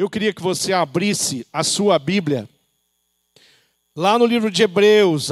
eu 0.00 0.08
queria 0.08 0.32
que 0.32 0.40
você 0.40 0.72
abrisse 0.72 1.46
a 1.52 1.62
sua 1.62 1.98
Bíblia 1.98 2.48
lá 3.94 4.18
no 4.18 4.24
livro 4.24 4.50
de 4.50 4.62
Hebreus. 4.62 5.30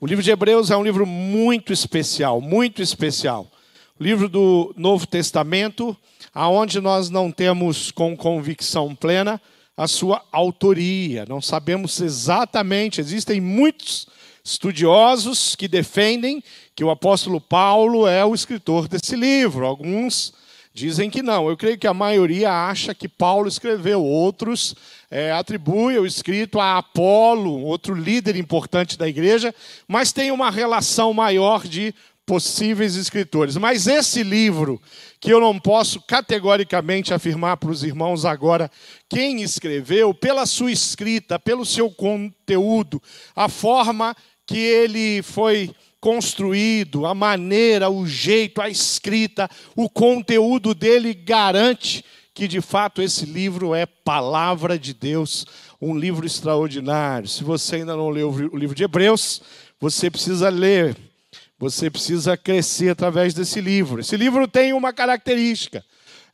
O 0.00 0.06
livro 0.06 0.22
de 0.22 0.30
Hebreus 0.30 0.70
é 0.70 0.76
um 0.76 0.84
livro 0.84 1.04
muito 1.04 1.72
especial, 1.72 2.40
muito 2.40 2.80
especial. 2.80 3.50
Livro 3.98 4.28
do 4.28 4.72
Novo 4.76 5.08
Testamento, 5.08 5.96
aonde 6.32 6.80
nós 6.80 7.10
não 7.10 7.32
temos 7.32 7.90
com 7.90 8.16
convicção 8.16 8.94
plena 8.94 9.42
a 9.76 9.88
sua 9.88 10.24
autoria. 10.30 11.26
Não 11.28 11.42
sabemos 11.42 12.00
exatamente, 12.00 13.00
existem 13.00 13.40
muitos 13.40 14.06
estudiosos 14.44 15.56
que 15.56 15.66
defendem 15.66 16.44
que 16.76 16.84
o 16.84 16.90
apóstolo 16.90 17.40
Paulo 17.40 18.06
é 18.06 18.24
o 18.24 18.36
escritor 18.36 18.86
desse 18.86 19.16
livro. 19.16 19.66
Alguns 19.66 20.32
dizem 20.72 21.10
que 21.10 21.22
não. 21.22 21.48
Eu 21.48 21.56
creio 21.56 21.78
que 21.78 21.86
a 21.86 21.94
maioria 21.94 22.50
acha 22.50 22.94
que 22.94 23.08
Paulo 23.08 23.48
escreveu. 23.48 24.04
Outros 24.04 24.74
é, 25.10 25.32
atribuem 25.32 25.98
o 25.98 26.06
escrito 26.06 26.60
a 26.60 26.78
Apolo, 26.78 27.62
outro 27.62 27.94
líder 27.94 28.36
importante 28.36 28.96
da 28.96 29.08
igreja, 29.08 29.54
mas 29.86 30.12
tem 30.12 30.30
uma 30.30 30.50
relação 30.50 31.12
maior 31.12 31.66
de 31.66 31.94
possíveis 32.30 32.94
escritores. 32.94 33.56
Mas 33.56 33.88
esse 33.88 34.22
livro, 34.22 34.80
que 35.18 35.32
eu 35.32 35.40
não 35.40 35.58
posso 35.58 36.00
categoricamente 36.00 37.12
afirmar 37.12 37.56
para 37.56 37.70
os 37.70 37.82
irmãos 37.82 38.24
agora 38.24 38.70
quem 39.08 39.42
escreveu, 39.42 40.14
pela 40.14 40.46
sua 40.46 40.70
escrita, 40.70 41.40
pelo 41.40 41.66
seu 41.66 41.90
conteúdo, 41.90 43.02
a 43.34 43.48
forma 43.48 44.16
que 44.46 44.58
ele 44.58 45.22
foi 45.22 45.74
construído, 46.00 47.04
a 47.06 47.14
maneira, 47.14 47.90
o 47.90 48.06
jeito, 48.06 48.60
a 48.60 48.68
escrita, 48.68 49.48
o 49.76 49.88
conteúdo 49.88 50.74
dele 50.74 51.12
garante 51.12 52.04
que 52.32 52.48
de 52.48 52.60
fato 52.60 53.02
esse 53.02 53.26
livro 53.26 53.74
é 53.74 53.84
palavra 53.84 54.78
de 54.78 54.94
Deus, 54.94 55.46
um 55.80 55.96
livro 55.96 56.24
extraordinário. 56.24 57.28
Se 57.28 57.44
você 57.44 57.76
ainda 57.76 57.94
não 57.94 58.08
leu 58.08 58.30
o 58.30 58.56
livro 58.56 58.74
de 58.74 58.84
Hebreus, 58.84 59.42
você 59.78 60.10
precisa 60.10 60.48
ler 60.48 60.96
você 61.60 61.90
precisa 61.90 62.38
crescer 62.38 62.88
através 62.88 63.34
desse 63.34 63.60
livro. 63.60 64.00
Esse 64.00 64.16
livro 64.16 64.48
tem 64.48 64.72
uma 64.72 64.94
característica. 64.94 65.84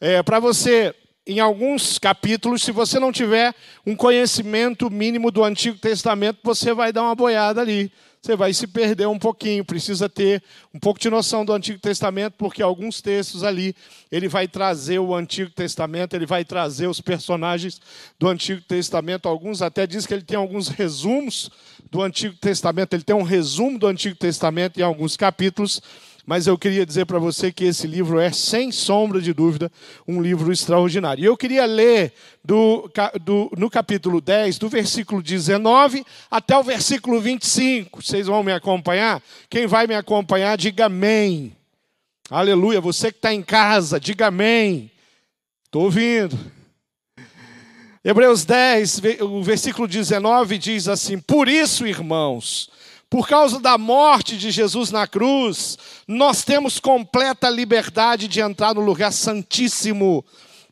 É, 0.00 0.22
Para 0.22 0.38
você, 0.38 0.94
em 1.26 1.40
alguns 1.40 1.98
capítulos, 1.98 2.62
se 2.62 2.70
você 2.70 3.00
não 3.00 3.10
tiver 3.10 3.52
um 3.84 3.96
conhecimento 3.96 4.88
mínimo 4.88 5.32
do 5.32 5.42
Antigo 5.42 5.78
Testamento, 5.78 6.38
você 6.44 6.72
vai 6.72 6.92
dar 6.92 7.02
uma 7.02 7.16
boiada 7.16 7.60
ali 7.60 7.90
você 8.26 8.34
vai 8.34 8.52
se 8.52 8.66
perder 8.66 9.06
um 9.06 9.18
pouquinho. 9.18 9.64
Precisa 9.64 10.08
ter 10.08 10.42
um 10.74 10.80
pouco 10.80 10.98
de 10.98 11.08
noção 11.08 11.44
do 11.44 11.52
Antigo 11.52 11.78
Testamento, 11.78 12.34
porque 12.36 12.60
alguns 12.60 13.00
textos 13.00 13.44
ali 13.44 13.74
ele 14.10 14.26
vai 14.26 14.48
trazer 14.48 14.98
o 14.98 15.14
Antigo 15.14 15.50
Testamento, 15.50 16.14
ele 16.14 16.26
vai 16.26 16.44
trazer 16.44 16.88
os 16.88 17.00
personagens 17.00 17.80
do 18.18 18.26
Antigo 18.26 18.60
Testamento. 18.62 19.28
Alguns 19.28 19.62
até 19.62 19.86
dizem 19.86 20.08
que 20.08 20.14
ele 20.14 20.22
tem 20.22 20.36
alguns 20.36 20.66
resumos 20.66 21.48
do 21.88 22.02
Antigo 22.02 22.34
Testamento, 22.36 22.94
ele 22.94 23.04
tem 23.04 23.14
um 23.14 23.22
resumo 23.22 23.78
do 23.78 23.86
Antigo 23.86 24.16
Testamento 24.16 24.80
em 24.80 24.82
alguns 24.82 25.16
capítulos 25.16 25.80
mas 26.26 26.48
eu 26.48 26.58
queria 26.58 26.84
dizer 26.84 27.06
para 27.06 27.20
você 27.20 27.52
que 27.52 27.64
esse 27.64 27.86
livro 27.86 28.18
é, 28.18 28.32
sem 28.32 28.72
sombra 28.72 29.20
de 29.20 29.32
dúvida, 29.32 29.70
um 30.08 30.20
livro 30.20 30.52
extraordinário. 30.52 31.22
E 31.22 31.24
eu 31.24 31.36
queria 31.36 31.64
ler 31.64 32.12
do, 32.44 32.90
do, 33.22 33.48
no 33.56 33.70
capítulo 33.70 34.20
10, 34.20 34.58
do 34.58 34.68
versículo 34.68 35.22
19 35.22 36.04
até 36.28 36.58
o 36.58 36.64
versículo 36.64 37.20
25. 37.20 38.02
Vocês 38.02 38.26
vão 38.26 38.42
me 38.42 38.52
acompanhar? 38.52 39.22
Quem 39.48 39.68
vai 39.68 39.86
me 39.86 39.94
acompanhar, 39.94 40.58
diga 40.58 40.86
amém. 40.86 41.56
Aleluia. 42.28 42.80
Você 42.80 43.12
que 43.12 43.18
está 43.18 43.32
em 43.32 43.42
casa, 43.42 44.00
diga 44.00 44.26
amém. 44.26 44.90
Estou 45.64 45.84
ouvindo. 45.84 46.36
Hebreus 48.02 48.44
10, 48.44 49.00
o 49.20 49.42
versículo 49.44 49.86
19 49.86 50.58
diz 50.58 50.88
assim: 50.88 51.20
Por 51.20 51.48
isso, 51.48 51.86
irmãos, 51.86 52.68
por 53.08 53.28
causa 53.28 53.60
da 53.60 53.78
morte 53.78 54.36
de 54.36 54.50
Jesus 54.50 54.90
na 54.90 55.06
cruz, 55.06 55.78
nós 56.08 56.44
temos 56.44 56.80
completa 56.80 57.48
liberdade 57.48 58.26
de 58.26 58.40
entrar 58.40 58.74
no 58.74 58.80
lugar 58.80 59.12
santíssimo. 59.12 60.24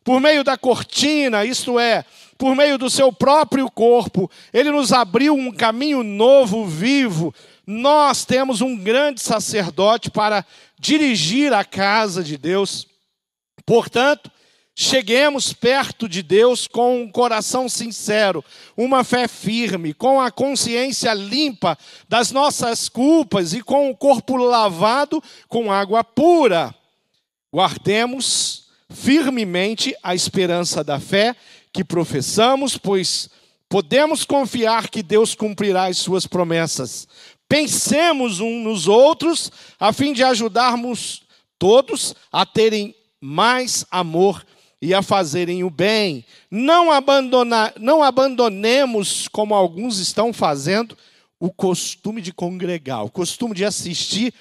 Por 0.03 0.19
meio 0.19 0.43
da 0.43 0.57
cortina, 0.57 1.45
isto 1.45 1.79
é, 1.79 2.03
por 2.37 2.55
meio 2.55 2.77
do 2.77 2.89
seu 2.89 3.11
próprio 3.11 3.71
corpo, 3.71 4.29
ele 4.53 4.69
nos 4.69 4.91
abriu 4.91 5.33
um 5.33 5.51
caminho 5.51 6.03
novo, 6.03 6.65
vivo. 6.65 7.33
Nós 7.65 8.25
temos 8.25 8.61
um 8.61 8.75
grande 8.75 9.21
sacerdote 9.21 10.11
para 10.11 10.45
dirigir 10.77 11.53
a 11.53 11.63
casa 11.63 12.21
de 12.21 12.37
Deus. 12.37 12.85
Portanto, 13.65 14.29
Cheguemos 14.77 15.53
perto 15.53 16.09
de 16.09 16.21
Deus 16.21 16.67
com 16.67 17.03
um 17.03 17.09
coração 17.09 17.69
sincero, 17.69 18.43
uma 18.75 19.05
fé 19.05 19.25
firme, 19.25 19.93
com 19.93 20.19
a 20.19 20.29
consciência 20.29 21.13
limpa 21.13 21.77
das 22.09 22.29
nossas 22.29 22.89
culpas 22.89 23.53
e 23.53 23.61
com 23.61 23.89
o 23.89 23.95
corpo 23.95 24.35
lavado 24.35 25.23
com 25.47 25.71
água 25.71 26.03
pura. 26.03 26.75
Guardemos 27.53 28.65
firmemente 28.89 29.95
a 30.03 30.13
esperança 30.13 30.83
da 30.83 30.99
fé 30.99 31.33
que 31.71 31.85
professamos, 31.85 32.77
pois 32.77 33.29
podemos 33.69 34.25
confiar 34.25 34.89
que 34.89 35.01
Deus 35.01 35.33
cumprirá 35.33 35.85
as 35.85 35.99
suas 35.99 36.27
promessas. 36.27 37.07
Pensemos 37.47 38.41
uns 38.41 38.61
nos 38.61 38.89
outros, 38.89 39.49
a 39.79 39.93
fim 39.93 40.11
de 40.11 40.21
ajudarmos 40.21 41.23
todos 41.57 42.13
a 42.29 42.45
terem 42.45 42.93
mais 43.21 43.85
amor 43.89 44.43
e 44.81 44.93
a 44.93 45.01
fazerem 45.01 45.63
o 45.63 45.69
bem. 45.69 46.25
Não, 46.49 46.91
abandonar, 46.91 47.73
não 47.79 48.03
abandonemos, 48.03 49.27
como 49.27 49.53
alguns 49.53 49.99
estão 49.99 50.31
fazendo, 50.31 50.97
o 51.39 51.51
costume 51.51 52.21
de 52.21 52.33
congregar, 52.33 53.03
o 53.03 53.09
costume 53.09 53.53
de 53.53 53.65
assistir 53.65 54.33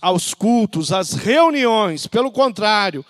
aos 0.00 0.32
cultos, 0.34 0.92
às 0.92 1.12
reuniões. 1.12 2.06
Pelo 2.06 2.30
contrário, 2.30 3.04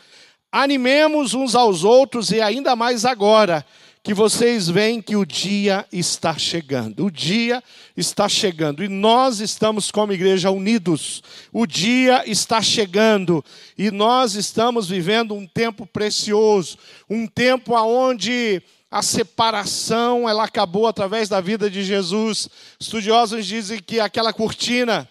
animemos 0.50 1.34
uns 1.34 1.54
aos 1.54 1.84
outros 1.84 2.30
e 2.30 2.40
ainda 2.40 2.74
mais 2.74 3.04
agora 3.04 3.64
que 4.06 4.14
vocês 4.14 4.68
veem 4.68 5.02
que 5.02 5.16
o 5.16 5.26
dia 5.26 5.84
está 5.90 6.38
chegando. 6.38 7.06
O 7.06 7.10
dia 7.10 7.60
está 7.96 8.28
chegando 8.28 8.84
e 8.84 8.88
nós 8.88 9.40
estamos 9.40 9.90
como 9.90 10.12
igreja 10.12 10.48
unidos. 10.48 11.24
O 11.52 11.66
dia 11.66 12.22
está 12.24 12.62
chegando 12.62 13.44
e 13.76 13.90
nós 13.90 14.36
estamos 14.36 14.88
vivendo 14.88 15.34
um 15.34 15.44
tempo 15.44 15.84
precioso, 15.84 16.78
um 17.10 17.26
tempo 17.26 17.74
aonde 17.74 18.62
a 18.88 19.02
separação 19.02 20.28
ela 20.28 20.44
acabou 20.44 20.86
através 20.86 21.28
da 21.28 21.40
vida 21.40 21.68
de 21.68 21.82
Jesus. 21.82 22.48
Estudiosos 22.78 23.44
dizem 23.44 23.80
que 23.80 23.98
aquela 23.98 24.32
cortina 24.32 25.08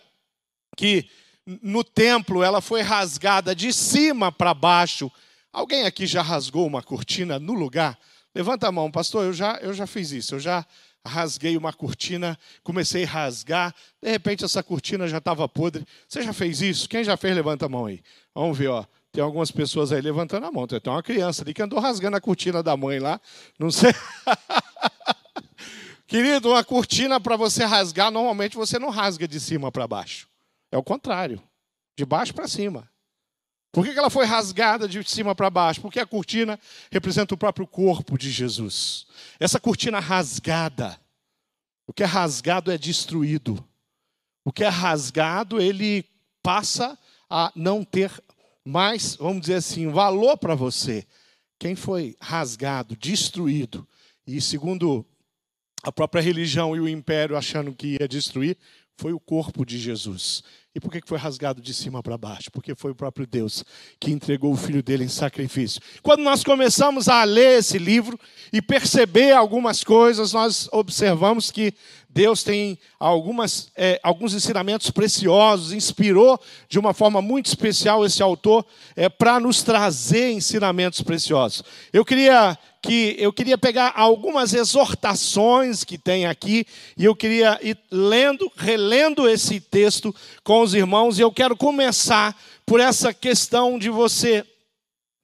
que 0.77 1.05
no 1.61 1.83
templo 1.83 2.41
ela 2.41 2.61
foi 2.61 2.81
rasgada 2.81 3.53
de 3.53 3.73
cima 3.73 4.31
para 4.31 4.53
baixo. 4.53 5.11
Alguém 5.51 5.83
aqui 5.83 6.07
já 6.07 6.21
rasgou 6.21 6.65
uma 6.65 6.81
cortina 6.81 7.37
no 7.37 7.51
lugar? 7.51 7.99
Levanta 8.35 8.67
a 8.67 8.71
mão, 8.71 8.91
pastor, 8.91 9.23
eu 9.23 9.33
já, 9.33 9.57
eu 9.61 9.73
já 9.73 9.87
fiz 9.87 10.11
isso, 10.11 10.35
eu 10.35 10.39
já 10.39 10.65
rasguei 11.07 11.55
uma 11.55 11.71
cortina, 11.71 12.37
comecei 12.63 13.05
a 13.05 13.07
rasgar, 13.07 13.73
de 14.01 14.09
repente 14.09 14.43
essa 14.43 14.61
cortina 14.61 15.07
já 15.07 15.19
estava 15.19 15.47
podre. 15.47 15.87
Você 16.05 16.21
já 16.21 16.33
fez 16.33 16.61
isso? 16.61 16.89
Quem 16.89 17.01
já 17.01 17.15
fez, 17.15 17.33
levanta 17.33 17.65
a 17.65 17.69
mão 17.69 17.85
aí. 17.85 18.01
Vamos 18.33 18.57
ver, 18.57 18.67
ó. 18.67 18.85
Tem 19.11 19.23
algumas 19.23 19.49
pessoas 19.51 19.93
aí 19.93 20.01
levantando 20.01 20.45
a 20.45 20.51
mão. 20.51 20.67
Tem 20.67 20.81
uma 20.85 21.01
criança 21.01 21.43
ali 21.43 21.53
que 21.53 21.61
andou 21.61 21.79
rasgando 21.79 22.17
a 22.17 22.21
cortina 22.21 22.61
da 22.61 22.75
mãe 22.75 22.99
lá. 22.99 23.21
Não 23.57 23.71
sei. 23.71 23.93
Querido, 26.05 26.49
uma 26.49 26.63
cortina 26.65 27.17
para 27.21 27.37
você 27.37 27.63
rasgar, 27.63 28.11
normalmente 28.11 28.57
você 28.57 28.77
não 28.77 28.89
rasga 28.89 29.25
de 29.25 29.39
cima 29.39 29.71
para 29.71 29.87
baixo. 29.87 30.27
É 30.69 30.77
o 30.77 30.83
contrário. 30.83 31.41
De 31.97 32.05
baixo 32.05 32.33
para 32.33 32.47
cima. 32.47 32.89
Por 33.75 33.83
que 33.83 33.91
ela 33.91 34.09
foi 34.09 34.25
rasgada 34.25 34.87
de 34.87 35.03
cima 35.03 35.35
para 35.35 35.49
baixo? 35.49 35.81
Porque 35.81 35.99
a 35.99 36.05
cortina 36.05 36.57
representa 36.89 37.33
o 37.33 37.37
próprio 37.37 37.67
corpo 37.67 38.17
de 38.17 38.31
Jesus. 38.31 39.05
Essa 39.37 39.59
cortina 39.59 39.99
rasgada, 39.99 40.97
o 41.85 41.91
que 41.91 42.01
é 42.01 42.05
rasgado 42.05 42.71
é 42.71 42.77
destruído. 42.77 43.61
O 44.45 44.53
que 44.53 44.63
é 44.63 44.69
rasgado, 44.69 45.59
ele 45.59 46.05
passa 46.41 46.97
a 47.29 47.51
não 47.53 47.83
ter 47.83 48.09
mais, 48.63 49.17
vamos 49.17 49.41
dizer 49.41 49.55
assim, 49.55 49.89
valor 49.89 50.37
para 50.37 50.55
você. 50.55 51.05
Quem 51.59 51.75
foi 51.75 52.15
rasgado, 52.21 52.95
destruído, 52.95 53.85
e 54.25 54.39
segundo 54.39 55.05
a 55.83 55.91
própria 55.91 56.21
religião 56.21 56.77
e 56.77 56.79
o 56.79 56.87
império 56.87 57.35
achando 57.35 57.75
que 57.75 57.97
ia 57.99 58.07
destruir, 58.07 58.57
foi 58.95 59.11
o 59.11 59.19
corpo 59.19 59.65
de 59.65 59.77
Jesus. 59.77 60.45
E 60.75 60.79
por 60.81 60.91
que 60.91 60.99
foi 61.05 61.17
rasgado 61.17 61.61
de 61.61 61.73
cima 61.73 62.03
para 62.03 62.17
baixo? 62.17 62.51
Porque 62.51 62.75
foi 62.75 62.91
o 62.91 62.95
próprio 62.95 63.25
Deus 63.25 63.63
que 63.97 64.11
entregou 64.11 64.51
o 64.51 64.57
filho 64.57 64.83
dele 64.83 65.05
em 65.05 65.07
sacrifício. 65.07 65.81
Quando 66.03 66.21
nós 66.21 66.43
começamos 66.43 67.07
a 67.07 67.23
ler 67.23 67.59
esse 67.59 67.77
livro 67.77 68.19
e 68.51 68.61
perceber 68.61 69.31
algumas 69.31 69.85
coisas, 69.85 70.33
nós 70.33 70.67
observamos 70.73 71.49
que 71.49 71.73
Deus 72.09 72.43
tem 72.43 72.77
algumas, 72.97 73.69
é, 73.75 73.99
alguns 74.01 74.33
ensinamentos 74.33 74.89
preciosos, 74.89 75.73
inspirou 75.73 76.39
de 76.67 76.79
uma 76.79 76.93
forma 76.93 77.21
muito 77.21 77.47
especial 77.47 78.05
esse 78.05 78.21
autor 78.21 78.65
é, 78.95 79.07
para 79.07 79.39
nos 79.39 79.63
trazer 79.63 80.31
ensinamentos 80.31 81.01
preciosos. 81.01 81.63
Eu 81.91 82.03
queria 82.03 82.57
que 82.85 83.15
eu 83.17 83.33
queria 83.33 83.57
pegar 83.57 83.93
algumas 83.95 84.53
exortações 84.53 85.83
que 85.83 85.97
tem 85.97 86.27
aqui 86.27 86.65
e 86.95 87.03
eu 87.03 87.15
queria 87.15 87.59
ir 87.61 87.77
lendo, 87.91 88.49
relendo 88.55 89.27
esse 89.27 89.59
texto 89.59 90.15
com 90.43 90.61
os 90.65 90.73
irmãos 90.73 91.19
e 91.19 91.21
eu 91.21 91.31
quero 91.31 91.55
começar 91.55 92.35
por 92.65 92.79
essa 92.79 93.13
questão 93.13 93.77
de 93.77 93.89
você 93.89 94.45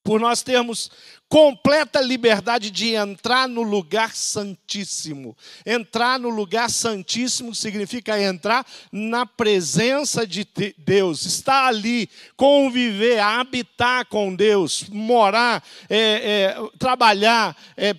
por 0.03 0.19
nós 0.19 0.41
termos 0.43 0.91
completa 1.31 2.01
liberdade 2.01 2.69
de 2.69 2.93
entrar 2.93 3.47
no 3.47 3.61
lugar 3.61 4.13
santíssimo. 4.13 5.33
Entrar 5.65 6.19
no 6.19 6.27
lugar 6.27 6.69
santíssimo 6.69 7.55
significa 7.55 8.21
entrar 8.21 8.65
na 8.91 9.25
presença 9.25 10.27
de 10.27 10.45
Deus, 10.77 11.25
estar 11.25 11.67
ali, 11.67 12.09
conviver, 12.35 13.19
habitar 13.19 14.05
com 14.07 14.35
Deus, 14.35 14.83
morar, 14.89 15.63
é, 15.89 15.97
é, 15.97 16.55
trabalhar, 16.77 17.55
é, 17.77 17.95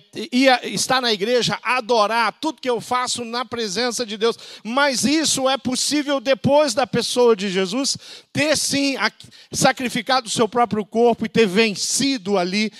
estar 0.65 1.01
na 1.01 1.11
igreja, 1.11 1.57
adorar, 1.63 2.37
tudo 2.39 2.61
que 2.61 2.69
eu 2.69 2.79
faço 2.79 3.25
na 3.25 3.43
presença 3.43 4.05
de 4.05 4.15
Deus. 4.15 4.37
Mas 4.63 5.05
isso 5.05 5.49
é 5.49 5.57
possível 5.57 6.19
depois 6.19 6.75
da 6.75 6.85
pessoa 6.85 7.35
de 7.35 7.49
Jesus 7.49 7.97
ter 8.31 8.55
sim 8.55 8.95
sacrificado 9.51 10.27
o 10.27 10.31
seu 10.31 10.47
próprio 10.47 10.85
corpo 10.85 11.25
e 11.25 11.29
ter 11.29 11.47
vencido 11.47 12.37
ali 12.37 12.71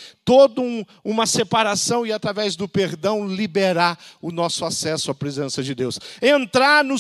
toda 0.48 0.62
um, 0.62 0.84
uma 1.04 1.26
separação 1.26 2.06
e, 2.06 2.12
através 2.12 2.56
do 2.56 2.68
perdão, 2.68 3.28
liberar 3.28 3.98
o 4.22 4.32
nosso 4.32 4.66
acesso 4.66 5.10
à 5.10 5.16
presença 5.16 5.64
de 5.64 5.74
Deus. 5.74 6.00
Entrar 6.22 6.84
no, 6.84 6.96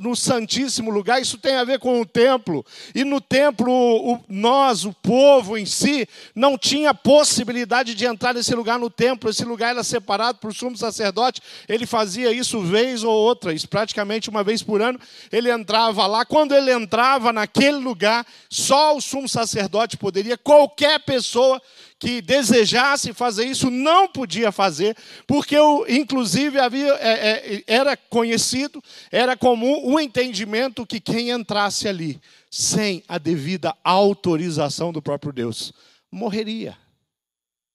no 0.00 0.16
Santíssimo 0.16 0.90
Lugar, 0.90 1.20
isso 1.20 1.38
tem 1.38 1.54
a 1.54 1.64
ver 1.64 1.78
com 1.78 2.00
o 2.00 2.06
templo. 2.06 2.64
E 2.94 3.04
no 3.04 3.20
templo, 3.20 3.70
o, 3.72 4.20
nós, 4.28 4.84
o 4.84 4.92
povo 4.92 5.56
em 5.56 5.64
si, 5.64 6.08
não 6.34 6.58
tinha 6.58 6.92
possibilidade 6.92 7.94
de 7.94 8.04
entrar 8.04 8.34
nesse 8.34 8.54
lugar 8.54 8.78
no 8.78 8.90
templo. 8.90 9.30
Esse 9.30 9.44
lugar 9.44 9.70
era 9.70 9.84
separado 9.84 10.38
para 10.38 10.50
o 10.50 10.54
sumo 10.54 10.76
sacerdote. 10.76 11.40
Ele 11.68 11.86
fazia 11.86 12.32
isso 12.32 12.60
vez 12.62 13.04
ou 13.04 13.12
outra, 13.12 13.52
isso 13.52 13.68
praticamente 13.68 14.28
uma 14.28 14.42
vez 14.42 14.62
por 14.62 14.82
ano. 14.82 14.98
Ele 15.30 15.50
entrava 15.52 16.06
lá. 16.06 16.24
Quando 16.24 16.52
ele 16.52 16.72
entrava 16.72 17.32
naquele 17.32 17.78
lugar, 17.78 18.26
só 18.50 18.96
o 18.96 19.00
sumo 19.00 19.28
sacerdote 19.28 19.96
poderia, 19.96 20.36
qualquer 20.36 20.98
pessoa 21.00 21.62
que 21.98 22.22
desejasse 22.22 23.12
fazer 23.12 23.44
isso 23.44 23.70
não 23.70 24.06
podia 24.06 24.52
fazer, 24.52 24.96
porque 25.26 25.56
inclusive 25.88 26.58
havia, 26.58 26.92
é, 26.94 27.56
é, 27.56 27.64
era 27.66 27.96
conhecido, 27.96 28.82
era 29.10 29.36
comum 29.36 29.80
o 29.84 29.98
entendimento 29.98 30.86
que 30.86 31.00
quem 31.00 31.30
entrasse 31.30 31.88
ali 31.88 32.20
sem 32.50 33.02
a 33.08 33.18
devida 33.18 33.74
autorização 33.82 34.92
do 34.92 35.02
próprio 35.02 35.32
Deus 35.32 35.72
morreria. 36.10 36.76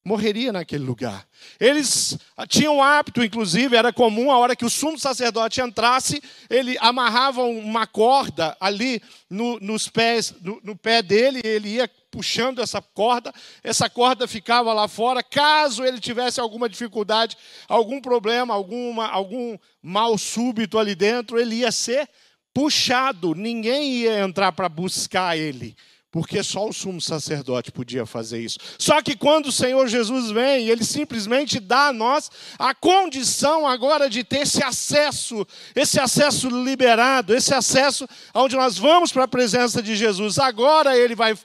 Morreria 0.05 0.51
naquele 0.51 0.83
lugar. 0.83 1.25
Eles 1.57 2.17
tinham 2.49 2.83
hábito, 2.83 3.23
inclusive, 3.23 3.73
era 3.73 3.93
comum, 3.93 4.31
a 4.31 4.37
hora 4.37 4.55
que 4.55 4.65
o 4.65 4.69
sumo 4.69 4.99
sacerdote 4.99 5.61
entrasse, 5.61 6.21
ele 6.49 6.77
amarrava 6.79 7.43
uma 7.43 7.87
corda 7.87 8.55
ali 8.59 9.01
no, 9.29 9.57
nos 9.61 9.87
pés, 9.87 10.33
no, 10.41 10.59
no 10.61 10.75
pé 10.75 11.01
dele, 11.01 11.39
e 11.41 11.47
ele 11.47 11.69
ia 11.75 11.89
puxando 12.13 12.60
essa 12.60 12.80
corda, 12.80 13.33
essa 13.63 13.89
corda 13.89 14.27
ficava 14.27 14.71
lá 14.71 14.88
fora. 14.88 15.24
Caso 15.24 15.83
ele 15.83 16.00
tivesse 16.00 16.39
alguma 16.39 16.69
dificuldade, 16.69 17.36
algum 17.68 18.00
problema, 18.00 18.54
alguma, 18.54 19.07
algum 19.07 19.57
mal 19.81 20.15
súbito 20.15 20.77
ali 20.77 20.94
dentro, 20.94 21.39
ele 21.39 21.56
ia 21.56 21.71
ser 21.71 22.07
puxado, 22.54 23.33
ninguém 23.33 23.94
ia 23.94 24.19
entrar 24.19 24.51
para 24.51 24.69
buscar 24.69 25.36
ele. 25.36 25.75
Porque 26.12 26.44
só 26.44 26.69
o 26.69 26.71
sumo 26.71 27.01
sacerdote 27.01 27.71
podia 27.71 28.06
fazer 28.06 28.39
isso. 28.39 28.60
Só 28.77 29.01
que 29.01 29.15
quando 29.15 29.48
o 29.48 29.51
Senhor 29.51 29.88
Jesus 29.88 30.30
vem, 30.30 30.69
ele 30.69 30.86
simplesmente 30.86 31.60
dá 31.60 31.88
a 31.88 31.94
nós 31.94 32.30
a 32.60 32.75
condição 32.75 33.68
agora 33.68 34.07
de 34.07 34.24
ter 34.24 34.42
esse 34.42 34.63
acesso, 34.63 35.44
esse 35.75 36.00
acesso 36.00 36.48
liberado, 36.50 37.33
esse 37.33 37.56
acesso 37.56 38.07
onde 38.36 38.56
nós 38.56 38.77
vamos 38.77 39.12
para 39.12 39.24
a 39.24 39.27
presença 39.27 39.81
de 39.81 39.95
Jesus. 39.95 40.38
Agora 40.38 40.95
ele 40.95 41.15
vai 41.15 41.36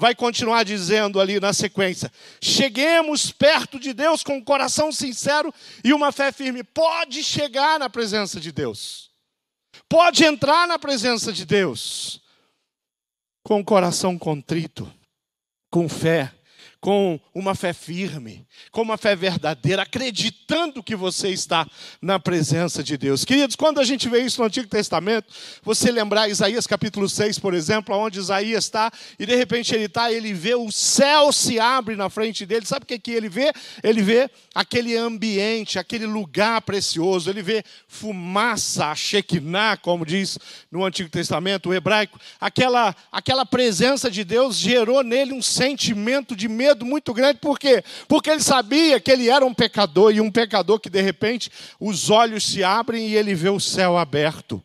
vai 0.00 0.14
continuar 0.14 0.64
dizendo 0.64 1.20
ali 1.20 1.38
na 1.38 1.52
sequência: 1.52 2.10
cheguemos 2.40 3.30
perto 3.30 3.78
de 3.78 3.92
Deus 3.92 4.22
com 4.22 4.38
um 4.38 4.42
coração 4.42 4.90
sincero 4.90 5.52
e 5.84 5.92
uma 5.92 6.10
fé 6.10 6.32
firme. 6.32 6.64
Pode 6.64 7.22
chegar 7.22 7.78
na 7.78 7.90
presença 7.90 8.40
de 8.40 8.50
Deus, 8.50 9.10
pode 9.86 10.24
entrar 10.24 10.66
na 10.66 10.78
presença 10.78 11.30
de 11.30 11.44
Deus 11.44 12.22
com 13.44 13.60
o 13.60 13.64
coração 13.64 14.18
contrito, 14.18 14.90
com 15.70 15.86
fé 15.86 16.32
com 16.80 17.20
uma 17.34 17.54
fé 17.54 17.74
firme, 17.74 18.46
com 18.72 18.80
uma 18.80 18.96
fé 18.96 19.14
verdadeira, 19.14 19.82
acreditando 19.82 20.82
que 20.82 20.96
você 20.96 21.28
está 21.28 21.66
na 22.00 22.18
presença 22.18 22.82
de 22.82 22.96
Deus. 22.96 23.22
Queridos, 23.22 23.54
quando 23.54 23.80
a 23.80 23.84
gente 23.84 24.08
vê 24.08 24.20
isso 24.20 24.40
no 24.40 24.46
Antigo 24.46 24.66
Testamento, 24.66 25.30
você 25.62 25.90
lembrar 25.90 26.30
Isaías 26.30 26.66
capítulo 26.66 27.06
6, 27.06 27.38
por 27.38 27.52
exemplo, 27.52 27.94
onde 27.94 28.18
Isaías 28.18 28.64
está, 28.64 28.90
e 29.18 29.26
de 29.26 29.36
repente 29.36 29.74
ele 29.74 29.84
está, 29.84 30.10
ele 30.10 30.32
vê 30.32 30.54
o 30.54 30.72
céu 30.72 31.30
se 31.32 31.60
abre 31.60 31.96
na 31.96 32.08
frente 32.08 32.46
dele. 32.46 32.64
Sabe 32.64 32.84
o 32.84 32.86
que, 32.86 32.98
que 32.98 33.10
ele 33.10 33.28
vê? 33.28 33.52
Ele 33.82 34.00
vê 34.00 34.30
aquele 34.54 34.96
ambiente, 34.96 35.78
aquele 35.78 36.06
lugar 36.06 36.62
precioso, 36.62 37.28
ele 37.28 37.42
vê 37.42 37.62
fumaça, 37.86 38.86
a 38.86 38.94
Shekinah, 38.94 39.76
como 39.76 40.06
diz 40.06 40.38
no 40.70 40.82
Antigo 40.82 41.10
Testamento, 41.10 41.68
o 41.68 41.74
hebraico, 41.74 42.18
aquela, 42.40 42.96
aquela 43.12 43.44
presença 43.44 44.10
de 44.10 44.24
Deus 44.24 44.56
gerou 44.56 45.02
nele 45.02 45.34
um 45.34 45.42
sentimento 45.42 46.34
de 46.34 46.48
medo 46.48 46.69
medo 46.70 46.86
muito 46.86 47.12
grande, 47.12 47.38
por 47.38 47.58
quê? 47.58 47.82
Porque 48.06 48.30
ele 48.30 48.42
sabia 48.42 49.00
que 49.00 49.10
ele 49.10 49.28
era 49.28 49.44
um 49.44 49.52
pecador, 49.52 50.12
e 50.12 50.20
um 50.20 50.30
pecador 50.30 50.78
que 50.78 50.88
de 50.88 51.00
repente 51.00 51.50
os 51.78 52.10
olhos 52.10 52.44
se 52.44 52.62
abrem 52.62 53.08
e 53.08 53.16
ele 53.16 53.34
vê 53.34 53.48
o 53.48 53.60
céu 53.60 53.98
aberto. 53.98 54.62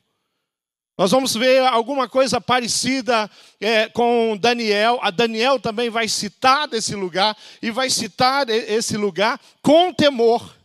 Nós 0.97 1.11
vamos 1.11 1.35
ver 1.35 1.59
alguma 1.65 2.07
coisa 2.07 2.39
parecida 2.39 3.29
é, 3.59 3.89
com 3.89 4.37
Daniel. 4.39 4.97
A 5.01 5.11
Daniel 5.11 5.59
também 5.59 5.89
vai 5.89 6.07
citar 6.07 6.69
desse 6.69 6.95
lugar 6.95 7.35
e 7.61 7.69
vai 7.69 7.89
citar 7.89 8.49
esse 8.49 8.95
lugar 8.95 9.37
com 9.61 9.91
temor 9.91 10.55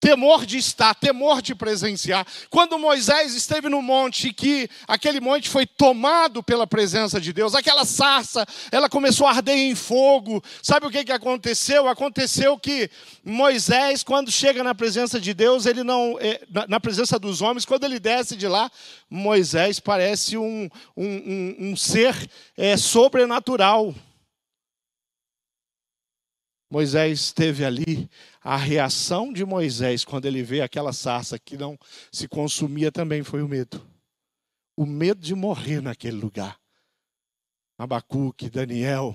temor 0.00 0.46
de 0.46 0.56
estar, 0.56 0.94
temor 0.94 1.42
de 1.42 1.54
presenciar. 1.54 2.26
Quando 2.48 2.78
Moisés 2.78 3.34
esteve 3.34 3.68
no 3.68 3.82
monte, 3.82 4.32
que 4.32 4.68
aquele 4.88 5.20
monte 5.20 5.48
foi 5.48 5.66
tomado 5.66 6.42
pela 6.42 6.66
presença 6.66 7.20
de 7.20 7.32
Deus, 7.32 7.54
aquela 7.54 7.84
sarça, 7.84 8.46
ela 8.72 8.88
começou 8.88 9.26
a 9.26 9.32
arder 9.32 9.56
em 9.56 9.74
fogo. 9.74 10.42
Sabe 10.62 10.86
o 10.86 10.90
que, 10.90 11.04
que 11.04 11.12
aconteceu? 11.12 11.86
Aconteceu 11.86 12.58
que 12.58 12.90
Moisés, 13.22 14.02
quando 14.02 14.32
chega 14.32 14.64
na 14.64 14.74
presença 14.74 15.20
de 15.20 15.34
Deus, 15.34 15.66
ele 15.66 15.84
não, 15.84 16.16
é, 16.18 16.40
na 16.66 16.80
presença 16.80 17.18
dos 17.18 17.42
homens, 17.42 17.66
quando 17.66 17.84
ele 17.84 18.00
desce 18.00 18.34
de 18.34 18.48
lá, 18.48 18.70
Moisés 19.08 19.78
parece 19.78 20.38
um, 20.38 20.70
um, 20.96 21.06
um, 21.06 21.56
um 21.70 21.76
ser 21.76 22.16
é, 22.56 22.76
sobrenatural. 22.76 23.94
Moisés 26.72 27.18
esteve 27.20 27.64
ali, 27.64 28.08
a 28.40 28.56
reação 28.56 29.32
de 29.32 29.44
Moisés 29.44 30.04
quando 30.04 30.24
ele 30.24 30.42
vê 30.42 30.62
aquela 30.62 30.92
sarça 30.92 31.38
que 31.38 31.56
não 31.56 31.78
se 32.10 32.26
consumia 32.26 32.90
também 32.90 33.22
foi 33.22 33.42
o 33.42 33.48
medo. 33.48 33.86
O 34.76 34.86
medo 34.86 35.20
de 35.20 35.34
morrer 35.34 35.82
naquele 35.82 36.16
lugar. 36.16 36.58
Abacuque, 37.76 38.48
Daniel, 38.48 39.14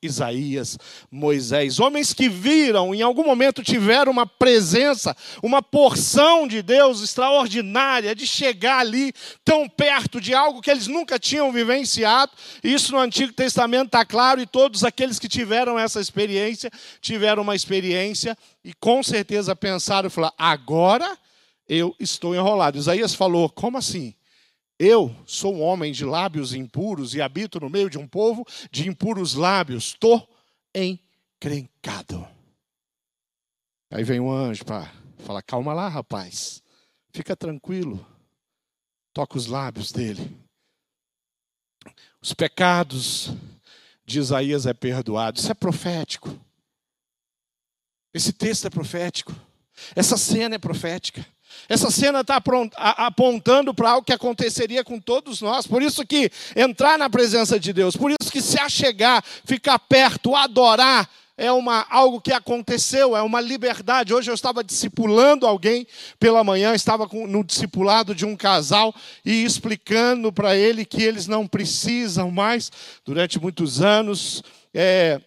Isaías, 0.00 0.78
Moisés, 1.10 1.80
homens 1.80 2.12
que 2.12 2.28
viram, 2.28 2.94
em 2.94 3.02
algum 3.02 3.24
momento 3.24 3.62
tiveram 3.62 4.12
uma 4.12 4.26
presença, 4.26 5.16
uma 5.42 5.62
porção 5.62 6.46
de 6.46 6.62
Deus 6.62 7.02
extraordinária, 7.02 8.14
de 8.14 8.26
chegar 8.26 8.80
ali 8.80 9.12
tão 9.44 9.68
perto 9.68 10.20
de 10.20 10.34
algo 10.34 10.62
que 10.62 10.70
eles 10.70 10.86
nunca 10.86 11.18
tinham 11.18 11.52
vivenciado. 11.52 12.32
Isso 12.62 12.92
no 12.92 12.98
Antigo 12.98 13.32
Testamento 13.32 13.86
está 13.86 14.04
claro, 14.04 14.40
e 14.40 14.46
todos 14.46 14.84
aqueles 14.84 15.18
que 15.18 15.28
tiveram 15.28 15.78
essa 15.78 16.00
experiência, 16.00 16.70
tiveram 17.00 17.42
uma 17.42 17.56
experiência 17.56 18.36
e 18.64 18.72
com 18.74 19.02
certeza 19.02 19.56
pensaram 19.56 20.08
e 20.08 20.10
falaram: 20.10 20.34
agora 20.38 21.18
eu 21.68 21.94
estou 21.98 22.34
enrolado. 22.34 22.78
Isaías 22.78 23.14
falou: 23.14 23.48
como 23.48 23.78
assim? 23.78 24.14
Eu 24.78 25.14
sou 25.26 25.54
um 25.54 25.62
homem 25.62 25.90
de 25.90 26.04
lábios 26.04 26.52
impuros 26.52 27.14
e 27.14 27.22
habito 27.22 27.58
no 27.58 27.70
meio 27.70 27.88
de 27.88 27.98
um 27.98 28.06
povo 28.06 28.44
de 28.70 28.88
impuros 28.88 29.34
lábios. 29.34 29.88
Estou 29.88 30.28
encrencado. 30.74 32.28
Aí 33.90 34.04
vem 34.04 34.20
um 34.20 34.30
anjo 34.30 34.64
para 34.64 34.92
falar: 35.18 35.42
calma 35.42 35.72
lá, 35.72 35.88
rapaz. 35.88 36.62
Fica 37.10 37.34
tranquilo. 37.34 38.06
Toca 39.14 39.38
os 39.38 39.46
lábios 39.46 39.92
dele. 39.92 40.38
os 42.20 42.34
pecados 42.34 43.30
de 44.04 44.18
Isaías 44.18 44.66
é 44.66 44.74
perdoado. 44.74 45.38
Isso 45.38 45.50
é 45.50 45.54
profético. 45.54 46.38
Esse 48.12 48.32
texto 48.32 48.66
é 48.66 48.70
profético. 48.70 49.34
Essa 49.94 50.18
cena 50.18 50.56
é 50.56 50.58
profética. 50.58 51.26
Essa 51.68 51.90
cena 51.90 52.20
está 52.20 52.42
apontando 52.76 53.74
para 53.74 53.90
algo 53.90 54.06
que 54.06 54.12
aconteceria 54.12 54.84
com 54.84 55.00
todos 55.00 55.40
nós. 55.40 55.66
Por 55.66 55.82
isso 55.82 56.06
que 56.06 56.30
entrar 56.54 56.98
na 56.98 57.10
presença 57.10 57.58
de 57.58 57.72
Deus, 57.72 57.96
por 57.96 58.10
isso 58.10 58.30
que 58.30 58.40
se 58.40 58.58
achegar, 58.58 59.22
ficar 59.44 59.78
perto, 59.78 60.34
adorar, 60.34 61.08
é 61.38 61.52
uma, 61.52 61.86
algo 61.90 62.20
que 62.20 62.32
aconteceu, 62.32 63.14
é 63.14 63.20
uma 63.20 63.40
liberdade. 63.40 64.14
Hoje 64.14 64.30
eu 64.30 64.34
estava 64.34 64.64
discipulando 64.64 65.46
alguém 65.46 65.86
pela 66.18 66.42
manhã, 66.42 66.74
estava 66.74 67.06
com, 67.06 67.26
no 67.26 67.44
discipulado 67.44 68.14
de 68.14 68.24
um 68.24 68.34
casal 68.34 68.94
e 69.24 69.44
explicando 69.44 70.32
para 70.32 70.56
ele 70.56 70.84
que 70.84 71.02
eles 71.02 71.26
não 71.26 71.46
precisam 71.46 72.30
mais, 72.30 72.72
durante 73.04 73.38
muitos 73.38 73.82
anos, 73.82 74.42
é, 74.72 75.20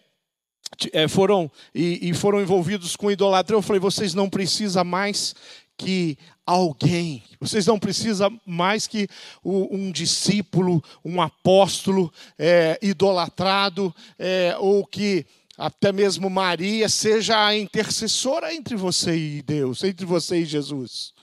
é, 0.93 1.07
foram 1.07 1.51
e, 1.75 2.09
e, 2.09 2.13
foram 2.13 2.41
envolvidos 2.41 2.95
com 2.95 3.11
idolatria. 3.11 3.55
Eu 3.55 3.61
falei, 3.61 3.79
vocês 3.79 4.13
não 4.15 4.29
precisam 4.29 4.83
mais 4.83 5.35
que 5.79 6.17
alguém, 6.45 7.23
vocês 7.39 7.65
não 7.65 7.79
precisam 7.79 8.37
mais 8.45 8.85
que 8.85 9.07
um 9.41 9.89
discípulo, 9.93 10.83
um 11.05 11.21
apóstolo 11.21 12.11
é, 12.37 12.77
idolatrado, 12.81 13.95
é, 14.17 14.57
ou 14.59 14.85
que 14.85 15.25
até 15.57 15.93
mesmo 15.93 16.29
Maria 16.29 16.89
seja 16.89 17.45
a 17.45 17.55
intercessora 17.55 18.53
entre 18.53 18.75
você 18.75 19.15
e 19.15 19.41
Deus, 19.41 19.81
entre 19.83 20.05
você 20.05 20.41
e 20.41 20.45
Jesus. 20.45 21.13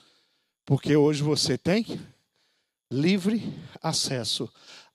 Porque 0.65 0.95
hoje 0.95 1.21
você 1.21 1.55
tem 1.55 1.85
livre 2.91 3.53
acesso 3.81 4.49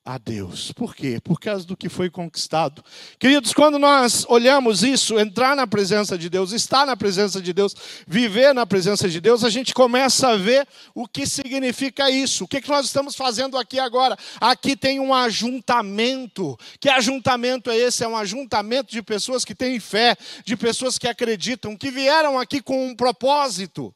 a 0.05 0.19
Deus. 0.19 0.73
Por 0.73 0.97
quê? 0.97 1.21
Por 1.23 1.39
causa 1.39 1.65
do 1.65 1.77
que 1.77 1.89
foi 1.89 2.11
conquistado. 2.11 2.83
Queridos, 3.19 3.53
quando 3.53 3.79
nós 3.79 4.27
olhamos 4.29 4.83
isso, 4.83 5.19
entrar 5.19 5.55
na 5.55 5.67
presença 5.67 6.19
de 6.19 6.29
Deus, 6.29 6.53
estar 6.53 6.85
na 6.85 6.97
presença 6.97 7.41
de 7.41 7.53
Deus, 7.53 7.75
viver 8.07 8.53
na 8.53 8.67
presença 8.67 9.09
de 9.09 9.21
Deus, 9.21 9.45
a 9.45 9.51
gente 9.51 9.73
começa 9.73 10.31
a 10.31 10.37
ver 10.37 10.67
o 10.95 11.07
que 11.07 11.25
significa 11.25 12.11
isso. 12.11 12.45
O 12.45 12.49
que, 12.49 12.61
que 12.61 12.69
nós 12.69 12.87
estamos 12.87 13.15
fazendo 13.15 13.57
aqui 13.57 13.79
agora? 13.79 14.19
Aqui 14.41 14.77
tem 14.77 14.99
um 14.99 15.15
ajuntamento. 15.15 16.59
Que 16.81 16.89
ajuntamento 16.89 17.71
é 17.71 17.77
esse? 17.77 18.03
É 18.03 18.09
um 18.09 18.17
ajuntamento 18.17 18.91
de 18.91 19.03
pessoas 19.03 19.45
que 19.45 19.55
têm 19.55 19.79
fé, 19.79 20.17
de 20.45 20.57
pessoas 20.57 20.99
que 20.99 21.07
acreditam, 21.07 21.77
que 21.77 21.91
vieram 21.91 22.39
aqui 22.39 22.61
com 22.61 22.89
um 22.89 22.97
propósito. 22.97 23.95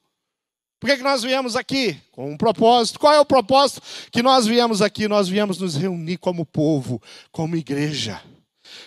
Por 0.78 0.90
que, 0.90 0.98
que 0.98 1.02
nós 1.02 1.22
viemos 1.22 1.56
aqui? 1.56 1.98
Com 2.12 2.32
um 2.32 2.36
propósito. 2.36 2.98
Qual 2.98 3.12
é 3.12 3.20
o 3.20 3.24
propósito 3.24 3.80
que 4.10 4.22
nós 4.22 4.46
viemos 4.46 4.82
aqui? 4.82 5.08
Nós 5.08 5.28
viemos 5.28 5.58
nos 5.58 5.74
reunir 5.74 6.18
como 6.18 6.44
povo, 6.44 7.00
como 7.32 7.56
igreja. 7.56 8.22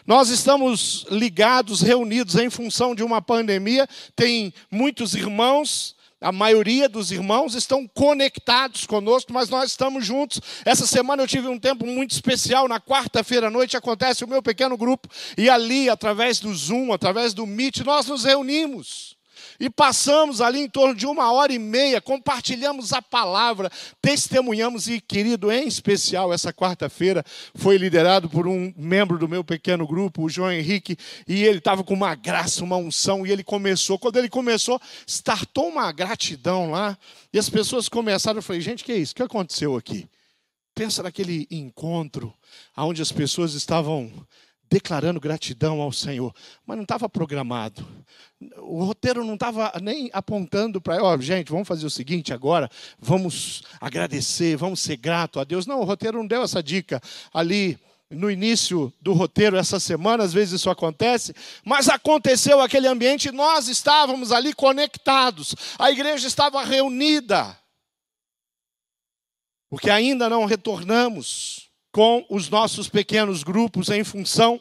Nós 0.05 0.29
estamos 0.29 1.05
ligados, 1.09 1.81
reunidos 1.81 2.35
em 2.35 2.49
função 2.49 2.93
de 2.93 3.03
uma 3.03 3.21
pandemia. 3.21 3.87
Tem 4.15 4.53
muitos 4.69 5.15
irmãos, 5.15 5.95
a 6.21 6.31
maioria 6.31 6.89
dos 6.89 7.11
irmãos 7.11 7.55
estão 7.55 7.87
conectados 7.87 8.85
conosco, 8.85 9.33
mas 9.33 9.49
nós 9.49 9.71
estamos 9.71 10.05
juntos. 10.05 10.39
Essa 10.65 10.85
semana 10.85 11.23
eu 11.23 11.27
tive 11.27 11.47
um 11.47 11.57
tempo 11.57 11.87
muito 11.87 12.11
especial. 12.11 12.67
Na 12.67 12.79
quarta-feira 12.79 13.47
à 13.47 13.49
noite 13.49 13.77
acontece 13.77 14.23
o 14.23 14.27
meu 14.27 14.43
pequeno 14.43 14.77
grupo, 14.77 15.07
e 15.37 15.49
ali, 15.49 15.89
através 15.89 16.39
do 16.39 16.53
Zoom, 16.53 16.93
através 16.93 17.33
do 17.33 17.47
Meet, 17.47 17.79
nós 17.79 18.05
nos 18.05 18.25
reunimos. 18.25 19.17
E 19.59 19.69
passamos 19.69 20.39
ali 20.39 20.59
em 20.59 20.69
torno 20.69 20.95
de 20.95 21.05
uma 21.05 21.31
hora 21.31 21.51
e 21.51 21.59
meia, 21.59 21.99
compartilhamos 21.99 22.93
a 22.93 23.01
palavra, 23.01 23.69
testemunhamos, 24.01 24.87
e 24.87 25.01
querido, 25.01 25.51
em 25.51 25.67
especial, 25.67 26.31
essa 26.31 26.53
quarta-feira 26.53 27.25
foi 27.53 27.77
liderado 27.77 28.29
por 28.29 28.47
um 28.47 28.73
membro 28.77 29.17
do 29.17 29.27
meu 29.27 29.43
pequeno 29.43 29.85
grupo, 29.85 30.23
o 30.23 30.29
João 30.29 30.51
Henrique, 30.51 30.95
e 31.27 31.43
ele 31.43 31.57
estava 31.57 31.83
com 31.83 31.93
uma 31.93 32.15
graça, 32.15 32.63
uma 32.63 32.77
unção, 32.77 33.27
e 33.27 33.31
ele 33.31 33.43
começou. 33.43 33.99
Quando 33.99 34.17
ele 34.17 34.29
começou, 34.29 34.79
startou 35.05 35.67
uma 35.67 35.91
gratidão 35.91 36.71
lá, 36.71 36.97
e 37.33 37.37
as 37.37 37.49
pessoas 37.49 37.89
começaram, 37.89 38.37
eu 38.37 38.43
falei, 38.43 38.61
gente, 38.61 38.83
que 38.83 38.93
é 38.93 38.97
isso? 38.97 39.11
O 39.11 39.15
que 39.15 39.23
aconteceu 39.23 39.75
aqui? 39.75 40.07
Pensa 40.73 41.03
naquele 41.03 41.45
encontro 41.51 42.33
onde 42.77 43.01
as 43.01 43.11
pessoas 43.11 43.53
estavam 43.53 44.09
declarando 44.69 45.19
gratidão 45.19 45.81
ao 45.81 45.91
Senhor, 45.91 46.33
mas 46.65 46.77
não 46.77 46.83
estava 46.83 47.09
programado. 47.09 47.85
O 48.57 48.83
roteiro 48.83 49.25
não 49.25 49.33
estava 49.33 49.73
nem 49.81 50.09
apontando 50.13 50.79
para, 50.79 51.03
ó, 51.03 51.15
oh, 51.15 51.21
gente, 51.21 51.51
vamos 51.51 51.67
fazer 51.67 51.85
o 51.85 51.89
seguinte 51.89 52.33
agora, 52.33 52.69
vamos 52.99 53.63
agradecer, 53.81 54.55
vamos 54.55 54.79
ser 54.79 54.97
grato 54.97 55.39
a 55.39 55.43
Deus. 55.43 55.65
Não, 55.65 55.79
o 55.79 55.83
roteiro 55.83 56.19
não 56.19 56.27
deu 56.27 56.43
essa 56.43 56.61
dica. 56.61 57.01
Ali 57.33 57.79
no 58.09 58.29
início 58.29 58.91
do 59.01 59.13
roteiro 59.13 59.55
essa 59.55 59.79
semana, 59.79 60.23
às 60.23 60.33
vezes 60.33 60.59
isso 60.59 60.69
acontece, 60.69 61.33
mas 61.63 61.87
aconteceu 61.87 62.59
aquele 62.59 62.87
ambiente, 62.87 63.31
nós 63.31 63.67
estávamos 63.67 64.31
ali 64.31 64.51
conectados, 64.51 65.55
a 65.77 65.91
igreja 65.91 66.27
estava 66.27 66.63
reunida, 66.63 67.55
porque 69.69 69.91
ainda 69.91 70.27
não 70.27 70.45
retornamos 70.45 71.68
com 71.91 72.25
os 72.29 72.49
nossos 72.49 72.87
pequenos 72.89 73.43
grupos 73.43 73.89
em 73.89 74.03
função 74.03 74.59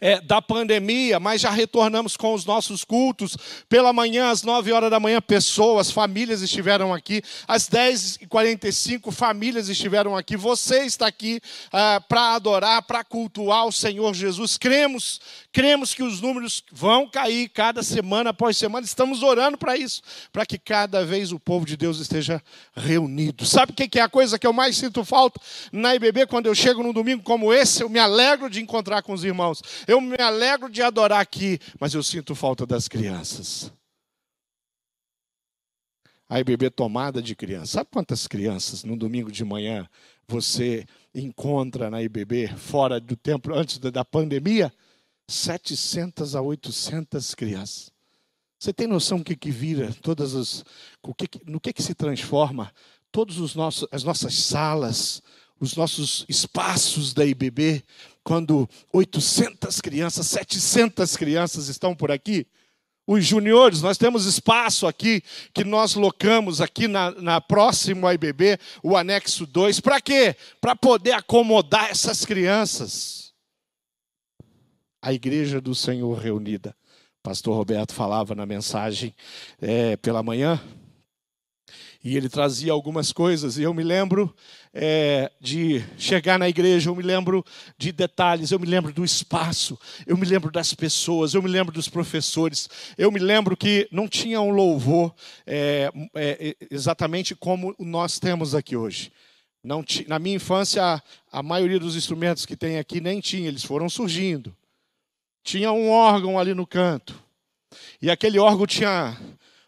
é, 0.00 0.20
da 0.20 0.40
pandemia, 0.42 1.18
mas 1.18 1.40
já 1.40 1.50
retornamos 1.50 2.16
com 2.16 2.34
os 2.34 2.44
nossos 2.44 2.84
cultos. 2.84 3.36
Pela 3.68 3.92
manhã, 3.92 4.30
às 4.30 4.42
9 4.42 4.72
horas 4.72 4.90
da 4.90 5.00
manhã, 5.00 5.20
pessoas, 5.20 5.90
famílias 5.90 6.42
estiveram 6.42 6.92
aqui. 6.92 7.22
Às 7.46 7.68
10h45, 7.68 9.10
famílias 9.12 9.68
estiveram 9.68 10.16
aqui. 10.16 10.36
Você 10.36 10.84
está 10.84 11.06
aqui 11.06 11.40
ah, 11.72 12.02
para 12.06 12.34
adorar, 12.34 12.82
para 12.82 13.04
cultuar 13.04 13.66
o 13.66 13.72
Senhor 13.72 14.12
Jesus. 14.14 14.56
Cremos, 14.56 15.20
cremos 15.52 15.92
que 15.92 16.02
os 16.02 16.20
números 16.20 16.64
vão 16.72 17.06
cair 17.06 17.48
cada 17.50 17.82
semana 17.82 18.30
após 18.30 18.56
semana. 18.56 18.84
Estamos 18.84 19.22
orando 19.22 19.58
para 19.58 19.76
isso, 19.76 20.00
para 20.32 20.46
que 20.46 20.58
cada 20.58 21.04
vez 21.04 21.30
o 21.30 21.38
povo 21.38 21.66
de 21.66 21.76
Deus 21.76 22.00
esteja 22.00 22.42
reunido. 22.74 23.44
Sabe 23.44 23.72
o 23.72 23.74
que 23.74 23.98
é 23.98 24.02
a 24.02 24.08
coisa 24.08 24.38
que 24.38 24.46
eu 24.46 24.52
mais 24.52 24.76
sinto 24.76 25.04
falta 25.04 25.40
na 25.70 25.94
IBB 25.94 26.26
quando 26.26 26.46
eu 26.46 26.54
chego 26.54 26.82
num 26.82 26.92
domingo 26.92 27.22
como 27.22 27.52
esse? 27.52 27.82
Eu 27.82 27.90
me 27.90 27.98
alegro 27.98 28.48
de 28.48 28.60
encontrar 28.60 29.02
com 29.02 29.12
os 29.12 29.22
irmãos. 29.22 29.62
Eu 29.86 30.00
me 30.00 30.20
alegro 30.20 30.70
de 30.70 30.82
adorar 30.82 31.20
aqui, 31.20 31.58
mas 31.78 31.92
eu 31.92 32.02
sinto 32.02 32.34
falta 32.34 32.64
das 32.64 32.88
crianças. 32.88 33.70
A 36.28 36.40
IBB 36.40 36.70
tomada 36.70 37.20
de 37.20 37.36
crianças. 37.36 37.70
Sabe 37.70 37.90
quantas 37.92 38.26
crianças 38.26 38.84
no 38.84 38.96
domingo 38.96 39.30
de 39.30 39.44
manhã 39.44 39.86
você 40.26 40.86
encontra 41.14 41.90
na 41.90 42.02
IBB 42.02 42.48
fora 42.56 42.98
do 42.98 43.14
tempo 43.14 43.52
antes 43.52 43.76
da 43.78 44.02
pandemia? 44.02 44.72
700 45.28 46.34
a 46.34 46.42
800 46.42 47.34
crianças. 47.34 47.92
Você 48.58 48.72
tem 48.72 48.86
noção 48.86 49.18
do 49.18 49.24
que, 49.24 49.34
que 49.34 49.50
vira 49.50 49.92
todas 50.02 50.34
as, 50.34 50.64
o 51.02 51.12
que, 51.12 51.28
no 51.44 51.58
que, 51.58 51.72
que 51.72 51.82
se 51.82 51.94
transforma 51.94 52.72
nossos, 53.54 53.86
as 53.90 54.04
nossas 54.04 54.34
salas, 54.34 55.22
os 55.60 55.76
nossos 55.76 56.24
espaços 56.28 57.12
da 57.12 57.24
IBB, 57.24 57.84
quando 58.24 58.68
800 58.92 59.80
crianças, 59.80 60.26
700 60.28 61.16
crianças 61.16 61.68
estão 61.68 61.94
por 61.94 62.10
aqui. 62.10 62.46
Os 63.06 63.26
juniores, 63.26 63.82
nós 63.82 63.98
temos 63.98 64.26
espaço 64.26 64.86
aqui 64.86 65.22
que 65.52 65.64
nós 65.64 65.94
locamos 65.94 66.60
aqui 66.60 66.86
na, 66.86 67.10
na 67.10 67.40
próximo 67.40 68.10
IBB, 68.10 68.58
o 68.82 68.96
anexo 68.96 69.44
2. 69.44 69.80
Para 69.80 70.00
quê? 70.00 70.36
Para 70.60 70.76
poder 70.76 71.12
acomodar 71.12 71.90
essas 71.90 72.24
crianças. 72.24 73.21
A 75.02 75.12
igreja 75.12 75.60
do 75.60 75.74
Senhor 75.74 76.16
reunida. 76.16 76.76
Pastor 77.24 77.56
Roberto 77.56 77.92
falava 77.92 78.36
na 78.36 78.46
mensagem 78.46 79.12
é, 79.60 79.96
pela 79.96 80.22
manhã, 80.22 80.60
e 82.04 82.16
ele 82.16 82.28
trazia 82.28 82.72
algumas 82.72 83.12
coisas, 83.12 83.58
e 83.58 83.62
eu 83.62 83.72
me 83.72 83.82
lembro 83.82 84.34
é, 84.74 85.30
de 85.40 85.84
chegar 85.96 86.38
na 86.38 86.48
igreja, 86.48 86.90
eu 86.90 86.96
me 86.96 87.02
lembro 87.02 87.44
de 87.78 87.92
detalhes, 87.92 88.50
eu 88.50 88.58
me 88.58 88.66
lembro 88.66 88.92
do 88.92 89.04
espaço, 89.04 89.78
eu 90.06 90.16
me 90.16 90.26
lembro 90.26 90.50
das 90.50 90.74
pessoas, 90.74 91.34
eu 91.34 91.42
me 91.42 91.48
lembro 91.48 91.72
dos 91.72 91.88
professores, 91.88 92.68
eu 92.98 93.10
me 93.10 93.20
lembro 93.20 93.56
que 93.56 93.88
não 93.92 94.08
tinha 94.08 94.40
um 94.40 94.50
louvor 94.50 95.14
é, 95.46 95.92
é, 96.14 96.56
exatamente 96.70 97.34
como 97.34 97.74
nós 97.78 98.18
temos 98.18 98.54
aqui 98.54 98.76
hoje. 98.76 99.12
Não 99.62 99.84
na 100.08 100.18
minha 100.18 100.36
infância, 100.36 100.82
a, 100.82 101.02
a 101.30 101.40
maioria 101.42 101.78
dos 101.78 101.94
instrumentos 101.94 102.44
que 102.44 102.56
tem 102.56 102.78
aqui 102.78 103.00
nem 103.00 103.20
tinha, 103.20 103.46
eles 103.46 103.64
foram 103.64 103.88
surgindo. 103.88 104.52
Tinha 105.42 105.72
um 105.72 105.90
órgão 105.90 106.38
ali 106.38 106.54
no 106.54 106.66
canto. 106.66 107.20
E 108.00 108.10
aquele 108.10 108.38
órgão 108.38 108.66
tinha 108.66 109.16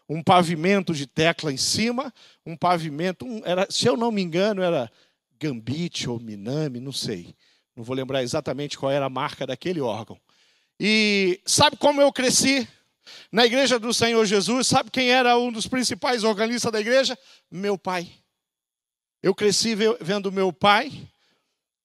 um 0.07 0.21
pavimento 0.21 0.93
de 0.93 1.07
tecla 1.07 1.51
em 1.51 1.57
cima, 1.57 2.13
um 2.45 2.55
pavimento, 2.55 3.25
um, 3.25 3.41
era, 3.43 3.67
se 3.69 3.87
eu 3.87 3.97
não 3.97 4.11
me 4.11 4.21
engano, 4.21 4.61
era 4.61 4.91
Gambit 5.39 6.07
ou 6.09 6.19
Minami, 6.19 6.79
não 6.79 6.91
sei. 6.91 7.35
Não 7.75 7.83
vou 7.83 7.95
lembrar 7.95 8.23
exatamente 8.23 8.77
qual 8.77 8.91
era 8.91 9.05
a 9.05 9.09
marca 9.09 9.45
daquele 9.45 9.81
órgão. 9.81 10.19
E 10.79 11.41
sabe 11.45 11.77
como 11.77 12.01
eu 12.01 12.11
cresci? 12.11 12.67
Na 13.31 13.45
igreja 13.45 13.77
do 13.77 13.93
Senhor 13.93 14.25
Jesus, 14.25 14.67
sabe 14.67 14.89
quem 14.89 15.11
era 15.11 15.37
um 15.37 15.51
dos 15.51 15.67
principais 15.67 16.23
organistas 16.23 16.71
da 16.71 16.79
igreja? 16.79 17.17
Meu 17.51 17.77
pai. 17.77 18.09
Eu 19.21 19.33
cresci 19.33 19.75
vendo 20.01 20.31
meu 20.31 20.51
pai 20.51 20.91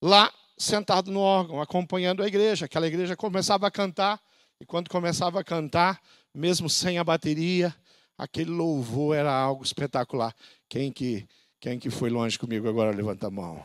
lá 0.01 0.33
sentado 0.61 1.11
no 1.11 1.21
órgão, 1.21 1.61
acompanhando 1.61 2.23
a 2.23 2.26
igreja. 2.26 2.67
Aquela 2.67 2.87
igreja 2.87 3.17
começava 3.17 3.67
a 3.67 3.71
cantar, 3.71 4.21
e 4.61 4.67
quando 4.67 4.90
começava 4.90 5.40
a 5.40 5.45
cantar, 5.45 6.00
mesmo 6.35 6.69
sem 6.69 6.99
a 6.99 7.05
bateria, 7.05 7.75
aquele 8.17 8.50
louvor 8.50 9.17
era 9.17 9.33
algo 9.33 9.64
espetacular. 9.64 10.35
Quem 10.69 10.93
que, 10.93 11.26
quem 11.59 11.79
que 11.79 11.88
foi 11.88 12.11
longe 12.11 12.38
comigo 12.38 12.69
agora? 12.69 12.95
Levanta 12.95 13.29
a 13.29 13.31
mão. 13.31 13.64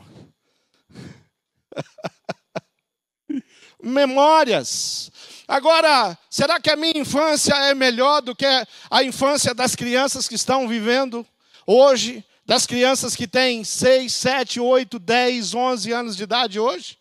Memórias. 3.82 5.12
Agora, 5.46 6.18
será 6.30 6.58
que 6.58 6.70
a 6.70 6.76
minha 6.76 6.98
infância 6.98 7.54
é 7.54 7.74
melhor 7.74 8.22
do 8.22 8.34
que 8.34 8.46
a 8.90 9.04
infância 9.04 9.54
das 9.54 9.76
crianças 9.76 10.26
que 10.26 10.34
estão 10.34 10.66
vivendo 10.66 11.24
hoje? 11.66 12.24
Das 12.46 12.64
crianças 12.64 13.16
que 13.16 13.26
têm 13.26 13.64
6, 13.64 14.12
7, 14.14 14.60
8, 14.60 15.00
10, 15.00 15.54
11 15.54 15.92
anos 15.92 16.16
de 16.16 16.22
idade 16.22 16.60
hoje? 16.60 16.96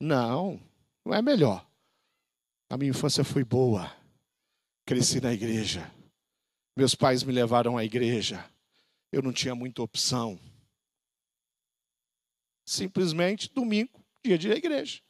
Não, 0.00 0.60
não 1.04 1.12
é 1.12 1.20
melhor. 1.20 1.66
A 2.70 2.76
minha 2.76 2.90
infância 2.90 3.24
foi 3.24 3.42
boa. 3.42 3.92
Cresci 4.86 5.20
na 5.20 5.32
igreja. 5.32 5.92
Meus 6.76 6.94
pais 6.94 7.24
me 7.24 7.32
levaram 7.32 7.76
à 7.76 7.84
igreja. 7.84 8.48
Eu 9.10 9.20
não 9.20 9.32
tinha 9.32 9.54
muita 9.54 9.82
opção. 9.82 10.38
Simplesmente 12.64 13.52
domingo, 13.52 14.04
dia 14.24 14.38
de 14.38 14.48
igreja. 14.48 15.00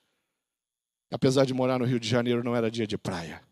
Apesar 1.13 1.45
de 1.45 1.53
morar 1.53 1.79
no 1.79 1.85
Rio 1.85 2.01
de 2.01 2.09
Janeiro, 2.09 2.43
não 2.43 2.57
era 2.57 2.71
dia 2.71 2.87
de 2.87 2.97
praia. 2.97 3.47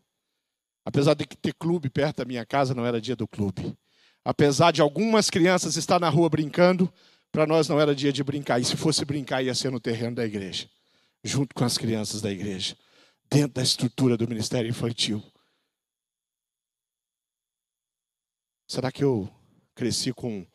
Apesar 0.83 1.13
de 1.13 1.25
ter 1.25 1.53
clube 1.53 1.89
perto 1.89 2.17
da 2.17 2.25
minha 2.25 2.45
casa, 2.45 2.73
não 2.73 2.85
era 2.85 2.99
dia 2.99 3.15
do 3.15 3.27
clube. 3.27 3.77
Apesar 4.25 4.71
de 4.71 4.81
algumas 4.81 5.29
crianças 5.29 5.75
estar 5.75 5.99
na 5.99 6.09
rua 6.09 6.29
brincando, 6.29 6.91
para 7.31 7.47
nós 7.47 7.67
não 7.67 7.79
era 7.79 7.95
dia 7.95 8.13
de 8.13 8.23
brincar. 8.23 8.61
E 8.61 8.65
se 8.65 8.77
fosse 8.77 9.03
brincar, 9.03 9.43
ia 9.43 9.55
ser 9.55 9.71
no 9.71 9.79
terreno 9.79 10.15
da 10.15 10.25
igreja, 10.25 10.69
junto 11.23 11.53
com 11.53 11.65
as 11.65 11.77
crianças 11.77 12.21
da 12.21 12.31
igreja, 12.31 12.77
dentro 13.29 13.55
da 13.55 13.63
estrutura 13.63 14.15
do 14.15 14.27
ministério 14.27 14.69
infantil. 14.69 15.21
Será 18.67 18.91
que 18.91 19.03
eu 19.03 19.29
cresci 19.75 20.13
com 20.13 20.45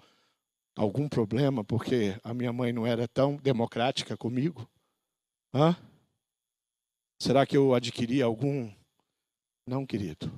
algum 0.77 1.09
problema 1.09 1.65
porque 1.65 2.19
a 2.23 2.33
minha 2.33 2.53
mãe 2.53 2.73
não 2.73 2.87
era 2.87 3.07
tão 3.07 3.37
democrática 3.37 4.17
comigo? 4.17 4.69
Hã? 5.53 5.77
Será 7.21 7.45
que 7.45 7.57
eu 7.57 7.75
adquiri 7.75 8.23
algum? 8.23 8.73
Não, 9.67 9.85
querido. 9.85 10.31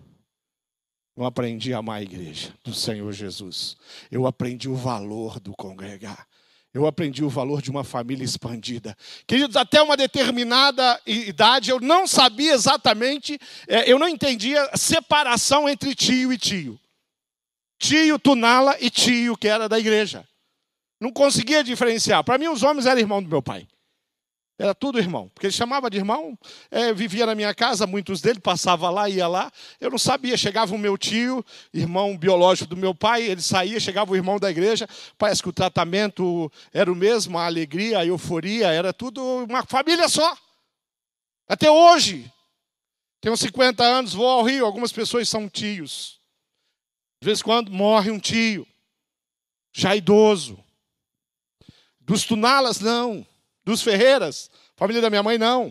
Eu 1.20 1.26
aprendi 1.26 1.74
a 1.74 1.78
amar 1.80 1.98
a 1.98 2.02
igreja 2.02 2.54
do 2.64 2.72
Senhor 2.72 3.12
Jesus. 3.12 3.76
Eu 4.10 4.26
aprendi 4.26 4.70
o 4.70 4.74
valor 4.74 5.38
do 5.38 5.52
congregar. 5.54 6.26
Eu 6.72 6.86
aprendi 6.86 7.22
o 7.22 7.28
valor 7.28 7.60
de 7.60 7.70
uma 7.70 7.84
família 7.84 8.24
expandida. 8.24 8.96
Queridos, 9.26 9.54
até 9.54 9.82
uma 9.82 9.98
determinada 9.98 10.98
idade 11.04 11.68
eu 11.68 11.78
não 11.78 12.06
sabia 12.06 12.54
exatamente, 12.54 13.38
é, 13.68 13.92
eu 13.92 13.98
não 13.98 14.08
entendia 14.08 14.62
a 14.72 14.78
separação 14.78 15.68
entre 15.68 15.94
tio 15.94 16.32
e 16.32 16.38
tio. 16.38 16.80
Tio 17.78 18.18
Tunala 18.18 18.74
e 18.80 18.88
tio 18.88 19.36
que 19.36 19.46
era 19.46 19.68
da 19.68 19.78
igreja. 19.78 20.26
Não 20.98 21.12
conseguia 21.12 21.62
diferenciar. 21.62 22.24
Para 22.24 22.38
mim, 22.38 22.48
os 22.48 22.62
homens 22.62 22.86
eram 22.86 22.98
irmão 22.98 23.22
do 23.22 23.28
meu 23.28 23.42
pai. 23.42 23.68
Era 24.60 24.74
tudo 24.74 24.98
irmão. 24.98 25.26
Porque 25.30 25.46
ele 25.46 25.54
chamava 25.54 25.88
de 25.88 25.96
irmão, 25.96 26.38
é, 26.70 26.92
vivia 26.92 27.24
na 27.24 27.34
minha 27.34 27.54
casa, 27.54 27.86
muitos 27.86 28.20
dele 28.20 28.38
passava 28.38 28.90
lá, 28.90 29.08
ia 29.08 29.26
lá. 29.26 29.50
Eu 29.80 29.90
não 29.90 29.96
sabia. 29.96 30.36
Chegava 30.36 30.74
o 30.74 30.78
meu 30.78 30.98
tio, 30.98 31.42
irmão 31.72 32.14
biológico 32.14 32.68
do 32.68 32.76
meu 32.76 32.94
pai, 32.94 33.22
ele 33.22 33.40
saía, 33.40 33.80
chegava 33.80 34.12
o 34.12 34.16
irmão 34.16 34.38
da 34.38 34.50
igreja. 34.50 34.86
Parece 35.16 35.42
que 35.42 35.48
o 35.48 35.52
tratamento 35.52 36.52
era 36.74 36.92
o 36.92 36.94
mesmo, 36.94 37.38
a 37.38 37.46
alegria, 37.46 38.00
a 38.00 38.04
euforia, 38.04 38.66
era 38.66 38.92
tudo 38.92 39.24
uma 39.48 39.64
família 39.64 40.10
só. 40.10 40.36
Até 41.48 41.70
hoje. 41.70 42.30
Tenho 43.18 43.38
50 43.38 43.82
anos, 43.82 44.12
vou 44.12 44.28
ao 44.28 44.42
Rio, 44.42 44.66
algumas 44.66 44.92
pessoas 44.92 45.26
são 45.26 45.48
tios. 45.48 46.20
De 47.22 47.24
vez 47.24 47.40
em 47.40 47.44
quando 47.44 47.70
morre 47.70 48.10
um 48.10 48.18
tio, 48.18 48.66
já 49.72 49.96
idoso. 49.96 50.62
Dos 51.98 52.24
Tunalas, 52.24 52.78
não 52.80 53.26
dos 53.64 53.82
Ferreiras, 53.82 54.49
família 54.80 55.02
da 55.02 55.10
minha 55.10 55.22
mãe, 55.22 55.36
não. 55.36 55.70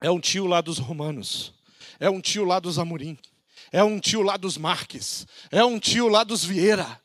É 0.00 0.10
um 0.10 0.18
tio 0.18 0.46
lá 0.46 0.62
dos 0.62 0.78
Romanos. 0.78 1.52
É 1.98 2.08
um 2.08 2.18
tio 2.18 2.42
lá 2.42 2.58
dos 2.58 2.78
Amorim. 2.78 3.18
É 3.70 3.84
um 3.84 4.00
tio 4.00 4.22
lá 4.22 4.38
dos 4.38 4.56
Marques. 4.56 5.26
É 5.50 5.62
um 5.62 5.78
tio 5.78 6.08
lá 6.08 6.24
dos 6.24 6.42
Vieira. 6.42 6.98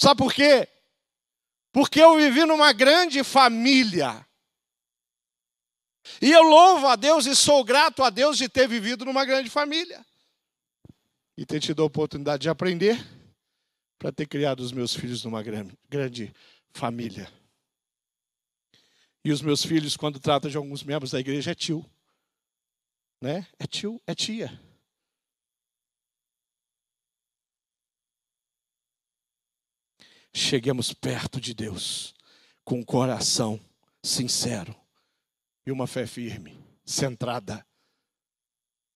Sabe 0.00 0.16
por 0.16 0.32
quê? 0.32 0.66
Porque 1.72 2.00
eu 2.00 2.16
vivi 2.16 2.46
numa 2.46 2.72
grande 2.72 3.22
família. 3.22 4.26
E 6.22 6.32
eu 6.32 6.42
louvo 6.42 6.86
a 6.86 6.96
Deus 6.96 7.26
e 7.26 7.36
sou 7.36 7.62
grato 7.62 8.02
a 8.02 8.08
Deus 8.08 8.38
de 8.38 8.48
ter 8.48 8.66
vivido 8.66 9.04
numa 9.04 9.26
grande 9.26 9.50
família. 9.50 10.06
E 11.36 11.44
ter 11.44 11.60
tido 11.60 11.82
a 11.82 11.84
oportunidade 11.84 12.44
de 12.44 12.48
aprender 12.48 13.06
para 13.98 14.10
ter 14.10 14.26
criado 14.26 14.60
os 14.60 14.72
meus 14.72 14.94
filhos 14.94 15.22
numa 15.22 15.42
grande 15.42 16.32
família. 16.72 17.30
E 19.26 19.32
os 19.32 19.42
meus 19.42 19.64
filhos, 19.64 19.96
quando 19.96 20.20
tratam 20.20 20.48
de 20.48 20.56
alguns 20.56 20.84
membros 20.84 21.10
da 21.10 21.18
igreja, 21.18 21.50
é 21.50 21.54
tio. 21.56 21.84
Né? 23.20 23.44
É 23.58 23.66
tio, 23.66 24.00
é 24.06 24.14
tia. 24.14 24.48
Cheguemos 30.32 30.92
perto 30.92 31.40
de 31.40 31.52
Deus 31.54 32.14
com 32.64 32.78
um 32.78 32.84
coração 32.84 33.58
sincero 34.00 34.72
e 35.66 35.72
uma 35.72 35.88
fé 35.88 36.06
firme, 36.06 36.56
centrada 36.84 37.66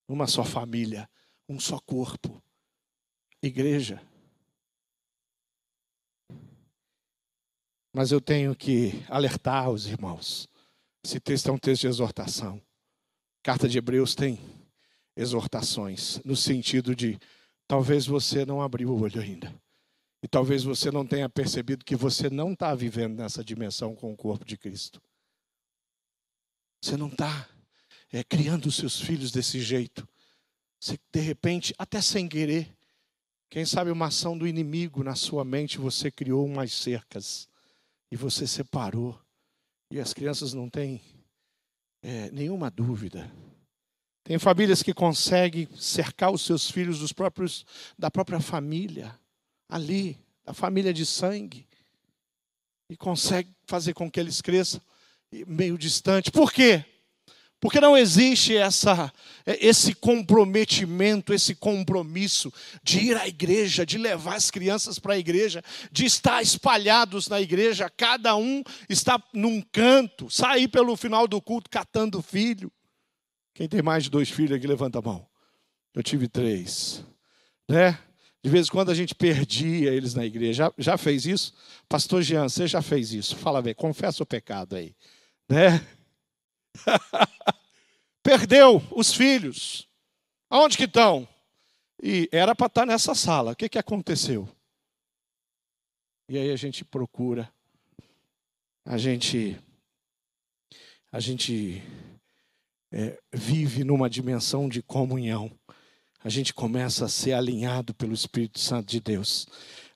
numa 0.07 0.27
só 0.27 0.45
família, 0.45 1.09
um 1.49 1.59
só 1.59 1.77
corpo. 1.77 2.41
Igreja 3.43 4.01
Mas 7.93 8.11
eu 8.11 8.21
tenho 8.21 8.55
que 8.55 9.03
alertar 9.09 9.69
os 9.69 9.85
irmãos. 9.85 10.47
Esse 11.03 11.19
texto 11.19 11.49
é 11.49 11.51
um 11.51 11.57
texto 11.57 11.81
de 11.81 11.87
exortação. 11.87 12.61
Carta 13.43 13.67
de 13.67 13.77
Hebreus 13.77 14.15
tem 14.15 14.39
exortações, 15.15 16.21
no 16.23 16.35
sentido 16.35 16.95
de 16.95 17.19
talvez 17.67 18.05
você 18.05 18.45
não 18.45 18.61
abriu 18.61 18.89
o 18.89 19.01
olho 19.01 19.21
ainda. 19.21 19.53
E 20.23 20.27
talvez 20.27 20.63
você 20.63 20.91
não 20.91 21.05
tenha 21.05 21.27
percebido 21.27 21.83
que 21.83 21.95
você 21.95 22.29
não 22.29 22.53
está 22.53 22.73
vivendo 22.75 23.17
nessa 23.17 23.43
dimensão 23.43 23.95
com 23.95 24.13
o 24.13 24.17
corpo 24.17 24.45
de 24.45 24.55
Cristo. 24.55 25.01
Você 26.81 26.95
não 26.95 27.07
está 27.07 27.49
é, 28.11 28.23
criando 28.23 28.67
os 28.67 28.75
seus 28.75 29.01
filhos 29.01 29.31
desse 29.31 29.59
jeito. 29.59 30.07
Você, 30.79 30.97
de 31.11 31.19
repente, 31.19 31.73
até 31.77 31.99
sem 32.01 32.27
querer, 32.27 32.71
quem 33.49 33.65
sabe 33.65 33.91
uma 33.91 34.07
ação 34.07 34.37
do 34.37 34.47
inimigo 34.47 35.03
na 35.03 35.15
sua 35.15 35.43
mente, 35.43 35.77
você 35.77 36.11
criou 36.11 36.45
umas 36.45 36.71
cercas 36.71 37.49
e 38.11 38.15
você 38.17 38.45
separou, 38.45 39.19
e 39.89 39.99
as 39.99 40.13
crianças 40.13 40.53
não 40.53 40.69
têm 40.69 41.01
é, 42.03 42.29
nenhuma 42.31 42.69
dúvida. 42.69 43.31
Tem 44.23 44.37
famílias 44.37 44.83
que 44.83 44.93
conseguem 44.93 45.67
cercar 45.75 46.31
os 46.31 46.41
seus 46.41 46.69
filhos 46.69 46.99
dos 46.99 47.11
próprios, 47.13 47.65
da 47.97 48.11
própria 48.11 48.39
família, 48.39 49.17
ali, 49.67 50.19
da 50.43 50.53
família 50.53 50.93
de 50.93 51.05
sangue, 51.05 51.67
e 52.89 52.97
consegue 52.97 53.55
fazer 53.65 53.93
com 53.93 54.11
que 54.11 54.19
eles 54.19 54.41
cresçam 54.41 54.81
meio 55.47 55.77
distante. 55.77 56.29
Por 56.29 56.51
quê? 56.51 56.85
Porque 57.61 57.79
não 57.79 57.95
existe 57.95 58.57
essa, 58.57 59.13
é, 59.45 59.65
esse 59.65 59.93
comprometimento, 59.93 61.31
esse 61.31 61.53
compromisso 61.53 62.51
de 62.83 62.99
ir 62.99 63.15
à 63.15 63.27
igreja, 63.27 63.85
de 63.85 63.99
levar 63.99 64.35
as 64.35 64.49
crianças 64.49 64.97
para 64.97 65.13
a 65.13 65.17
igreja, 65.19 65.63
de 65.91 66.03
estar 66.03 66.41
espalhados 66.41 67.27
na 67.27 67.39
igreja, 67.39 67.87
cada 67.87 68.35
um 68.35 68.63
está 68.89 69.23
num 69.31 69.61
canto, 69.61 70.27
sair 70.27 70.67
pelo 70.67 70.97
final 70.97 71.27
do 71.27 71.39
culto 71.39 71.69
catando 71.69 72.19
filho. 72.19 72.71
Quem 73.53 73.69
tem 73.69 73.83
mais 73.83 74.05
de 74.05 74.09
dois 74.09 74.31
filhos 74.31 74.57
aqui, 74.57 74.65
levanta 74.65 74.97
a 74.97 75.01
mão. 75.03 75.27
Eu 75.93 76.01
tive 76.01 76.27
três. 76.27 77.05
Né? 77.69 77.95
De 78.43 78.49
vez 78.49 78.67
em 78.67 78.71
quando 78.71 78.89
a 78.89 78.95
gente 78.95 79.13
perdia 79.13 79.93
eles 79.93 80.15
na 80.15 80.25
igreja. 80.25 80.65
Já, 80.65 80.73
já 80.79 80.97
fez 80.97 81.27
isso? 81.27 81.53
Pastor 81.87 82.23
Jean, 82.23 82.49
você 82.49 82.65
já 82.65 82.81
fez 82.81 83.13
isso? 83.13 83.35
Fala 83.35 83.61
bem, 83.61 83.75
confessa 83.75 84.23
o 84.23 84.25
pecado 84.25 84.75
aí. 84.75 84.95
Né? 85.47 85.79
Perdeu 88.23 88.81
os 88.91 89.13
filhos. 89.13 89.87
Aonde 90.49 90.77
que 90.77 90.83
estão? 90.83 91.27
E 92.01 92.27
era 92.31 92.55
para 92.55 92.67
estar 92.67 92.81
tá 92.81 92.85
nessa 92.85 93.15
sala. 93.15 93.51
O 93.51 93.55
que, 93.55 93.69
que 93.69 93.79
aconteceu? 93.79 94.49
E 96.29 96.37
aí 96.37 96.51
a 96.51 96.55
gente 96.55 96.85
procura, 96.85 97.51
a 98.85 98.97
gente, 98.97 99.59
a 101.11 101.19
gente 101.19 101.83
é, 102.91 103.19
vive 103.33 103.83
numa 103.83 104.09
dimensão 104.09 104.69
de 104.69 104.81
comunhão. 104.81 105.51
A 106.23 106.29
gente 106.29 106.53
começa 106.53 107.05
a 107.05 107.09
ser 107.09 107.33
alinhado 107.33 107.93
pelo 107.93 108.13
Espírito 108.13 108.59
Santo 108.59 108.87
de 108.87 108.99
Deus. 108.99 109.47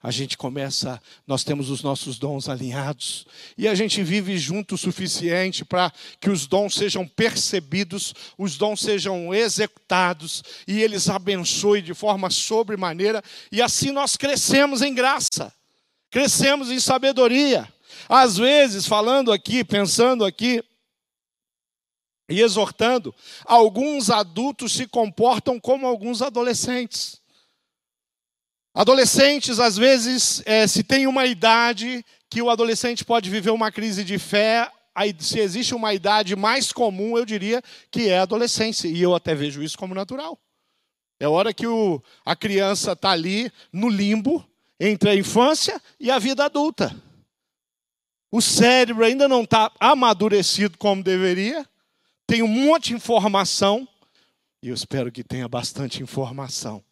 A 0.05 0.11
gente 0.11 0.37
começa, 0.37 1.01
nós 1.25 1.43
temos 1.43 1.71
os 1.71 1.81
nossos 1.81 2.19
dons 2.19 2.47
alinhados 2.47 3.25
e 3.57 3.67
a 3.67 3.73
gente 3.73 4.03
vive 4.03 4.37
junto 4.37 4.75
o 4.75 4.77
suficiente 4.77 5.65
para 5.65 5.91
que 6.21 6.29
os 6.29 6.45
dons 6.45 6.75
sejam 6.75 7.07
percebidos, 7.07 8.13
os 8.37 8.55
dons 8.55 8.81
sejam 8.81 9.33
executados 9.33 10.43
e 10.67 10.79
eles 10.79 11.09
abençoem 11.09 11.81
de 11.81 11.95
forma 11.95 12.29
sobremaneira 12.29 13.23
e 13.51 13.63
assim 13.63 13.89
nós 13.89 14.15
crescemos 14.15 14.83
em 14.83 14.93
graça, 14.93 15.51
crescemos 16.11 16.69
em 16.69 16.79
sabedoria. 16.79 17.67
Às 18.07 18.37
vezes, 18.37 18.85
falando 18.85 19.31
aqui, 19.31 19.63
pensando 19.63 20.23
aqui, 20.23 20.63
e 22.29 22.41
exortando, 22.41 23.13
alguns 23.43 24.11
adultos 24.11 24.73
se 24.73 24.85
comportam 24.85 25.59
como 25.59 25.87
alguns 25.87 26.21
adolescentes. 26.21 27.24
Adolescentes, 28.75 29.57
às 29.57 29.77
vezes, 29.77 30.43
é, 30.45 30.67
se 30.67 30.83
tem 30.83 31.07
uma 31.07 31.25
idade 31.25 32.05
que 32.29 32.41
o 32.41 32.49
adolescente 32.49 33.05
pode 33.05 33.29
viver 33.29 33.51
uma 33.51 33.71
crise 33.71 34.03
de 34.03 34.19
fé, 34.19 34.69
aí, 34.93 35.15
se 35.17 35.39
existe 35.39 35.73
uma 35.73 35.93
idade 35.93 36.35
mais 36.35 36.73
comum, 36.73 37.17
eu 37.17 37.25
diria 37.25 37.63
que 37.89 38.09
é 38.09 38.19
a 38.19 38.23
adolescência. 38.23 38.89
E 38.89 39.01
eu 39.01 39.15
até 39.15 39.33
vejo 39.33 39.63
isso 39.63 39.77
como 39.77 39.95
natural. 39.95 40.37
É 41.21 41.23
a 41.23 41.29
hora 41.29 41.53
que 41.53 41.65
o, 41.65 42.03
a 42.25 42.35
criança 42.35 42.91
está 42.91 43.11
ali 43.11 43.49
no 43.71 43.87
limbo 43.87 44.45
entre 44.77 45.09
a 45.09 45.15
infância 45.15 45.81
e 45.97 46.11
a 46.11 46.19
vida 46.19 46.43
adulta. 46.43 46.93
O 48.29 48.41
cérebro 48.41 49.05
ainda 49.05 49.25
não 49.25 49.43
está 49.43 49.71
amadurecido 49.79 50.77
como 50.77 51.01
deveria, 51.01 51.65
tem 52.27 52.43
um 52.43 52.47
monte 52.49 52.87
de 52.87 52.95
informação, 52.95 53.87
e 54.61 54.67
eu 54.67 54.75
espero 54.75 55.13
que 55.13 55.23
tenha 55.23 55.47
bastante 55.47 56.03
informação 56.03 56.83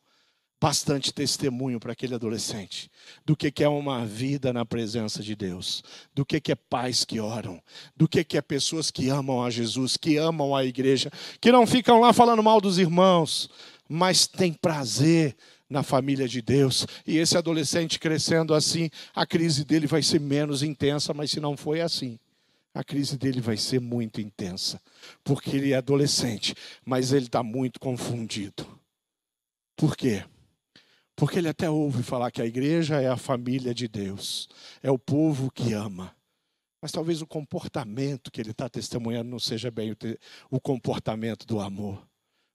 bastante 0.64 1.14
testemunho 1.14 1.78
para 1.78 1.92
aquele 1.92 2.16
adolescente 2.16 2.90
do 3.26 3.36
que, 3.36 3.52
é 3.62 3.68
uma 3.68 4.06
vida 4.06 4.54
na 4.54 4.64
presença 4.64 5.22
de 5.22 5.36
Deus, 5.36 5.84
do 6.16 6.26
que, 6.26 6.40
que 6.40 6.54
é 6.54 6.56
pais 6.56 7.04
que 7.04 7.20
oram, 7.20 7.62
do 7.98 8.08
que, 8.08 8.24
que 8.24 8.38
é 8.38 8.42
pessoas 8.42 8.90
que 8.90 9.10
amam 9.10 9.44
a 9.44 9.50
Jesus, 9.50 9.98
que 9.98 10.16
amam 10.16 10.56
a 10.56 10.64
igreja, 10.64 11.12
que 11.42 11.52
não 11.52 11.68
ficam 11.68 12.00
lá 12.00 12.14
falando 12.14 12.42
mal 12.42 12.62
dos 12.62 12.78
irmãos, 12.78 13.50
mas 13.90 14.26
tem 14.26 14.54
prazer 14.54 15.36
na 15.70 15.84
família 15.84 16.30
de 16.30 16.42
Deus. 16.42 16.88
E 17.06 17.18
esse 17.18 17.38
adolescente 17.38 18.00
crescendo 18.00 18.54
assim, 18.54 18.90
a 19.14 19.26
crise 19.26 19.66
dele 19.66 19.86
vai 19.86 20.02
ser 20.02 20.22
menos 20.22 20.64
intensa, 20.64 21.14
mas 21.14 21.30
se 21.30 21.42
não 21.42 21.58
foi 21.58 21.82
assim, 21.82 22.18
a 22.74 22.86
crise 22.86 23.18
dele 23.18 23.42
vai 23.42 23.58
ser 23.58 23.82
muito 23.82 24.22
intensa, 24.22 24.80
porque 25.26 25.58
ele 25.58 25.74
é 25.74 25.76
adolescente, 25.76 26.56
mas 26.86 27.12
ele 27.12 27.26
está 27.26 27.44
muito 27.44 27.82
confundido. 27.82 28.66
Por 29.76 29.98
quê? 29.98 30.24
Porque 31.16 31.38
ele 31.38 31.50
até 31.50 31.70
ouve 31.70 32.02
falar 32.02 32.32
que 32.32 32.42
a 32.42 32.46
igreja 32.46 33.02
é 33.02 33.08
a 33.08 33.18
família 33.18 33.74
de 33.74 33.88
Deus, 33.88 34.50
é 34.82 34.90
o 34.90 34.98
povo 34.98 35.52
que 35.52 35.74
ama. 35.74 36.16
Mas 36.82 36.92
talvez 36.92 37.22
o 37.22 37.28
comportamento 37.28 38.30
que 38.30 38.42
ele 38.42 38.52
está 38.52 38.68
testemunhando 38.68 39.30
não 39.30 39.40
seja 39.40 39.72
bem 39.72 39.92
o, 39.92 39.98
o 40.50 40.60
comportamento 40.60 41.46
do 41.46 41.60
amor, 41.60 42.06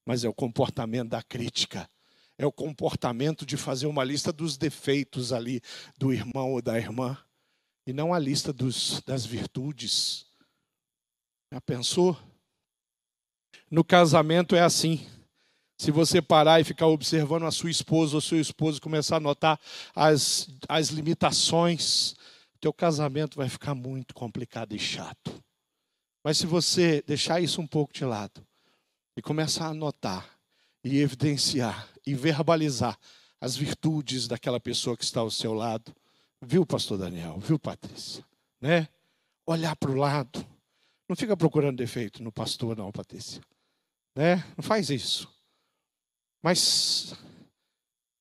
mas 0.05 0.23
é 0.25 0.29
o 0.29 0.35
comportamento 0.35 1.11
da 1.11 1.23
crítica, 1.23 1.89
é 2.37 2.45
o 2.45 2.53
comportamento 2.53 3.47
de 3.47 3.57
fazer 3.57 3.87
uma 3.87 4.05
lista 4.05 4.33
dos 4.33 4.57
defeitos 4.57 5.33
ali 5.33 5.63
do 5.97 6.13
irmão 6.13 6.53
ou 6.53 6.61
da 6.61 6.77
irmã, 6.77 7.17
e 7.87 7.93
não 7.93 8.13
a 8.13 8.19
lista 8.19 8.53
dos, 8.53 9.01
das 9.07 9.25
virtudes. 9.25 10.27
Já 11.51 11.61
pensou? 11.61 12.15
No 13.71 13.83
casamento 13.83 14.55
é 14.55 14.61
assim. 14.61 15.07
Se 15.79 15.93
você 15.93 16.21
parar 16.21 16.61
e 16.61 16.65
ficar 16.65 16.89
observando 16.89 17.45
a 17.45 17.53
sua 17.53 17.71
esposa 17.71 18.17
ou 18.17 18.21
seu 18.21 18.41
esposo 18.41 18.83
começar 18.83 19.19
a 19.19 19.21
notar 19.21 19.61
as, 19.95 20.49
as 20.69 20.89
limitações, 20.89 22.17
teu 22.61 22.73
casamento 22.73 23.37
vai 23.37 23.49
ficar 23.49 23.77
muito 23.77 24.13
complicado 24.13 24.75
e 24.75 24.79
chato. 24.79 25.41
Mas 26.25 26.37
se 26.37 26.47
você 26.47 27.01
deixar 27.07 27.41
isso 27.41 27.61
um 27.61 27.67
pouco 27.67 27.93
de 27.93 28.05
lado 28.05 28.45
e 29.17 29.23
começar 29.23 29.69
a 29.69 29.75
notar 29.75 30.29
e 30.83 30.99
evidenciar 30.99 31.89
e 32.05 32.13
verbalizar 32.13 32.99
as 33.41 33.57
virtudes 33.57 34.27
daquela 34.27 34.59
pessoa 34.59 34.97
que 34.97 35.05
está 35.05 35.21
ao 35.21 35.31
seu 35.31 35.55
lado, 35.55 35.95
viu, 36.43 36.67
pastor 36.67 36.99
Daniel, 36.99 37.39
viu, 37.39 37.57
Patrícia, 37.57 38.25
né? 38.61 38.89
Olhar 39.47 39.77
para 39.77 39.93
o 39.93 39.97
lado. 39.97 40.45
Não 41.09 41.15
fica 41.15 41.37
procurando 41.37 41.77
defeito 41.77 42.21
no 42.21 42.33
pastor 42.33 42.77
não, 42.77 42.91
Patrícia. 42.91 43.41
Né? 44.17 44.45
Não 44.57 44.63
faz 44.65 44.91
isso. 44.91 45.38
Mas 46.43 47.15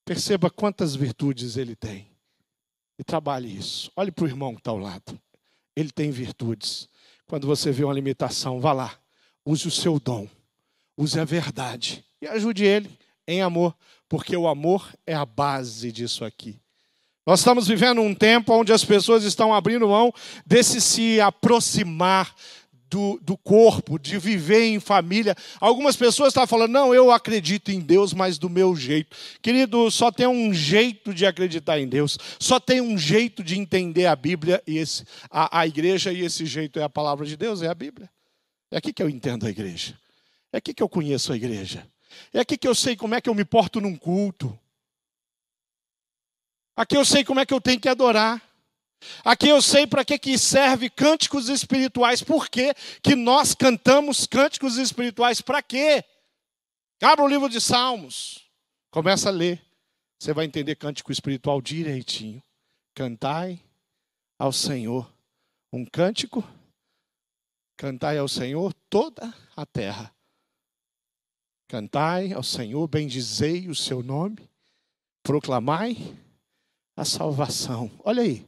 perceba 0.06 0.50
quantas 0.50 0.96
virtudes 0.96 1.58
ele 1.58 1.76
tem. 1.76 2.08
E 2.98 3.04
trabalhe 3.04 3.56
isso. 3.56 3.92
Olhe 3.96 4.12
para 4.12 4.26
o 4.26 4.28
irmão 4.28 4.54
que 4.54 4.62
está 4.62 4.72
ao 4.72 4.80
lado. 4.80 5.20
Ele 5.76 5.92
tem 5.92 6.10
virtudes. 6.10 6.90
Quando 7.28 7.46
você 7.46 7.72
vê 7.72 7.84
uma 7.84 7.94
limitação, 7.94 8.60
vá 8.60 8.74
lá. 8.74 9.00
Use 9.46 9.68
o 9.68 9.72
seu 9.72 10.00
dom. 10.00 10.28
Use 10.98 11.20
a 11.20 11.24
verdade. 11.24 12.04
E 12.22 12.28
ajude 12.28 12.66
ele 12.66 12.90
em 13.28 13.42
amor. 13.42 13.76
Porque 14.10 14.36
o 14.36 14.48
amor 14.48 14.92
é 15.06 15.14
a 15.14 15.26
base 15.26 15.92
disso 15.92 16.26
aqui. 16.26 16.60
Nós 17.26 17.42
estamos 17.42 17.68
vivendo 17.68 18.00
um 18.02 18.16
tempo 18.16 18.54
onde 18.54 18.72
as 18.72 18.86
pessoas 18.86 19.26
estão 19.26 19.54
abrindo 19.54 19.90
mão 19.90 20.14
desse 20.46 20.80
se 20.80 21.20
aproximar 21.20 22.34
do, 22.90 23.20
do 23.22 23.38
corpo, 23.38 24.00
de 24.00 24.18
viver 24.18 24.64
em 24.64 24.80
família. 24.80 25.36
Algumas 25.60 25.96
pessoas 25.96 26.30
estão 26.30 26.48
falando, 26.48 26.72
não, 26.72 26.94
eu 26.94 27.12
acredito 27.12 27.72
em 27.72 27.80
Deus, 27.80 28.14
mas 28.14 28.38
do 28.38 28.50
meu 28.50 28.76
jeito. 28.76 29.16
Querido, 29.42 29.90
só 29.92 30.12
tem 30.12 30.28
um 30.28 30.54
jeito 30.54 31.14
de 31.14 31.26
acreditar 31.26 31.80
em 31.80 31.88
Deus, 31.88 32.18
só 32.40 32.60
tem 32.60 32.82
um 32.82 32.98
jeito 32.98 33.44
de 33.44 33.58
entender 33.58 34.06
a 34.06 34.16
Bíblia 34.16 34.62
e 34.66 34.78
esse, 34.78 35.04
a, 35.30 35.60
a 35.60 35.68
igreja, 35.68 36.12
e 36.12 36.22
esse 36.22 36.46
jeito 36.46 36.80
é 36.80 36.84
a 36.84 36.90
palavra 36.90 37.26
de 37.26 37.36
Deus, 37.36 37.62
é 37.62 37.68
a 37.68 37.76
Bíblia. 37.76 38.10
É 38.72 38.78
aqui 38.78 38.92
que 38.92 39.02
eu 39.02 39.10
entendo 39.10 39.46
a 39.46 39.50
igreja. 39.50 39.98
É 40.52 40.58
aqui 40.58 40.74
que 40.74 40.84
eu 40.84 40.90
conheço 40.90 41.32
a 41.32 41.36
igreja. 41.36 41.88
É 42.34 42.40
aqui 42.40 42.58
que 42.58 42.68
eu 42.68 42.76
sei 42.76 42.96
como 42.96 43.16
é 43.16 43.22
que 43.22 43.30
eu 43.30 43.36
me 43.36 43.46
porto 43.46 43.80
num 43.80 43.96
culto. 43.96 44.58
Aqui 46.76 46.96
eu 46.96 47.04
sei 47.04 47.24
como 47.24 47.40
é 47.40 47.46
que 47.46 47.54
eu 47.54 47.62
tenho 47.62 47.80
que 47.80 47.90
adorar. 47.90 48.42
Aqui 49.24 49.48
eu 49.48 49.62
sei 49.62 49.86
para 49.86 50.04
que, 50.04 50.18
que 50.18 50.38
serve 50.38 50.90
cânticos 50.90 51.50
espirituais. 51.50 52.24
Por 52.24 52.50
que, 52.50 52.74
que 53.02 53.16
nós 53.16 53.54
cantamos 53.54 54.26
cânticos 54.26 54.78
espirituais? 54.78 55.42
Para 55.42 55.62
quê? 55.62 56.04
Abra 57.02 57.24
o 57.24 57.28
livro 57.28 57.50
de 57.50 57.62
Salmos. 57.62 58.50
Começa 58.90 59.30
a 59.30 59.32
ler. 59.32 59.64
Você 60.20 60.34
vai 60.34 60.46
entender 60.46 60.76
cântico 60.76 61.12
espiritual 61.12 61.62
direitinho. 61.62 62.42
Cantai 62.96 63.62
ao 64.40 64.52
Senhor 64.52 65.12
um 65.72 65.86
cântico. 65.86 66.44
Cantai 67.78 68.18
ao 68.18 68.28
Senhor 68.28 68.74
toda 68.90 69.32
a 69.56 69.66
terra. 69.66 70.12
Cantai 71.68 72.32
ao 72.32 72.42
Senhor, 72.42 72.88
bendizei 72.88 73.68
o 73.68 73.76
seu 73.76 74.02
nome. 74.02 74.50
Proclamai 75.22 76.18
a 76.96 77.06
salvação. 77.06 77.92
Olha 78.04 78.24
aí. 78.24 78.48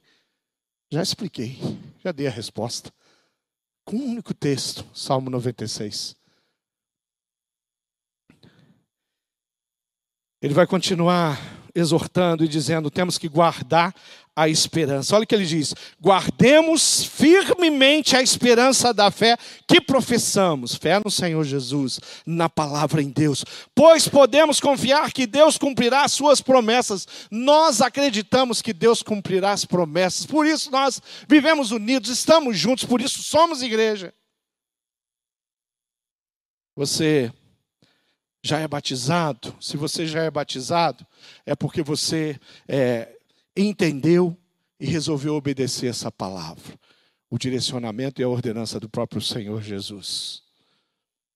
Já 0.91 1.03
expliquei, 1.03 1.59
já 2.03 2.11
dei 2.11 2.25
a 2.25 2.31
resposta. 2.31 2.91
Com 3.85 3.97
um 3.97 4.11
único 4.11 4.33
texto, 4.33 4.83
Salmo 4.95 5.29
96. 5.29 6.15
Ele 10.41 10.53
vai 10.53 10.65
continuar 10.65 11.37
exortando 11.79 12.43
e 12.43 12.47
dizendo: 12.47 12.91
temos 12.91 13.17
que 13.17 13.27
guardar 13.27 13.93
a 14.35 14.47
esperança. 14.47 15.15
Olha 15.15 15.23
o 15.23 15.27
que 15.27 15.35
ele 15.35 15.45
diz: 15.45 15.73
guardemos 15.99 17.03
firmemente 17.03 18.15
a 18.15 18.21
esperança 18.21 18.93
da 18.93 19.11
fé 19.11 19.37
que 19.67 19.81
professamos, 19.81 20.75
fé 20.75 21.01
no 21.03 21.11
Senhor 21.11 21.43
Jesus, 21.43 21.99
na 22.25 22.47
palavra 22.47 23.01
em 23.01 23.09
Deus, 23.09 23.43
pois 23.75 24.07
podemos 24.07 24.61
confiar 24.61 25.11
que 25.11 25.27
Deus 25.27 25.57
cumprirá 25.57 26.03
as 26.03 26.13
suas 26.13 26.39
promessas. 26.39 27.05
Nós 27.29 27.81
acreditamos 27.81 28.61
que 28.61 28.71
Deus 28.71 29.03
cumprirá 29.03 29.51
as 29.51 29.65
promessas, 29.65 30.25
por 30.25 30.45
isso 30.45 30.71
nós 30.71 31.01
vivemos 31.27 31.71
unidos, 31.71 32.09
estamos 32.09 32.57
juntos, 32.57 32.85
por 32.85 33.01
isso 33.01 33.21
somos 33.21 33.61
igreja. 33.61 34.13
Você 36.77 37.29
já 38.41 38.59
é 38.59 38.67
batizado? 38.67 39.55
Se 39.59 39.77
você 39.77 40.05
já 40.05 40.23
é 40.23 40.31
batizado, 40.31 41.05
é 41.45 41.55
porque 41.55 41.81
você 41.81 42.39
é, 42.67 43.17
entendeu 43.55 44.37
e 44.79 44.85
resolveu 44.85 45.35
obedecer 45.35 45.87
essa 45.87 46.11
palavra, 46.11 46.73
o 47.29 47.37
direcionamento 47.37 48.21
e 48.21 48.23
a 48.23 48.29
ordenança 48.29 48.79
do 48.79 48.89
próprio 48.89 49.21
Senhor 49.21 49.61
Jesus. 49.61 50.41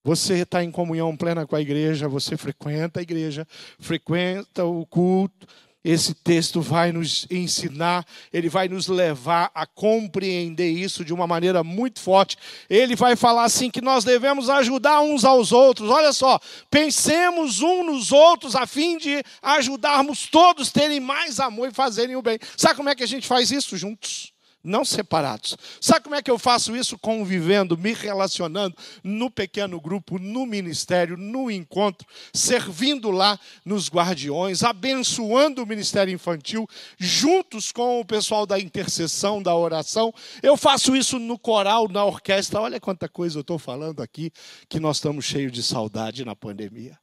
Você 0.03 0.39
está 0.39 0.63
em 0.63 0.71
comunhão 0.71 1.15
plena 1.15 1.47
com 1.47 1.55
a 1.55 1.61
igreja, 1.61 2.09
você 2.09 2.35
frequenta 2.35 2.99
a 2.99 3.03
igreja, 3.03 3.47
frequenta 3.79 4.65
o 4.65 4.85
culto, 4.85 5.47
esse 5.83 6.13
texto 6.13 6.61
vai 6.61 6.91
nos 6.91 7.27
ensinar, 7.29 8.05
ele 8.31 8.49
vai 8.49 8.67
nos 8.67 8.87
levar 8.87 9.51
a 9.53 9.65
compreender 9.65 10.69
isso 10.69 11.03
de 11.03 11.13
uma 11.13 11.27
maneira 11.27 11.63
muito 11.63 11.99
forte. 11.99 12.37
Ele 12.69 12.95
vai 12.95 13.15
falar 13.15 13.43
assim 13.43 13.69
que 13.69 13.81
nós 13.81 14.03
devemos 14.03 14.49
ajudar 14.49 15.01
uns 15.01 15.25
aos 15.25 15.51
outros. 15.51 15.89
Olha 15.89 16.13
só, 16.13 16.39
pensemos 16.71 17.61
uns 17.61 17.85
nos 17.85 18.11
outros 18.11 18.55
a 18.55 18.65
fim 18.65 18.97
de 18.97 19.23
ajudarmos 19.41 20.27
todos 20.27 20.71
terem 20.71 20.99
mais 20.99 21.39
amor 21.39 21.69
e 21.69 21.73
fazerem 21.73 22.15
o 22.15 22.21
bem. 22.21 22.39
Sabe 22.55 22.75
como 22.75 22.89
é 22.89 22.95
que 22.95 23.03
a 23.03 23.07
gente 23.07 23.27
faz 23.27 23.51
isso 23.51 23.75
juntos? 23.77 24.32
Não 24.63 24.85
separados. 24.85 25.57
Sabe 25.81 26.03
como 26.03 26.15
é 26.15 26.21
que 26.21 26.31
eu 26.31 26.39
faço 26.39 26.75
isso? 26.75 26.97
Convivendo, 26.97 27.77
me 27.77 27.93
relacionando 27.93 28.75
no 29.03 29.29
pequeno 29.29 29.79
grupo, 29.81 30.17
no 30.17 30.45
ministério, 30.45 31.17
no 31.17 31.51
encontro, 31.51 32.07
servindo 32.33 33.11
lá 33.11 33.37
nos 33.65 33.89
guardiões, 33.89 34.63
abençoando 34.63 35.61
o 35.61 35.67
ministério 35.67 36.13
infantil, 36.13 36.67
juntos 36.97 37.71
com 37.71 37.99
o 37.99 38.05
pessoal 38.05 38.45
da 38.45 38.59
intercessão, 38.59 39.41
da 39.41 39.53
oração. 39.53 40.13
Eu 40.41 40.55
faço 40.55 40.95
isso 40.95 41.19
no 41.19 41.37
coral, 41.37 41.89
na 41.89 42.05
orquestra. 42.05 42.61
Olha 42.61 42.79
quanta 42.79 43.09
coisa 43.09 43.37
eu 43.37 43.41
estou 43.41 43.59
falando 43.59 44.01
aqui, 44.01 44.31
que 44.69 44.79
nós 44.79 44.97
estamos 44.97 45.25
cheios 45.25 45.51
de 45.51 45.61
saudade 45.61 46.23
na 46.23 46.35
pandemia. 46.35 46.97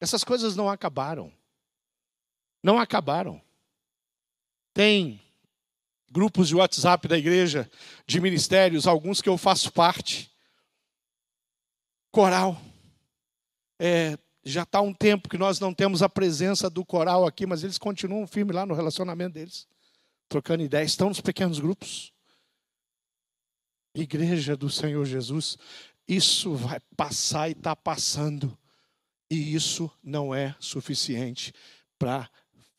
Essas 0.00 0.24
coisas 0.24 0.56
não 0.56 0.68
acabaram. 0.70 1.32
Não 2.62 2.78
acabaram. 2.78 3.40
Tem 4.74 5.20
grupos 6.16 6.48
de 6.48 6.56
WhatsApp 6.56 7.06
da 7.06 7.18
igreja, 7.18 7.70
de 8.06 8.18
ministérios, 8.22 8.86
alguns 8.86 9.20
que 9.20 9.28
eu 9.28 9.36
faço 9.36 9.70
parte. 9.70 10.34
Coral. 12.10 12.58
É, 13.78 14.18
já 14.42 14.62
está 14.62 14.80
um 14.80 14.94
tempo 14.94 15.28
que 15.28 15.36
nós 15.36 15.60
não 15.60 15.74
temos 15.74 16.02
a 16.02 16.08
presença 16.08 16.70
do 16.70 16.86
coral 16.86 17.26
aqui, 17.26 17.44
mas 17.44 17.62
eles 17.62 17.76
continuam 17.76 18.26
firmes 18.26 18.56
lá 18.56 18.64
no 18.64 18.72
relacionamento 18.72 19.34
deles, 19.34 19.68
trocando 20.26 20.62
ideias, 20.62 20.92
estão 20.92 21.08
nos 21.10 21.20
pequenos 21.20 21.60
grupos. 21.60 22.14
Igreja 23.94 24.56
do 24.56 24.70
Senhor 24.70 25.04
Jesus, 25.04 25.58
isso 26.08 26.54
vai 26.54 26.80
passar 26.96 27.50
e 27.50 27.52
está 27.52 27.76
passando, 27.76 28.56
e 29.30 29.54
isso 29.54 29.90
não 30.02 30.34
é 30.34 30.56
suficiente 30.58 31.52
para 31.98 32.30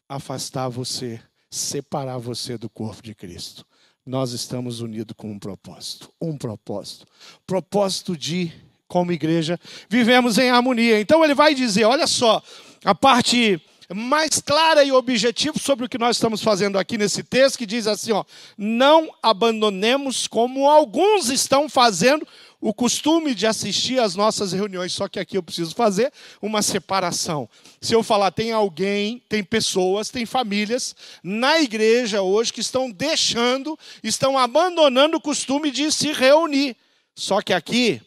afastar 0.09 0.69
você 0.69 1.21
separar 1.49 2.17
você 2.17 2.57
do 2.57 2.69
corpo 2.69 3.01
de 3.01 3.15
Cristo. 3.15 3.65
Nós 4.05 4.31
estamos 4.31 4.79
unidos 4.79 5.15
com 5.17 5.31
um 5.31 5.39
propósito, 5.39 6.09
um 6.21 6.37
propósito. 6.37 7.05
Propósito 7.45 8.15
de, 8.15 8.51
como 8.87 9.11
igreja, 9.11 9.59
vivemos 9.89 10.37
em 10.37 10.49
harmonia. 10.49 10.99
Então 10.99 11.23
ele 11.23 11.35
vai 11.35 11.53
dizer, 11.53 11.83
olha 11.83 12.07
só, 12.07 12.41
a 12.85 12.95
parte 12.95 13.61
mais 13.93 14.41
clara 14.41 14.83
e 14.83 14.91
objetiva 14.91 15.57
sobre 15.57 15.85
o 15.85 15.89
que 15.89 15.97
nós 15.97 16.17
estamos 16.17 16.41
fazendo 16.41 16.77
aqui 16.77 16.97
nesse 16.97 17.23
texto, 17.23 17.57
que 17.57 17.65
diz 17.65 17.87
assim, 17.87 18.11
ó: 18.11 18.25
"Não 18.57 19.09
abandonemos 19.23 20.27
como 20.27 20.67
alguns 20.67 21.29
estão 21.29 21.69
fazendo 21.69 22.27
o 22.59 22.73
costume 22.73 23.35
de 23.35 23.45
assistir 23.45 23.99
às 23.99 24.15
nossas 24.15 24.51
reuniões, 24.51 24.91
só 24.91 25.07
que 25.07 25.19
aqui 25.19 25.37
eu 25.37 25.43
preciso 25.43 25.75
fazer 25.75 26.11
uma 26.41 26.61
separação. 26.61 27.47
Se 27.79 27.93
eu 27.93 28.01
falar, 28.01 28.31
tem 28.31 28.51
alguém, 28.51 29.21
tem 29.29 29.43
pessoas, 29.43 30.09
tem 30.09 30.25
famílias 30.25 30.95
na 31.21 31.59
igreja 31.59 32.21
hoje 32.21 32.51
que 32.51 32.61
estão 32.61 32.89
deixando, 32.89 33.77
estão 34.03 34.37
abandonando 34.37 35.17
o 35.17 35.21
costume 35.21 35.69
de 35.69 35.91
se 35.91 36.11
reunir. 36.11 36.75
Só 37.15 37.41
que 37.41 37.53
aqui, 37.53 38.01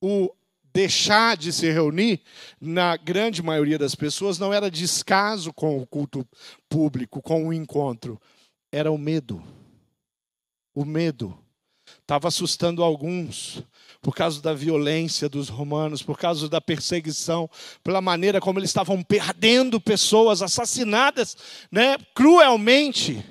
o 0.00 0.30
deixar 0.72 1.36
de 1.36 1.52
se 1.52 1.70
reunir, 1.70 2.20
na 2.60 2.96
grande 2.96 3.40
maioria 3.44 3.78
das 3.78 3.94
pessoas, 3.94 4.40
não 4.40 4.52
era 4.52 4.68
descaso 4.68 5.52
com 5.52 5.78
o 5.78 5.86
culto 5.86 6.26
público, 6.68 7.22
com 7.22 7.46
o 7.46 7.52
encontro, 7.52 8.20
era 8.72 8.90
o 8.90 8.98
medo. 8.98 9.40
O 10.74 10.84
medo 10.84 11.38
estava 12.02 12.28
assustando 12.28 12.82
alguns 12.82 13.62
por 14.00 14.14
causa 14.14 14.40
da 14.42 14.52
violência 14.52 15.28
dos 15.28 15.48
romanos, 15.48 16.02
por 16.02 16.18
causa 16.18 16.46
da 16.46 16.60
perseguição, 16.60 17.48
pela 17.82 18.02
maneira 18.02 18.40
como 18.40 18.58
eles 18.58 18.68
estavam 18.68 19.02
perdendo 19.02 19.80
pessoas 19.80 20.42
assassinadas, 20.42 21.36
né, 21.72 21.96
cruelmente. 22.14 23.24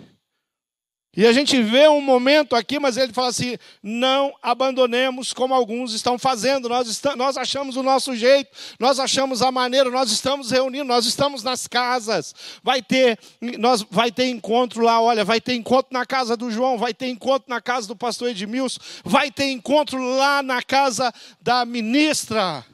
E 1.15 1.27
a 1.27 1.31
gente 1.31 1.61
vê 1.61 1.87
um 1.87 2.01
momento 2.01 2.55
aqui, 2.55 2.79
mas 2.79 2.97
ele 2.97 3.13
fala 3.13 3.27
assim: 3.27 3.55
não 3.83 4.33
abandonemos 4.41 5.31
como 5.31 5.53
alguns 5.53 5.93
estão 5.93 6.17
fazendo. 6.17 6.67
Nós, 6.67 6.87
estamos, 6.87 7.17
nós 7.17 7.37
achamos 7.37 7.75
o 7.75 7.83
nosso 7.83 8.15
jeito, 8.15 8.49
nós 8.79 8.99
achamos 8.99 9.43
a 9.43 9.51
maneira, 9.51 9.91
nós 9.91 10.11
estamos 10.11 10.49
reunindo, 10.49 10.85
nós 10.85 11.05
estamos 11.05 11.43
nas 11.43 11.67
casas. 11.67 12.33
Vai 12.63 12.81
ter, 12.81 13.19
nós, 13.59 13.83
vai 13.91 14.11
ter 14.11 14.27
encontro 14.27 14.81
lá, 14.81 14.99
olha, 14.99 15.23
vai 15.23 15.39
ter 15.39 15.53
encontro 15.53 15.93
na 15.93 16.03
casa 16.03 16.35
do 16.35 16.49
João, 16.49 16.79
vai 16.79 16.95
ter 16.95 17.09
encontro 17.09 17.47
na 17.47 17.61
casa 17.61 17.87
do 17.87 17.95
pastor 17.95 18.29
Edmilson, 18.29 18.79
vai 19.03 19.29
ter 19.29 19.51
encontro 19.51 20.01
lá 20.17 20.41
na 20.41 20.63
casa 20.63 21.13
da 21.39 21.63
ministra 21.63 22.65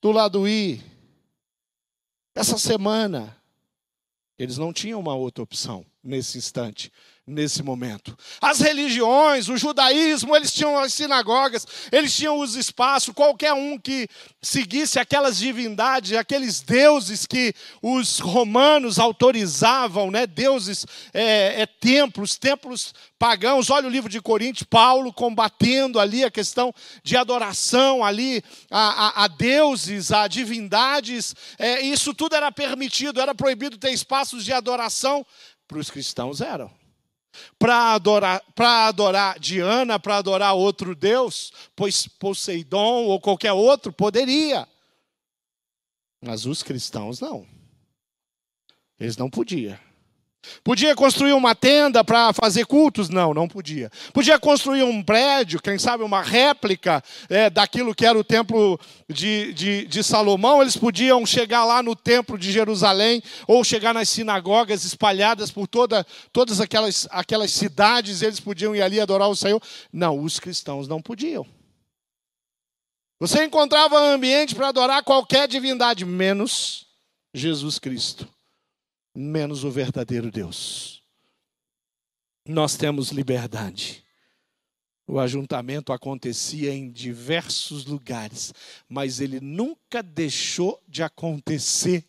do 0.00 0.10
lado 0.10 0.48
I. 0.48 0.82
Essa 2.34 2.56
semana, 2.56 3.36
eles 4.38 4.56
não 4.56 4.72
tinham 4.72 4.98
uma 4.98 5.14
outra 5.14 5.44
opção 5.44 5.84
nesse 6.02 6.38
instante 6.38 6.90
nesse 7.30 7.62
momento. 7.62 8.16
As 8.40 8.60
religiões, 8.60 9.48
o 9.48 9.56
judaísmo, 9.56 10.34
eles 10.34 10.52
tinham 10.52 10.78
as 10.78 10.92
sinagogas, 10.92 11.66
eles 11.92 12.14
tinham 12.14 12.38
os 12.38 12.56
espaços, 12.56 13.14
qualquer 13.14 13.52
um 13.52 13.78
que 13.78 14.08
seguisse 14.42 14.98
aquelas 14.98 15.38
divindades, 15.38 16.12
aqueles 16.12 16.60
deuses 16.60 17.26
que 17.26 17.54
os 17.80 18.18
romanos 18.18 18.98
autorizavam, 18.98 20.10
né? 20.10 20.26
deuses, 20.26 20.84
é, 21.14 21.62
é, 21.62 21.66
templos, 21.66 22.36
templos 22.36 22.92
pagãos. 23.18 23.70
Olha 23.70 23.86
o 23.86 23.90
livro 23.90 24.10
de 24.10 24.20
Coríntios, 24.20 24.66
Paulo 24.68 25.12
combatendo 25.12 26.00
ali 26.00 26.24
a 26.24 26.30
questão 26.30 26.74
de 27.02 27.16
adoração 27.16 28.04
ali 28.04 28.42
a, 28.70 29.22
a, 29.22 29.24
a 29.24 29.28
deuses, 29.28 30.10
a 30.10 30.26
divindades. 30.26 31.34
É, 31.58 31.80
isso 31.80 32.12
tudo 32.12 32.34
era 32.34 32.50
permitido, 32.50 33.20
era 33.20 33.34
proibido 33.34 33.78
ter 33.78 33.92
espaços 33.92 34.44
de 34.44 34.52
adoração. 34.52 35.24
Para 35.70 35.78
os 35.78 35.88
cristãos 35.88 36.40
eram 36.40 36.68
para 37.56 37.94
adorar, 37.94 38.42
para 38.56 38.88
adorar 38.88 39.38
Diana, 39.38 40.00
para 40.00 40.16
adorar 40.16 40.52
outro 40.54 40.96
Deus, 40.96 41.52
pois 41.76 42.08
Poseidon 42.08 43.04
ou 43.04 43.20
qualquer 43.20 43.52
outro 43.52 43.92
poderia. 43.92 44.66
Mas 46.20 46.44
os 46.44 46.60
cristãos 46.64 47.20
não. 47.20 47.46
Eles 48.98 49.16
não 49.16 49.30
podiam. 49.30 49.78
Podia 50.64 50.94
construir 50.94 51.32
uma 51.32 51.54
tenda 51.54 52.02
para 52.02 52.32
fazer 52.32 52.64
cultos? 52.64 53.08
Não, 53.10 53.34
não 53.34 53.46
podia. 53.46 53.90
Podia 54.12 54.38
construir 54.38 54.82
um 54.82 55.02
prédio, 55.02 55.60
quem 55.60 55.78
sabe 55.78 56.02
uma 56.02 56.22
réplica 56.22 57.02
é, 57.28 57.50
daquilo 57.50 57.94
que 57.94 58.06
era 58.06 58.18
o 58.18 58.24
templo 58.24 58.80
de, 59.08 59.52
de, 59.52 59.86
de, 59.86 60.02
Salomão. 60.02 60.62
Eles 60.62 60.76
podiam 60.76 61.26
chegar 61.26 61.64
lá 61.64 61.82
no 61.82 61.94
templo 61.94 62.38
de 62.38 62.52
Jerusalém 62.52 63.22
ou 63.46 63.62
chegar 63.62 63.92
nas 63.92 64.08
sinagogas 64.08 64.84
espalhadas 64.84 65.50
por 65.50 65.66
toda, 65.66 66.06
todas 66.32 66.58
aquelas, 66.60 67.06
aquelas 67.10 67.50
cidades. 67.52 68.22
Eles 68.22 68.40
podiam 68.40 68.74
ir 68.74 68.80
ali 68.80 68.98
adorar 68.98 69.28
o 69.28 69.36
Senhor. 69.36 69.62
Não, 69.92 70.22
os 70.22 70.40
cristãos 70.40 70.88
não 70.88 71.02
podiam. 71.02 71.46
Você 73.18 73.44
encontrava 73.44 73.98
ambiente 73.98 74.54
para 74.54 74.68
adorar 74.68 75.04
qualquer 75.04 75.46
divindade, 75.46 76.06
menos 76.06 76.86
Jesus 77.34 77.78
Cristo 77.78 78.26
menos 79.14 79.64
o 79.64 79.70
verdadeiro 79.70 80.30
Deus. 80.30 81.02
Nós 82.46 82.76
temos 82.76 83.10
liberdade. 83.10 84.04
O 85.06 85.18
ajuntamento 85.18 85.92
acontecia 85.92 86.72
em 86.72 86.90
diversos 86.90 87.84
lugares, 87.84 88.54
mas 88.88 89.20
ele 89.20 89.40
nunca 89.40 90.02
deixou 90.02 90.80
de 90.86 91.02
acontecer. 91.02 92.04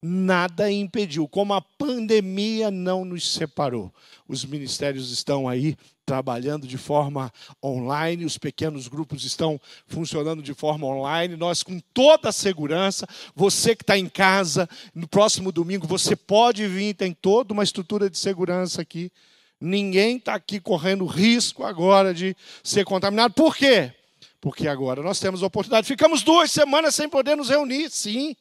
Nada 0.00 0.70
impediu, 0.70 1.26
como 1.26 1.54
a 1.54 1.60
pandemia 1.60 2.70
não 2.70 3.04
nos 3.04 3.34
separou. 3.34 3.92
Os 4.28 4.44
ministérios 4.44 5.10
estão 5.10 5.48
aí 5.48 5.76
trabalhando 6.08 6.66
de 6.66 6.78
forma 6.78 7.30
online, 7.62 8.24
os 8.24 8.38
pequenos 8.38 8.88
grupos 8.88 9.24
estão 9.24 9.60
funcionando 9.86 10.42
de 10.42 10.54
forma 10.54 10.86
online. 10.86 11.36
Nós, 11.36 11.62
com 11.62 11.78
toda 11.92 12.30
a 12.30 12.32
segurança, 12.32 13.06
você 13.34 13.76
que 13.76 13.82
está 13.82 13.98
em 13.98 14.08
casa, 14.08 14.66
no 14.94 15.06
próximo 15.06 15.52
domingo, 15.52 15.86
você 15.86 16.16
pode 16.16 16.66
vir, 16.66 16.94
tem 16.94 17.12
toda 17.12 17.52
uma 17.52 17.62
estrutura 17.62 18.08
de 18.08 18.16
segurança 18.18 18.80
aqui. 18.80 19.12
Ninguém 19.60 20.16
está 20.16 20.34
aqui 20.34 20.58
correndo 20.58 21.04
risco 21.04 21.62
agora 21.62 22.14
de 22.14 22.34
ser 22.64 22.86
contaminado. 22.86 23.34
Por 23.34 23.54
quê? 23.54 23.92
Porque 24.40 24.66
agora 24.66 25.02
nós 25.02 25.20
temos 25.20 25.42
a 25.42 25.46
oportunidade. 25.46 25.86
Ficamos 25.86 26.22
duas 26.22 26.50
semanas 26.50 26.94
sem 26.94 27.06
poder 27.06 27.36
nos 27.36 27.50
reunir, 27.50 27.90
sim. 27.90 28.34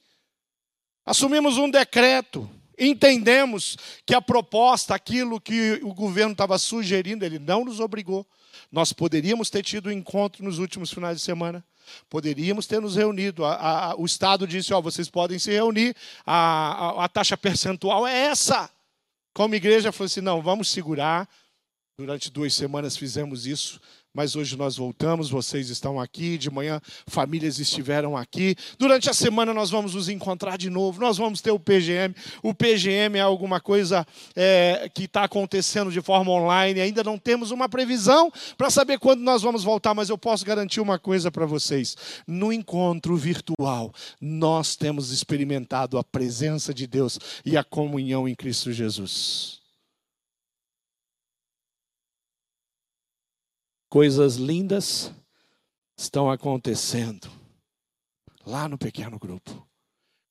Assumimos 1.06 1.58
um 1.58 1.70
decreto 1.70 2.50
Entendemos 2.78 3.78
que 4.06 4.14
a 4.14 4.22
proposta, 4.22 4.94
aquilo 4.94 5.42
que 5.42 5.80
o 5.84 5.94
governo 5.94 6.34
estava 6.34 6.58
sugerindo, 6.58 7.26
ele 7.26 7.40
não 7.40 7.66
nos 7.66 7.80
obrigou. 7.80 8.26
Nós 8.72 8.94
poderíamos 8.94 9.50
ter 9.50 9.64
tido 9.64 9.90
um 9.90 9.92
encontro 9.92 10.44
nos 10.44 10.60
últimos 10.60 10.92
finais 10.92 11.18
de 11.18 11.24
semana. 11.24 11.66
Poderíamos 12.10 12.68
ter 12.68 12.82
nos 12.82 12.96
reunido. 12.96 13.46
A, 13.46 13.92
a, 13.92 13.96
o 13.96 14.06
Estado 14.06 14.46
disse: 14.46 14.74
ó, 14.74 14.82
vocês 14.82 15.10
podem 15.10 15.40
se 15.40 15.52
reunir, 15.52 15.96
a, 16.26 17.04
a 17.06 17.10
taxa 17.10 17.38
percentual 17.38 18.06
é 18.06 18.14
essa. 18.26 18.70
Como 19.34 19.56
igreja, 19.56 19.92
falou 19.92 20.06
assim: 20.06 20.22
não, 20.22 20.42
vamos 20.42 20.70
segurar. 20.70 21.28
Durante 21.98 22.30
duas 22.30 22.54
semanas 22.54 22.96
fizemos 22.96 23.48
isso 23.48 23.82
mas 24.18 24.36
hoje 24.36 24.58
nós 24.58 24.76
voltamos, 24.76 25.30
vocês 25.30 25.70
estão 25.70 26.02
aqui, 26.02 26.40
de 26.40 26.50
manhã 26.50 26.82
famílias 27.06 27.60
estiveram 27.60 28.18
aqui. 28.18 28.56
Durante 28.80 29.12
a 29.12 29.14
semana 29.14 29.54
nós 29.54 29.70
vamos 29.70 29.94
nos 29.94 30.10
encontrar 30.10 30.58
de 30.58 30.72
novo, 30.72 31.00
nós 31.00 31.20
vamos 31.20 31.40
ter 31.40 31.52
o 31.52 31.60
PGM. 31.60 32.16
O 32.42 32.52
PGM 32.52 33.20
é 33.20 33.22
alguma 33.22 33.60
coisa 33.60 34.08
é, 34.36 34.90
que 34.92 35.04
está 35.04 35.26
acontecendo 35.26 35.92
de 35.92 36.02
forma 36.02 36.32
online, 36.32 36.82
ainda 36.82 37.04
não 37.04 37.20
temos 37.20 37.52
uma 37.52 37.70
previsão 37.70 38.32
para 38.58 38.72
saber 38.72 38.98
quando 38.98 39.22
nós 39.22 39.44
vamos 39.44 39.64
voltar, 39.64 39.94
mas 39.94 40.10
eu 40.10 40.18
posso 40.18 40.44
garantir 40.44 40.82
uma 40.82 40.98
coisa 40.98 41.30
para 41.30 41.46
vocês: 41.46 41.96
no 42.26 42.52
encontro 42.52 43.16
virtual, 43.16 43.94
nós 44.20 44.76
temos 44.76 45.12
experimentado 45.12 45.96
a 45.96 46.04
presença 46.04 46.74
de 46.74 46.88
Deus 46.88 47.20
e 47.46 47.56
a 47.56 47.64
comunhão 47.64 48.28
em 48.28 48.34
Cristo 48.34 48.72
Jesus. 48.72 49.67
Coisas 53.98 54.36
lindas 54.36 55.12
estão 55.98 56.30
acontecendo 56.30 57.32
lá 58.46 58.70
no 58.70 58.78
pequeno 58.78 59.18
grupo. 59.18 59.68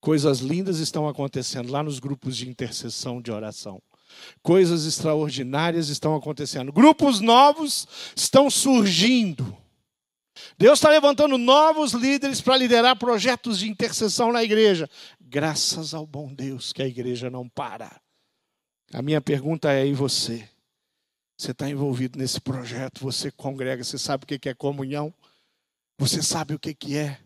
Coisas 0.00 0.38
lindas 0.38 0.78
estão 0.78 1.08
acontecendo 1.08 1.72
lá 1.72 1.82
nos 1.82 1.98
grupos 1.98 2.36
de 2.36 2.48
intercessão, 2.48 3.20
de 3.20 3.32
oração. 3.32 3.82
Coisas 4.40 4.86
extraordinárias 4.86 5.88
estão 5.88 6.14
acontecendo. 6.14 6.72
Grupos 6.72 7.18
novos 7.18 7.88
estão 8.14 8.48
surgindo. 8.48 9.58
Deus 10.56 10.78
está 10.78 10.88
levantando 10.88 11.36
novos 11.36 11.90
líderes 11.90 12.40
para 12.40 12.56
liderar 12.56 12.96
projetos 12.96 13.58
de 13.58 13.68
intercessão 13.68 14.30
na 14.30 14.44
igreja. 14.44 14.88
Graças 15.20 15.92
ao 15.92 16.06
bom 16.06 16.32
Deus 16.32 16.72
que 16.72 16.84
a 16.84 16.86
igreja 16.86 17.28
não 17.28 17.48
para. 17.48 18.00
A 18.94 19.02
minha 19.02 19.20
pergunta 19.20 19.72
é: 19.72 19.84
e 19.84 19.92
você? 19.92 20.48
Você 21.38 21.50
está 21.50 21.68
envolvido 21.68 22.18
nesse 22.18 22.40
projeto, 22.40 23.00
você 23.00 23.30
congrega, 23.30 23.84
você 23.84 23.98
sabe 23.98 24.24
o 24.24 24.26
que 24.26 24.48
é 24.48 24.54
comunhão, 24.54 25.12
você 25.98 26.22
sabe 26.22 26.54
o 26.54 26.58
que 26.58 26.96
é 26.96 27.18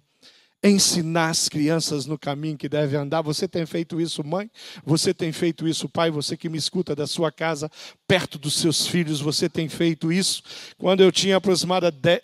ensinar 0.63 1.31
as 1.31 1.49
crianças 1.49 2.05
no 2.05 2.19
caminho 2.19 2.57
que 2.57 2.69
devem 2.69 3.01
andar. 3.01 3.23
Você 3.23 3.49
tem 3.49 3.65
feito 3.65 4.01
isso, 4.01 4.23
mãe? 4.23 4.51
Você 4.85 5.15
tem 5.15 5.33
feito 5.33 5.67
isso, 5.67 5.89
pai? 5.89 6.11
Você 6.11 6.37
que 6.37 6.51
me 6.51 6.59
escuta 6.59 6.95
da 6.95 7.07
sua 7.07 7.33
casa, 7.33 7.71
perto 8.07 8.39
dos 8.39 8.55
seus 8.55 8.87
filhos, 8.87 9.21
você 9.21 9.49
tem 9.49 9.69
feito 9.69 10.13
isso? 10.13 10.43
Quando 10.77 11.03
eu 11.03 11.11
tinha 11.11 11.41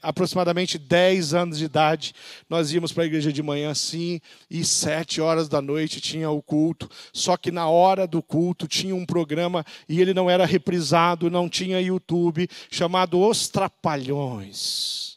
aproximadamente 0.02 0.78
10 0.78 1.32
anos 1.32 1.58
de 1.58 1.64
idade, 1.64 2.14
nós 2.48 2.72
íamos 2.72 2.92
para 2.92 3.04
a 3.04 3.06
igreja 3.06 3.32
de 3.32 3.42
manhã, 3.42 3.74
sim, 3.74 4.20
e 4.50 4.64
sete 4.64 5.20
horas 5.20 5.48
da 5.48 5.62
noite 5.62 6.00
tinha 6.00 6.30
o 6.30 6.42
culto. 6.42 6.90
Só 7.12 7.36
que 7.38 7.50
na 7.50 7.68
hora 7.68 8.06
do 8.06 8.22
culto 8.22 8.68
tinha 8.68 8.94
um 8.94 9.06
programa 9.06 9.64
e 9.88 10.00
ele 10.00 10.12
não 10.12 10.28
era 10.28 10.44
reprisado, 10.44 11.30
não 11.30 11.48
tinha 11.48 11.80
YouTube, 11.80 12.48
chamado 12.70 13.18
Os 13.18 13.48
Trapalhões. 13.48 15.15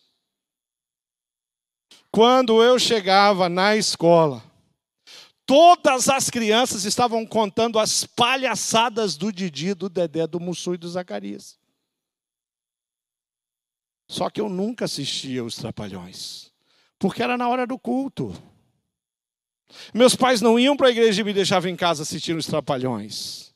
Quando 2.11 2.63
eu 2.63 2.79
chegava 2.79 3.47
na 3.47 3.75
escola, 3.75 4.43
todas 5.45 6.09
as 6.09 6.29
crianças 6.29 6.83
estavam 6.85 7.25
contando 7.25 7.77
as 7.77 8.03
palhaçadas 8.03 9.15
do 9.15 9.31
Didi, 9.31 9.73
do 9.73 9.89
Dedé, 9.89 10.25
do 10.25 10.39
Mussu 10.39 10.73
e 10.73 10.77
do 10.77 10.89
Zacarias. 10.89 11.57
Só 14.09 14.27
que 14.29 14.41
eu 14.41 14.49
nunca 14.49 14.85
assistia 14.85 15.43
os 15.43 15.55
Trapalhões, 15.55 16.51
porque 16.97 17.21
era 17.21 17.37
na 17.37 17.47
hora 17.47 17.67
do 17.67 17.77
culto. 17.77 18.33
Meus 19.93 20.15
pais 20.15 20.41
não 20.41 20.59
iam 20.59 20.75
para 20.75 20.87
a 20.87 20.91
igreja 20.91 21.21
e 21.21 21.23
me 21.23 21.31
deixavam 21.31 21.69
em 21.69 21.75
casa 21.75 22.01
assistindo 22.01 22.39
os 22.39 22.47
Trapalhões. 22.47 23.53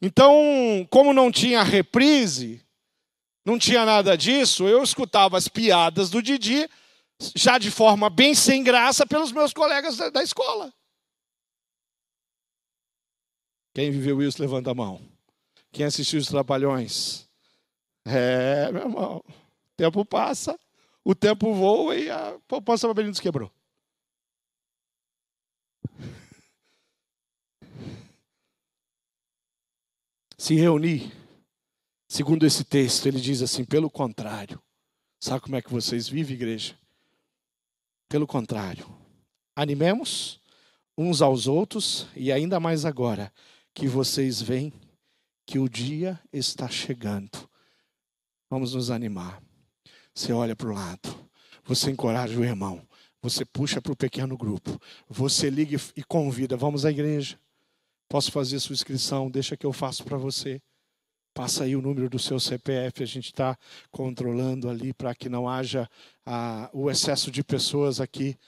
Então, 0.00 0.86
como 0.88 1.12
não 1.12 1.32
tinha 1.32 1.64
reprise, 1.64 2.64
não 3.44 3.58
tinha 3.58 3.84
nada 3.84 4.16
disso, 4.16 4.68
eu 4.68 4.84
escutava 4.84 5.36
as 5.36 5.48
piadas 5.48 6.10
do 6.10 6.22
Didi 6.22 6.68
já 7.34 7.58
de 7.58 7.70
forma 7.70 8.10
bem 8.10 8.34
sem 8.34 8.62
graça, 8.62 9.06
pelos 9.06 9.32
meus 9.32 9.52
colegas 9.52 9.96
da, 9.96 10.10
da 10.10 10.22
escola. 10.22 10.72
Quem 13.74 13.90
viveu 13.90 14.22
isso, 14.22 14.40
levanta 14.40 14.70
a 14.70 14.74
mão. 14.74 15.00
Quem 15.70 15.84
assistiu 15.84 16.18
os 16.18 16.28
Trapalhões? 16.28 17.28
É, 18.04 18.70
meu 18.72 18.82
irmão, 18.82 19.16
o 19.26 19.76
tempo 19.76 20.04
passa, 20.04 20.58
o 21.04 21.14
tempo 21.14 21.52
voa 21.52 21.94
e 21.96 22.10
a 22.10 22.38
poupança 22.46 22.88
Babelinos 22.88 23.20
quebrou. 23.20 23.52
Se 30.38 30.54
reunir, 30.54 31.12
segundo 32.08 32.46
esse 32.46 32.62
texto, 32.64 33.06
ele 33.06 33.20
diz 33.20 33.42
assim: 33.42 33.64
pelo 33.64 33.90
contrário, 33.90 34.62
sabe 35.20 35.40
como 35.40 35.56
é 35.56 35.62
que 35.62 35.72
vocês 35.72 36.08
vivem, 36.08 36.36
igreja? 36.36 36.78
Pelo 38.08 38.26
contrário, 38.26 38.86
animemos 39.54 40.40
uns 40.96 41.20
aos 41.20 41.48
outros 41.48 42.06
e 42.14 42.30
ainda 42.30 42.60
mais 42.60 42.84
agora 42.84 43.32
que 43.74 43.88
vocês 43.88 44.40
veem 44.40 44.72
que 45.44 45.58
o 45.58 45.68
dia 45.68 46.20
está 46.32 46.68
chegando. 46.68 47.48
Vamos 48.48 48.74
nos 48.74 48.90
animar. 48.90 49.42
Você 50.14 50.32
olha 50.32 50.54
para 50.54 50.68
o 50.68 50.72
lado, 50.72 51.30
você 51.64 51.90
encoraja 51.90 52.38
o 52.38 52.44
irmão, 52.44 52.86
você 53.20 53.44
puxa 53.44 53.82
para 53.82 53.92
o 53.92 53.96
pequeno 53.96 54.36
grupo, 54.36 54.80
você 55.08 55.50
liga 55.50 55.76
e 55.96 56.04
convida, 56.04 56.56
vamos 56.56 56.84
à 56.84 56.90
igreja. 56.90 57.38
Posso 58.08 58.30
fazer 58.30 58.60
sua 58.60 58.74
inscrição, 58.74 59.28
deixa 59.28 59.56
que 59.56 59.66
eu 59.66 59.72
faço 59.72 60.04
para 60.04 60.16
você. 60.16 60.62
Passa 61.36 61.64
aí 61.64 61.76
o 61.76 61.82
número 61.82 62.08
do 62.08 62.18
seu 62.18 62.40
CPF, 62.40 63.02
a 63.02 63.06
gente 63.06 63.26
está 63.26 63.58
controlando 63.90 64.70
ali 64.70 64.94
para 64.94 65.14
que 65.14 65.28
não 65.28 65.46
haja 65.46 65.86
ah, 66.24 66.70
o 66.72 66.90
excesso 66.90 67.30
de 67.30 67.44
pessoas 67.44 68.00
aqui 68.00 68.38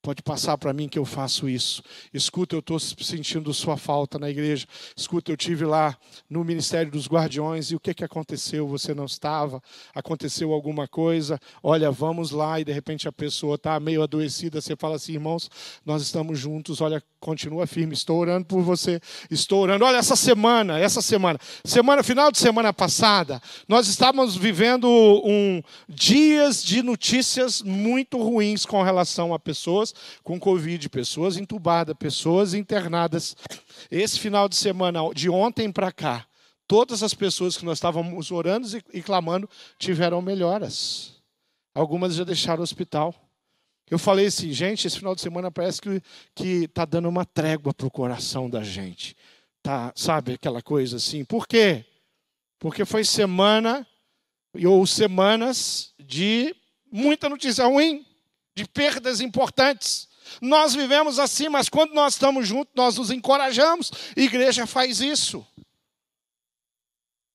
Pode 0.00 0.22
passar 0.22 0.56
para 0.56 0.72
mim 0.72 0.88
que 0.88 0.98
eu 0.98 1.04
faço 1.04 1.48
isso. 1.48 1.82
Escuta, 2.14 2.54
eu 2.54 2.60
estou 2.60 2.78
sentindo 2.78 3.52
sua 3.52 3.76
falta 3.76 4.16
na 4.16 4.30
igreja. 4.30 4.64
Escuta, 4.96 5.32
eu 5.32 5.36
tive 5.36 5.64
lá 5.64 5.98
no 6.30 6.44
Ministério 6.44 6.90
dos 6.90 7.08
Guardiões 7.08 7.72
e 7.72 7.76
o 7.76 7.80
que, 7.80 7.92
que 7.92 8.04
aconteceu? 8.04 8.66
Você 8.68 8.94
não 8.94 9.06
estava? 9.06 9.60
Aconteceu 9.92 10.52
alguma 10.52 10.86
coisa? 10.86 11.38
Olha, 11.62 11.90
vamos 11.90 12.30
lá 12.30 12.60
e 12.60 12.64
de 12.64 12.72
repente 12.72 13.08
a 13.08 13.12
pessoa 13.12 13.56
está 13.56 13.78
meio 13.80 14.00
adoecida. 14.00 14.60
Você 14.60 14.76
fala 14.76 14.94
assim, 14.94 15.14
irmãos, 15.14 15.50
nós 15.84 16.00
estamos 16.00 16.38
juntos. 16.38 16.80
Olha, 16.80 17.02
continua 17.20 17.66
firme. 17.66 17.94
Estou 17.94 18.18
orando 18.18 18.46
por 18.46 18.62
você. 18.62 19.00
Estou 19.30 19.62
orando. 19.62 19.84
Olha, 19.84 19.96
essa 19.96 20.16
semana, 20.16 20.78
essa 20.78 21.02
semana, 21.02 21.38
semana 21.64 22.02
final 22.02 22.30
de 22.30 22.38
semana 22.38 22.72
passada, 22.72 23.40
nós 23.66 23.88
estávamos 23.88 24.36
vivendo 24.36 24.88
um 25.24 25.62
dias 25.88 26.62
de 26.62 26.82
notícias 26.82 27.62
muito 27.62 28.18
ruins 28.18 28.64
com 28.64 28.82
relação 28.82 29.34
a 29.34 29.38
pessoas 29.38 29.94
com 30.22 30.38
Covid, 30.38 30.88
pessoas 30.88 31.36
entubadas, 31.36 31.96
pessoas 31.98 32.54
internadas. 32.54 33.36
Esse 33.90 34.18
final 34.18 34.48
de 34.48 34.56
semana, 34.56 35.00
de 35.14 35.28
ontem 35.28 35.70
para 35.70 35.92
cá, 35.92 36.26
todas 36.66 37.02
as 37.02 37.14
pessoas 37.14 37.56
que 37.56 37.64
nós 37.64 37.78
estávamos 37.78 38.30
orando 38.30 38.68
e, 38.92 39.02
clamando 39.02 39.48
tiveram 39.78 40.20
melhoras. 40.20 41.16
Algumas 41.74 42.14
já 42.14 42.24
deixaram 42.24 42.60
o 42.60 42.64
hospital. 42.64 43.14
Eu 43.90 43.98
falei 43.98 44.26
assim, 44.26 44.52
gente, 44.52 44.86
esse 44.86 44.98
final 44.98 45.14
de 45.14 45.20
semana 45.20 45.50
parece 45.50 45.80
que 46.34 46.64
está 46.64 46.84
dando 46.84 47.08
uma 47.08 47.24
trégua 47.24 47.72
para 47.72 47.86
o 47.86 47.90
coração 47.90 48.48
da 48.48 48.62
gente. 48.62 49.16
Tá, 49.62 49.92
sabe 49.96 50.34
aquela 50.34 50.62
coisa 50.62 50.96
assim? 50.96 51.24
Por 51.24 51.46
quê? 51.46 51.84
Porque 52.58 52.84
foi 52.84 53.04
semana 53.04 53.86
ou 54.66 54.86
semanas 54.86 55.94
de 55.98 56.54
muita 56.90 57.28
notícia 57.28 57.64
ruim 57.64 58.04
de 58.54 58.66
perdas 58.66 59.20
importantes. 59.20 60.08
Nós 60.42 60.74
vivemos 60.74 61.18
assim, 61.18 61.48
mas 61.48 61.68
quando 61.68 61.94
nós 61.94 62.14
estamos 62.14 62.46
juntos, 62.46 62.72
nós 62.74 62.96
nos 62.98 63.10
encorajamos. 63.10 63.90
A 64.16 64.20
igreja 64.20 64.66
faz 64.66 65.00
isso. 65.00 65.46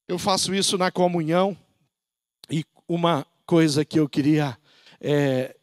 Eu 0.08 0.20
faço 0.20 0.54
isso 0.54 0.78
na 0.78 0.92
comunhão. 0.92 1.58
E 2.50 2.63
uma 2.88 3.26
coisa 3.46 3.84
que 3.84 4.00
eu 4.00 4.08
queria 4.08 4.58
é, 5.02 5.56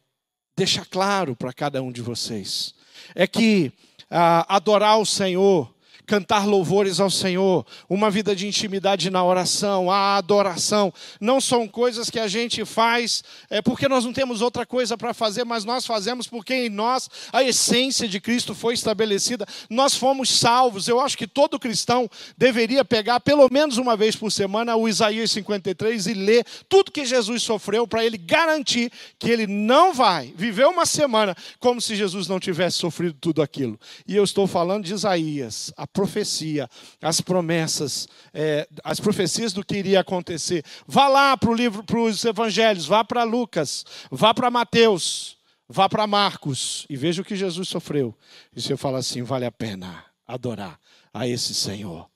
deixar 0.61 0.85
claro 0.85 1.35
para 1.35 1.51
cada 1.51 1.81
um 1.81 1.91
de 1.91 2.03
vocês. 2.03 2.75
É 3.15 3.25
que 3.25 3.71
ah, 4.11 4.45
adorar 4.47 4.99
o 4.99 5.05
Senhor 5.05 5.73
cantar 6.11 6.45
louvores 6.45 6.99
ao 6.99 7.09
Senhor, 7.09 7.65
uma 7.89 8.11
vida 8.11 8.35
de 8.35 8.45
intimidade 8.45 9.09
na 9.09 9.23
oração, 9.23 9.89
a 9.89 10.17
adoração. 10.17 10.93
Não 11.21 11.39
são 11.39 11.69
coisas 11.69 12.09
que 12.09 12.19
a 12.19 12.27
gente 12.27 12.65
faz 12.65 13.23
é, 13.49 13.61
porque 13.61 13.87
nós 13.87 14.03
não 14.03 14.11
temos 14.11 14.41
outra 14.41 14.65
coisa 14.65 14.97
para 14.97 15.13
fazer, 15.13 15.45
mas 15.45 15.63
nós 15.63 15.85
fazemos 15.85 16.27
porque 16.27 16.53
em 16.53 16.69
nós 16.69 17.09
a 17.31 17.41
essência 17.41 18.09
de 18.09 18.19
Cristo 18.19 18.53
foi 18.53 18.73
estabelecida. 18.73 19.45
Nós 19.69 19.95
fomos 19.95 20.29
salvos. 20.37 20.89
Eu 20.89 20.99
acho 20.99 21.17
que 21.17 21.25
todo 21.25 21.57
cristão 21.57 22.11
deveria 22.37 22.83
pegar 22.83 23.21
pelo 23.21 23.47
menos 23.49 23.77
uma 23.77 23.95
vez 23.95 24.13
por 24.13 24.33
semana 24.33 24.75
o 24.75 24.89
Isaías 24.89 25.31
53 25.31 26.07
e 26.07 26.13
ler 26.13 26.45
tudo 26.67 26.91
que 26.91 27.05
Jesus 27.05 27.41
sofreu 27.41 27.87
para 27.87 28.03
ele 28.03 28.17
garantir 28.17 28.91
que 29.17 29.29
ele 29.29 29.47
não 29.47 29.93
vai 29.93 30.33
viver 30.35 30.65
uma 30.67 30.85
semana 30.85 31.33
como 31.57 31.79
se 31.79 31.95
Jesus 31.95 32.27
não 32.27 32.37
tivesse 32.37 32.79
sofrido 32.79 33.15
tudo 33.17 33.41
aquilo. 33.41 33.79
E 34.05 34.13
eu 34.13 34.25
estou 34.25 34.45
falando 34.45 34.83
de 34.83 34.93
Isaías, 34.93 35.71
a 35.77 35.87
profecia, 36.01 36.67
as 36.99 37.21
promessas, 37.21 38.07
é, 38.33 38.67
as 38.83 38.99
profecias 38.99 39.53
do 39.53 39.63
que 39.63 39.77
iria 39.77 39.99
acontecer. 39.99 40.65
Vá 40.87 41.07
lá 41.07 41.37
para 41.37 41.51
o 41.51 41.53
livro, 41.53 41.83
para 41.83 41.99
os 41.99 42.25
evangelhos, 42.25 42.87
vá 42.87 43.03
para 43.03 43.23
Lucas, 43.23 43.85
vá 44.09 44.33
para 44.33 44.49
Mateus, 44.49 45.37
vá 45.69 45.87
para 45.87 46.07
Marcos 46.07 46.87
e 46.89 46.97
veja 46.97 47.21
o 47.21 47.25
que 47.25 47.35
Jesus 47.35 47.69
sofreu. 47.69 48.17
E 48.55 48.59
você 48.59 48.75
fala 48.75 48.97
assim: 48.97 49.21
vale 49.21 49.45
a 49.45 49.51
pena 49.51 50.03
adorar 50.27 50.79
a 51.13 51.27
esse 51.27 51.53
Senhor. 51.53 52.09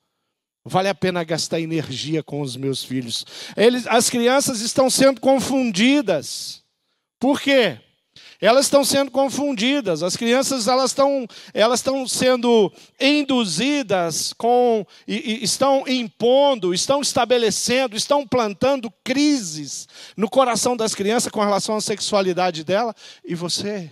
Vale 0.64 0.88
a 0.88 0.94
pena 0.94 1.22
gastar 1.22 1.60
energia 1.60 2.24
com 2.24 2.40
os 2.40 2.56
meus 2.56 2.82
filhos. 2.82 3.24
Eles, 3.56 3.86
as 3.86 4.10
crianças 4.10 4.60
estão 4.60 4.90
sendo 4.90 5.20
confundidas. 5.20 6.64
Por 7.20 7.40
quê? 7.40 7.78
Elas 8.40 8.66
estão 8.66 8.84
sendo 8.84 9.10
confundidas. 9.10 10.02
As 10.02 10.16
crianças 10.16 10.68
elas 10.68 10.90
estão, 10.90 11.26
elas 11.54 11.80
estão 11.80 12.06
sendo 12.06 12.72
induzidas 13.00 14.32
com, 14.32 14.86
e, 15.06 15.40
e 15.40 15.44
estão 15.44 15.84
impondo, 15.86 16.74
estão 16.74 17.00
estabelecendo, 17.00 17.96
estão 17.96 18.26
plantando 18.26 18.92
crises 19.02 19.88
no 20.16 20.28
coração 20.28 20.76
das 20.76 20.94
crianças 20.94 21.30
com 21.30 21.40
relação 21.40 21.76
à 21.76 21.80
sexualidade 21.80 22.64
dela. 22.64 22.94
E 23.24 23.34
você, 23.34 23.90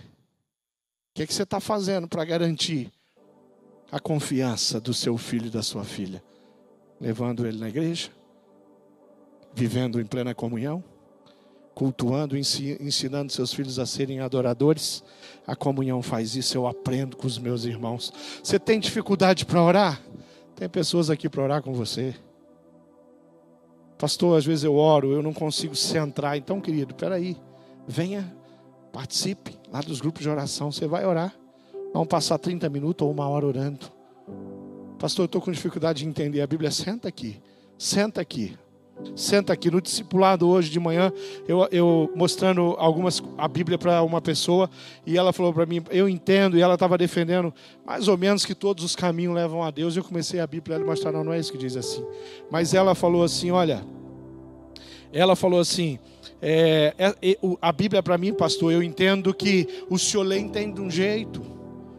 o 1.11 1.15
que, 1.15 1.23
é 1.23 1.27
que 1.27 1.33
você 1.33 1.43
está 1.43 1.59
fazendo 1.59 2.07
para 2.07 2.25
garantir 2.25 2.91
a 3.91 3.99
confiança 3.99 4.79
do 4.79 4.93
seu 4.93 5.17
filho 5.17 5.47
e 5.47 5.51
da 5.51 5.63
sua 5.63 5.83
filha? 5.83 6.23
Levando 6.99 7.45
ele 7.45 7.57
na 7.57 7.69
igreja? 7.69 8.09
Vivendo 9.53 9.99
em 9.99 10.05
plena 10.05 10.33
comunhão? 10.35 10.83
Cultuando, 11.75 12.37
ensinando 12.37 13.31
seus 13.33 13.53
filhos 13.53 13.77
a 13.77 13.85
serem 13.85 14.21
adoradores. 14.21 15.03
A 15.45 15.55
comunhão 15.55 16.01
faz 16.01 16.35
isso, 16.35 16.57
eu 16.57 16.65
aprendo 16.65 17.17
com 17.17 17.27
os 17.27 17.37
meus 17.37 17.65
irmãos. 17.65 18.11
Você 18.41 18.57
tem 18.57 18.79
dificuldade 18.79 19.45
para 19.45 19.61
orar? 19.61 20.01
Tem 20.55 20.69
pessoas 20.69 21.09
aqui 21.09 21.27
para 21.27 21.43
orar 21.43 21.61
com 21.61 21.73
você. 21.73 22.15
Pastor, 23.97 24.37
às 24.37 24.45
vezes 24.45 24.63
eu 24.63 24.75
oro, 24.75 25.11
eu 25.11 25.21
não 25.21 25.33
consigo 25.33 25.75
centrar. 25.75 26.37
Então, 26.37 26.61
querido, 26.61 26.95
peraí, 26.95 27.35
venha, 27.85 28.33
participe 28.91 29.57
lá 29.71 29.81
dos 29.81 29.99
grupos 29.99 30.21
de 30.21 30.29
oração. 30.29 30.71
Você 30.71 30.87
vai 30.87 31.05
orar. 31.05 31.35
Vamos 31.93 32.07
passar 32.07 32.37
30 32.37 32.69
minutos 32.69 33.05
ou 33.05 33.11
uma 33.11 33.27
hora 33.27 33.45
orando. 33.45 33.91
Pastor, 34.97 35.23
eu 35.23 35.27
estou 35.27 35.41
com 35.41 35.51
dificuldade 35.51 36.03
de 36.03 36.09
entender 36.09 36.41
a 36.41 36.47
Bíblia. 36.47 36.71
Senta 36.71 37.09
aqui, 37.09 37.41
senta 37.77 38.21
aqui. 38.21 38.57
Senta 39.15 39.53
aqui 39.53 39.71
no 39.71 39.81
discipulado 39.81 40.47
hoje 40.47 40.69
de 40.69 40.79
manhã, 40.79 41.11
eu, 41.47 41.67
eu 41.71 42.11
mostrando 42.15 42.75
algumas 42.77 43.21
a 43.37 43.47
Bíblia 43.47 43.77
para 43.77 44.03
uma 44.03 44.21
pessoa 44.21 44.69
e 45.05 45.17
ela 45.17 45.31
falou 45.31 45.53
para 45.53 45.65
mim, 45.65 45.81
eu 45.89 46.09
entendo, 46.09 46.57
e 46.57 46.61
ela 46.61 46.73
estava 46.73 46.97
defendendo 46.97 47.53
mais 47.85 48.07
ou 48.07 48.17
menos 48.17 48.45
que 48.45 48.55
todos 48.55 48.83
os 48.83 48.95
caminhos 48.95 49.33
levam 49.33 49.63
a 49.63 49.71
Deus. 49.71 49.95
Eu 49.95 50.03
comecei 50.03 50.39
a 50.39 50.47
Bíblia 50.47 50.77
e 50.77 50.83
mostrar, 50.83 51.11
não, 51.11 51.23
não 51.23 51.33
é 51.33 51.39
isso 51.39 51.51
que 51.51 51.57
diz 51.57 51.77
assim. 51.77 52.05
Mas 52.49 52.73
ela 52.73 52.95
falou 52.95 53.23
assim, 53.23 53.51
olha, 53.51 53.85
ela 55.13 55.35
falou 55.35 55.59
assim, 55.59 55.99
é, 56.41 56.93
é, 56.97 57.37
a 57.61 57.71
Bíblia 57.71 58.03
para 58.03 58.17
mim, 58.17 58.33
pastor, 58.33 58.71
eu 58.71 58.83
entendo 58.83 59.33
que 59.33 59.67
o 59.89 59.97
senhor 59.97 60.23
lê 60.23 60.37
entende 60.37 60.75
de 60.75 60.81
um 60.81 60.89
jeito, 60.89 61.41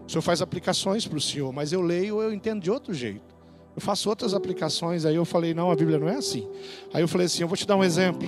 o 0.07 0.11
senhor 0.11 0.23
faz 0.23 0.41
aplicações 0.43 1.07
para 1.07 1.19
o 1.19 1.21
senhor, 1.21 1.53
mas 1.53 1.73
eu 1.73 1.81
leio, 1.81 2.21
eu 2.21 2.33
entendo 2.33 2.63
de 2.63 2.71
outro 2.71 2.93
jeito. 2.95 3.36
Eu 3.77 3.83
faço 3.83 4.09
outras 4.09 4.33
aplicações. 4.33 5.05
Aí 5.05 5.15
eu 5.15 5.25
falei, 5.27 5.53
não, 5.53 5.71
a 5.71 5.77
Bíblia 5.77 5.99
não 5.99 6.09
é 6.09 6.17
assim. 6.17 6.49
Aí 6.95 7.03
eu 7.03 7.09
falei 7.09 7.27
assim, 7.27 7.43
eu 7.43 7.49
vou 7.49 7.57
te 7.57 7.67
dar 7.67 7.77
um 7.77 7.85
exemplo. 7.85 8.27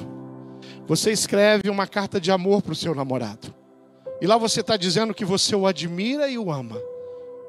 Você 0.87 1.11
escreve 1.11 1.71
uma 1.71 1.87
carta 1.87 2.21
de 2.21 2.31
amor 2.31 2.61
para 2.61 2.73
o 2.73 2.77
seu 2.77 2.95
namorado. 2.95 3.55
E 4.21 4.27
lá 4.27 4.37
você 4.37 4.61
está 4.61 4.77
dizendo 4.77 5.15
que 5.15 5.25
você 5.25 5.57
o 5.57 5.67
admira 5.67 6.29
e 6.29 6.39
o 6.39 6.53
ama. 6.53 6.79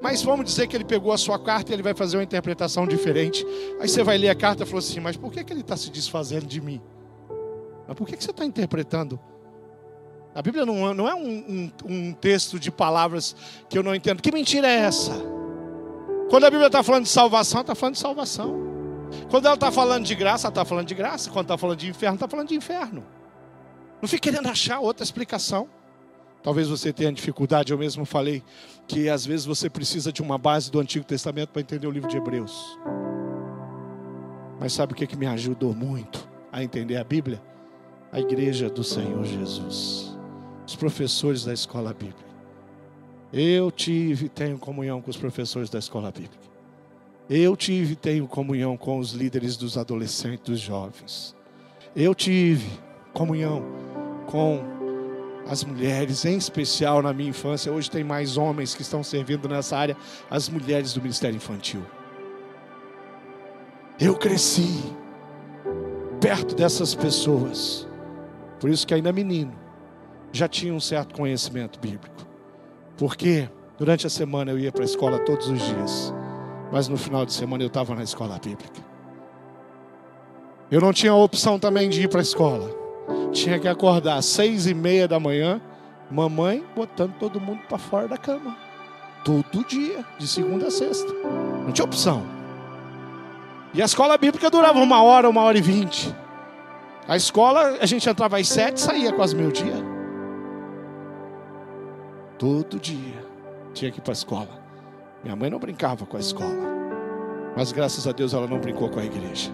Mas 0.01 0.21
vamos 0.21 0.45
dizer 0.45 0.67
que 0.67 0.77
ele 0.77 0.85
pegou 0.85 1.11
a 1.11 1.17
sua 1.17 1.37
carta 1.37 1.71
e 1.71 1.75
ele 1.75 1.83
vai 1.83 1.93
fazer 1.93 2.15
uma 2.15 2.23
interpretação 2.23 2.87
diferente. 2.87 3.45
Aí 3.81 3.89
você 3.89 4.01
vai 4.01 4.17
ler 4.17 4.29
a 4.29 4.35
carta 4.35 4.63
e 4.63 4.65
falou 4.65 4.79
assim: 4.79 5.01
Mas 5.01 5.17
por 5.17 5.31
que, 5.31 5.43
que 5.43 5.51
ele 5.51 5.59
está 5.59 5.75
se 5.75 5.89
desfazendo 5.89 6.45
de 6.45 6.61
mim? 6.61 6.81
Mas 7.85 7.97
por 7.97 8.07
que, 8.07 8.15
que 8.15 8.23
você 8.23 8.31
está 8.31 8.45
interpretando? 8.45 9.19
A 10.33 10.41
Bíblia 10.41 10.65
não, 10.65 10.93
não 10.93 11.07
é 11.07 11.15
um, 11.15 11.27
um, 11.27 11.71
um 11.85 12.13
texto 12.13 12.57
de 12.59 12.71
palavras 12.71 13.35
que 13.67 13.77
eu 13.77 13.83
não 13.83 13.93
entendo. 13.93 14.21
Que 14.21 14.31
mentira 14.31 14.69
é 14.69 14.81
essa? 14.81 15.38
Quando 16.29 16.45
a 16.45 16.49
Bíblia 16.49 16.67
está 16.67 16.83
falando 16.83 17.03
de 17.03 17.09
salvação, 17.09 17.61
está 17.61 17.73
falando 17.73 17.95
de 17.95 18.01
salvação. 18.01 18.69
Quando 19.29 19.45
ela 19.45 19.55
está 19.55 19.71
falando 19.71 20.05
de 20.05 20.13
graça, 20.13 20.47
está 20.47 20.63
falando 20.63 20.87
de 20.87 20.93
graça. 20.93 21.31
Quando 21.31 21.45
está 21.45 21.57
falando 21.57 21.79
de 21.79 21.89
inferno, 21.89 22.15
está 22.15 22.27
falando 22.27 22.47
de 22.49 22.55
inferno. 22.55 23.03
Não 24.01 24.07
fique 24.07 24.29
querendo 24.29 24.47
achar 24.47 24.79
outra 24.79 25.03
explicação. 25.03 25.67
Talvez 26.41 26.69
você 26.69 26.93
tenha 26.93 27.11
dificuldade, 27.11 27.73
eu 27.73 27.77
mesmo 27.77 28.05
falei 28.05 28.41
que 28.87 29.09
às 29.09 29.25
vezes 29.25 29.45
você 29.45 29.69
precisa 29.69 30.11
de 30.11 30.21
uma 30.21 30.37
base 30.37 30.71
do 30.71 30.79
Antigo 30.79 31.03
Testamento 31.03 31.49
para 31.49 31.61
entender 31.61 31.85
o 31.85 31.91
livro 31.91 32.07
de 32.07 32.15
Hebreus. 32.15 32.79
Mas 34.59 34.71
sabe 34.71 34.93
o 34.93 34.95
que, 34.95 35.05
que 35.05 35.17
me 35.17 35.25
ajudou 35.27 35.73
muito 35.73 36.29
a 36.51 36.63
entender 36.63 36.95
a 36.95 37.03
Bíblia? 37.03 37.41
A 38.11 38.19
igreja 38.19 38.69
do 38.69 38.83
Senhor 38.83 39.23
Jesus, 39.25 40.17
os 40.65 40.75
professores 40.75 41.43
da 41.43 41.53
escola 41.53 41.93
bíblica. 41.93 42.28
Eu 43.31 43.71
tive 43.71 44.25
e 44.25 44.29
tenho 44.29 44.57
comunhão 44.57 45.01
com 45.01 45.09
os 45.09 45.17
professores 45.17 45.69
da 45.69 45.77
escola 45.77 46.11
bíblica. 46.11 46.49
Eu 47.29 47.55
tive 47.55 47.93
e 47.93 47.95
tenho 47.95 48.27
comunhão 48.27 48.75
com 48.75 48.97
os 48.97 49.11
líderes 49.11 49.55
dos 49.55 49.77
adolescentes, 49.77 50.45
dos 50.45 50.59
jovens. 50.59 51.35
Eu 51.95 52.15
tive 52.15 52.67
comunhão 53.13 53.63
com 54.25 54.63
as 55.47 55.63
mulheres, 55.63 56.25
em 56.25 56.37
especial 56.37 57.03
na 57.03 57.13
minha 57.13 57.29
infância. 57.29 57.71
Hoje 57.71 57.89
tem 57.89 58.03
mais 58.03 58.35
homens 58.35 58.73
que 58.73 58.81
estão 58.81 59.03
servindo 59.03 59.47
nessa 59.47 59.77
área, 59.77 59.95
as 60.29 60.49
mulheres 60.49 60.93
do 60.93 61.01
ministério 61.01 61.37
infantil. 61.37 61.83
Eu 63.99 64.15
cresci 64.15 64.83
perto 66.19 66.55
dessas 66.55 66.95
pessoas. 66.95 67.87
Por 68.59 68.69
isso 68.69 68.87
que 68.87 68.93
ainda 68.93 69.11
menino 69.11 69.53
já 70.31 70.47
tinha 70.47 70.73
um 70.73 70.79
certo 70.79 71.15
conhecimento 71.15 71.79
bíblico. 71.79 72.28
Porque 72.99 73.49
durante 73.77 74.05
a 74.05 74.09
semana 74.09 74.51
eu 74.51 74.59
ia 74.59 74.73
para 74.73 74.81
a 74.81 74.85
escola 74.85 75.19
todos 75.19 75.47
os 75.47 75.61
dias, 75.61 76.13
mas 76.69 76.89
no 76.89 76.97
final 76.97 77.25
de 77.25 77.31
semana 77.31 77.63
eu 77.63 77.67
estava 77.67 77.95
na 77.95 78.03
escola 78.03 78.37
bíblica. 78.37 78.81
Eu 80.69 80.81
não 80.81 80.91
tinha 80.91 81.13
a 81.13 81.15
opção 81.15 81.57
também 81.57 81.89
de 81.89 82.03
ir 82.03 82.09
para 82.09 82.19
a 82.19 82.21
escola. 82.21 82.69
Tinha 83.31 83.57
que 83.57 83.69
acordar 83.69 84.17
às 84.17 84.25
seis 84.25 84.67
e 84.67 84.73
meia 84.73 85.07
da 85.07 85.17
manhã, 85.17 85.61
mamãe 86.11 86.61
botando 86.75 87.13
todo 87.17 87.39
mundo 87.39 87.61
para 87.69 87.77
fora 87.77 88.07
da 88.07 88.17
cama. 88.17 88.57
Todo 89.23 89.65
dia, 89.65 90.05
de 90.17 90.27
segunda 90.27 90.67
a 90.67 90.71
sexta. 90.71 91.11
Não 91.63 91.71
tinha 91.71 91.85
opção. 91.85 92.23
E 93.73 93.81
a 93.81 93.85
escola 93.85 94.17
bíblica 94.17 94.49
durava 94.49 94.77
uma 94.77 95.01
hora, 95.01 95.29
uma 95.29 95.41
hora 95.41 95.57
e 95.57 95.61
vinte. 95.61 96.13
A 97.07 97.15
escola, 97.15 97.77
a 97.79 97.85
gente 97.85 98.09
entrava 98.09 98.37
às 98.37 98.47
sete, 98.49 98.81
saía 98.81 99.13
quase 99.13 99.35
meio 99.35 99.51
dia. 99.53 99.98
Todo 102.39 102.79
dia 102.79 103.21
tinha 103.73 103.91
que 103.91 103.99
ir 103.99 104.01
para 104.01 104.11
a 104.11 104.13
escola. 104.13 104.63
Minha 105.21 105.35
mãe 105.35 105.49
não 105.49 105.59
brincava 105.59 106.05
com 106.05 106.15
a 106.15 106.21
escola. 106.21 106.55
Mas 107.53 107.73
graças 107.73 108.07
a 108.07 108.13
Deus 108.13 108.33
ela 108.33 108.47
não 108.47 108.59
brincou 108.59 108.89
com 108.89 108.97
a 108.97 109.03
igreja. 109.03 109.51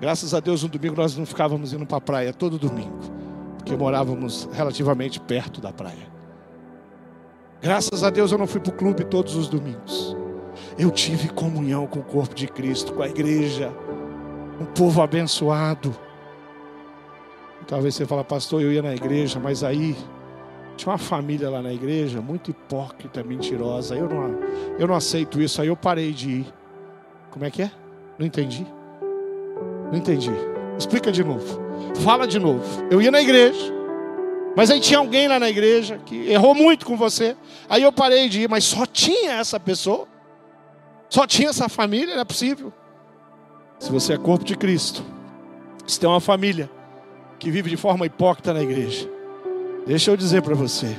Graças 0.00 0.34
a 0.34 0.40
Deus 0.40 0.64
no 0.64 0.68
domingo 0.68 0.96
nós 0.96 1.16
não 1.16 1.24
ficávamos 1.24 1.72
indo 1.72 1.86
para 1.86 1.98
a 1.98 2.00
praia 2.00 2.32
todo 2.32 2.58
domingo. 2.58 2.98
Porque 3.56 3.76
morávamos 3.76 4.48
relativamente 4.52 5.20
perto 5.20 5.60
da 5.60 5.72
praia. 5.72 6.10
Graças 7.62 8.02
a 8.02 8.10
Deus 8.10 8.32
eu 8.32 8.38
não 8.38 8.48
fui 8.48 8.60
para 8.60 8.72
o 8.72 8.76
clube 8.76 9.04
todos 9.04 9.36
os 9.36 9.46
domingos. 9.46 10.16
Eu 10.76 10.90
tive 10.90 11.28
comunhão 11.28 11.86
com 11.86 12.00
o 12.00 12.02
corpo 12.02 12.34
de 12.34 12.48
Cristo, 12.48 12.94
com 12.94 13.02
a 13.02 13.08
igreja. 13.08 13.72
Um 14.60 14.64
povo 14.64 15.00
abençoado. 15.02 15.94
Talvez 17.68 17.94
você 17.94 18.04
fale, 18.04 18.24
pastor, 18.24 18.60
eu 18.60 18.72
ia 18.72 18.82
na 18.82 18.92
igreja, 18.92 19.38
mas 19.38 19.62
aí 19.62 19.96
tinha 20.80 20.92
uma 20.92 20.98
família 20.98 21.50
lá 21.50 21.60
na 21.60 21.72
igreja, 21.72 22.22
muito 22.22 22.50
hipócrita, 22.50 23.22
mentirosa. 23.22 23.94
Eu 23.94 24.08
não, 24.08 24.40
eu 24.78 24.88
não 24.88 24.94
aceito 24.94 25.40
isso. 25.40 25.60
Aí 25.60 25.68
eu 25.68 25.76
parei 25.76 26.10
de 26.10 26.30
ir. 26.30 26.54
Como 27.30 27.44
é 27.44 27.50
que 27.50 27.62
é? 27.62 27.70
Não 28.18 28.26
entendi. 28.26 28.66
Não 29.92 29.98
entendi. 29.98 30.30
Explica 30.78 31.12
de 31.12 31.22
novo. 31.22 31.60
Fala 31.96 32.26
de 32.26 32.38
novo. 32.38 32.64
Eu 32.90 33.02
ia 33.02 33.10
na 33.10 33.20
igreja. 33.20 33.60
Mas 34.56 34.70
aí 34.70 34.80
tinha 34.80 34.98
alguém 34.98 35.28
lá 35.28 35.38
na 35.38 35.50
igreja 35.50 36.00
que 36.06 36.30
errou 36.30 36.54
muito 36.54 36.86
com 36.86 36.96
você. 36.96 37.36
Aí 37.68 37.82
eu 37.82 37.92
parei 37.92 38.30
de 38.30 38.42
ir, 38.42 38.48
mas 38.48 38.64
só 38.64 38.86
tinha 38.86 39.32
essa 39.32 39.60
pessoa. 39.60 40.08
Só 41.10 41.26
tinha 41.26 41.50
essa 41.50 41.68
família, 41.68 42.14
não 42.14 42.22
é 42.22 42.24
possível. 42.24 42.72
Se 43.78 43.92
você 43.92 44.14
é 44.14 44.16
corpo 44.16 44.46
de 44.46 44.56
Cristo, 44.56 45.04
se 45.86 46.00
tem 46.00 46.08
uma 46.08 46.20
família 46.20 46.70
que 47.38 47.50
vive 47.50 47.68
de 47.68 47.76
forma 47.76 48.06
hipócrita 48.06 48.54
na 48.54 48.62
igreja, 48.62 49.19
deixa 49.86 50.10
eu 50.10 50.16
dizer 50.16 50.42
para 50.42 50.54
você, 50.54 50.96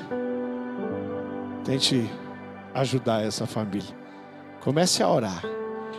tente 1.64 2.10
ajudar 2.74 3.24
essa 3.24 3.46
família. 3.46 3.96
Comece 4.62 5.02
a 5.02 5.10
orar. 5.10 5.44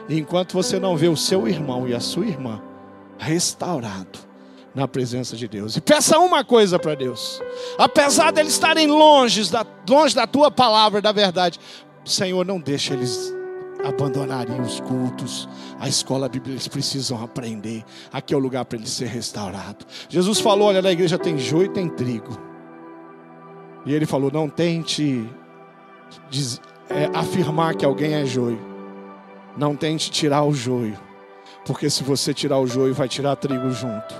E 0.08 0.18
enquanto 0.18 0.52
você 0.52 0.78
não 0.78 0.96
vê 0.96 1.08
o 1.08 1.16
seu 1.16 1.46
irmão 1.48 1.88
e 1.88 1.94
a 1.94 2.00
sua 2.00 2.26
irmã 2.26 2.60
restaurado 3.18 4.18
na 4.74 4.88
presença 4.88 5.36
de 5.36 5.46
Deus. 5.46 5.76
E 5.76 5.80
peça 5.80 6.18
uma 6.18 6.44
coisa 6.44 6.78
para 6.78 6.94
Deus. 6.94 7.40
Apesar 7.78 8.32
deles 8.32 8.54
estarem 8.54 8.86
longe 8.86 9.50
da, 9.50 9.66
longe 9.88 10.14
da 10.14 10.26
tua 10.26 10.50
palavra, 10.50 11.00
da 11.00 11.12
verdade, 11.12 11.60
Senhor, 12.04 12.44
não 12.44 12.58
deixa 12.58 12.94
eles 12.94 13.32
abandonarem 13.84 14.60
os 14.60 14.80
cultos, 14.80 15.48
a 15.78 15.88
escola 15.88 16.28
bíblica, 16.28 16.52
eles 16.52 16.68
precisam 16.68 17.22
aprender. 17.22 17.84
Aqui 18.12 18.32
é 18.32 18.36
o 18.36 18.40
lugar 18.40 18.64
para 18.64 18.78
eles 18.78 18.90
ser 18.90 19.08
restaurado. 19.08 19.84
Jesus 20.08 20.40
falou: 20.40 20.68
olha, 20.68 20.80
na 20.80 20.92
igreja 20.92 21.18
tem 21.18 21.38
joio 21.38 21.66
e 21.66 21.68
tem 21.68 21.88
trigo. 21.88 22.51
E 23.84 23.94
ele 23.94 24.06
falou: 24.06 24.30
não 24.30 24.48
tente 24.48 25.28
é, 26.88 27.10
afirmar 27.14 27.74
que 27.74 27.84
alguém 27.84 28.14
é 28.14 28.24
joio. 28.24 28.60
Não 29.56 29.76
tente 29.76 30.10
tirar 30.10 30.44
o 30.44 30.52
joio. 30.52 30.98
Porque 31.64 31.88
se 31.88 32.02
você 32.02 32.34
tirar 32.34 32.58
o 32.58 32.66
joio, 32.66 32.94
vai 32.94 33.08
tirar 33.08 33.36
trigo 33.36 33.70
junto. 33.70 34.14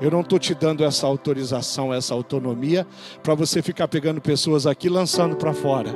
Eu 0.00 0.10
não 0.10 0.20
estou 0.20 0.38
te 0.38 0.54
dando 0.54 0.84
essa 0.84 1.06
autorização, 1.06 1.92
essa 1.92 2.14
autonomia, 2.14 2.86
para 3.22 3.34
você 3.34 3.60
ficar 3.60 3.88
pegando 3.88 4.20
pessoas 4.20 4.66
aqui 4.66 4.88
lançando 4.88 5.34
para 5.34 5.52
fora. 5.52 5.92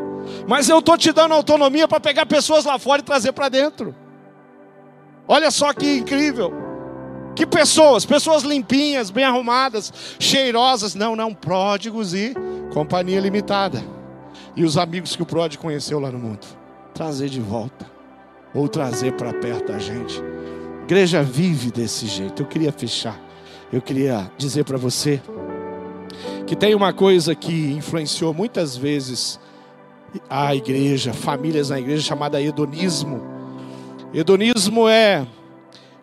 Mas 0.49 0.69
eu 0.69 0.81
estou 0.81 0.99
te 0.99 1.13
dando 1.13 1.35
autonomia 1.35 1.87
para 1.87 2.01
pegar 2.01 2.27
pessoas 2.27 2.65
lá 2.65 2.79
fora 2.79 3.01
e 3.01 3.05
trazer 3.05 3.33
para 3.33 3.49
dentro. 3.49 3.95
Olha 5.29 5.51
só 5.51 5.73
que 5.73 5.99
incrível. 5.99 6.53
Que 7.35 7.47
pessoas, 7.47 8.05
pessoas 8.05 8.43
limpinhas, 8.43 9.11
bem 9.11 9.25
arrumadas, 9.25 9.93
cheirosas, 10.19 10.95
não, 10.95 11.17
não, 11.17 11.33
pródigos 11.33 12.13
e 12.13 12.35
companhia 12.73 13.21
limitada. 13.21 13.83
E 14.57 14.65
os 14.65 14.77
amigos 14.77 15.15
que 15.15 15.23
o 15.23 15.27
pródigo 15.27 15.63
conheceu 15.63 16.01
lá 16.01 16.11
no 16.11 16.19
mundo. 16.19 16.47
Trazer 16.95 17.29
de 17.29 17.41
volta, 17.41 17.87
ou 18.55 18.69
trazer 18.69 19.13
para 19.13 19.33
perto 19.33 19.73
da 19.73 19.79
gente. 19.79 20.21
A 20.81 20.85
igreja 20.85 21.23
vive 21.23 21.71
desse 21.71 22.07
jeito. 22.07 22.43
Eu 22.43 22.47
queria 22.47 22.73
fechar. 22.73 23.19
Eu 23.73 23.81
queria 23.81 24.31
dizer 24.37 24.65
para 24.65 24.77
você 24.77 25.23
que 26.47 26.55
tem 26.55 26.75
uma 26.75 26.93
coisa 26.93 27.35
que 27.35 27.73
influenciou 27.73 28.35
muitas 28.35 28.77
vezes 28.77 29.41
a 30.29 30.55
igreja, 30.55 31.15
famílias 31.15 31.71
na 31.71 31.79
igreja, 31.79 32.03
chamada 32.03 32.43
hedonismo. 32.43 33.23
Hedonismo 34.13 34.87
é 34.87 35.27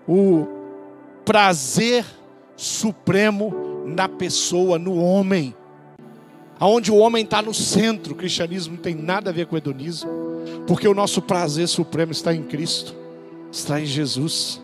o 0.08 0.48
prazer 1.24 2.04
supremo 2.56 3.54
na 3.86 4.10
pessoa, 4.10 4.80
no 4.80 4.96
homem. 4.96 5.54
Aonde 6.60 6.92
o 6.92 6.98
homem 6.98 7.24
está 7.24 7.42
no 7.42 7.54
centro, 7.54 8.14
o 8.14 8.18
cristianismo 8.18 8.76
não 8.76 8.82
tem 8.82 8.94
nada 8.94 9.30
a 9.30 9.34
ver 9.34 9.46
com 9.46 9.56
o 9.56 9.58
hedonismo, 9.58 10.10
porque 10.68 10.88
o 10.88 10.94
nosso 10.94 11.22
prazer 11.22 11.68
supremo 11.68 12.12
está 12.12 12.34
em 12.34 12.44
Cristo, 12.44 12.94
está 13.50 13.80
em 13.80 13.86
Jesus. 13.86 14.62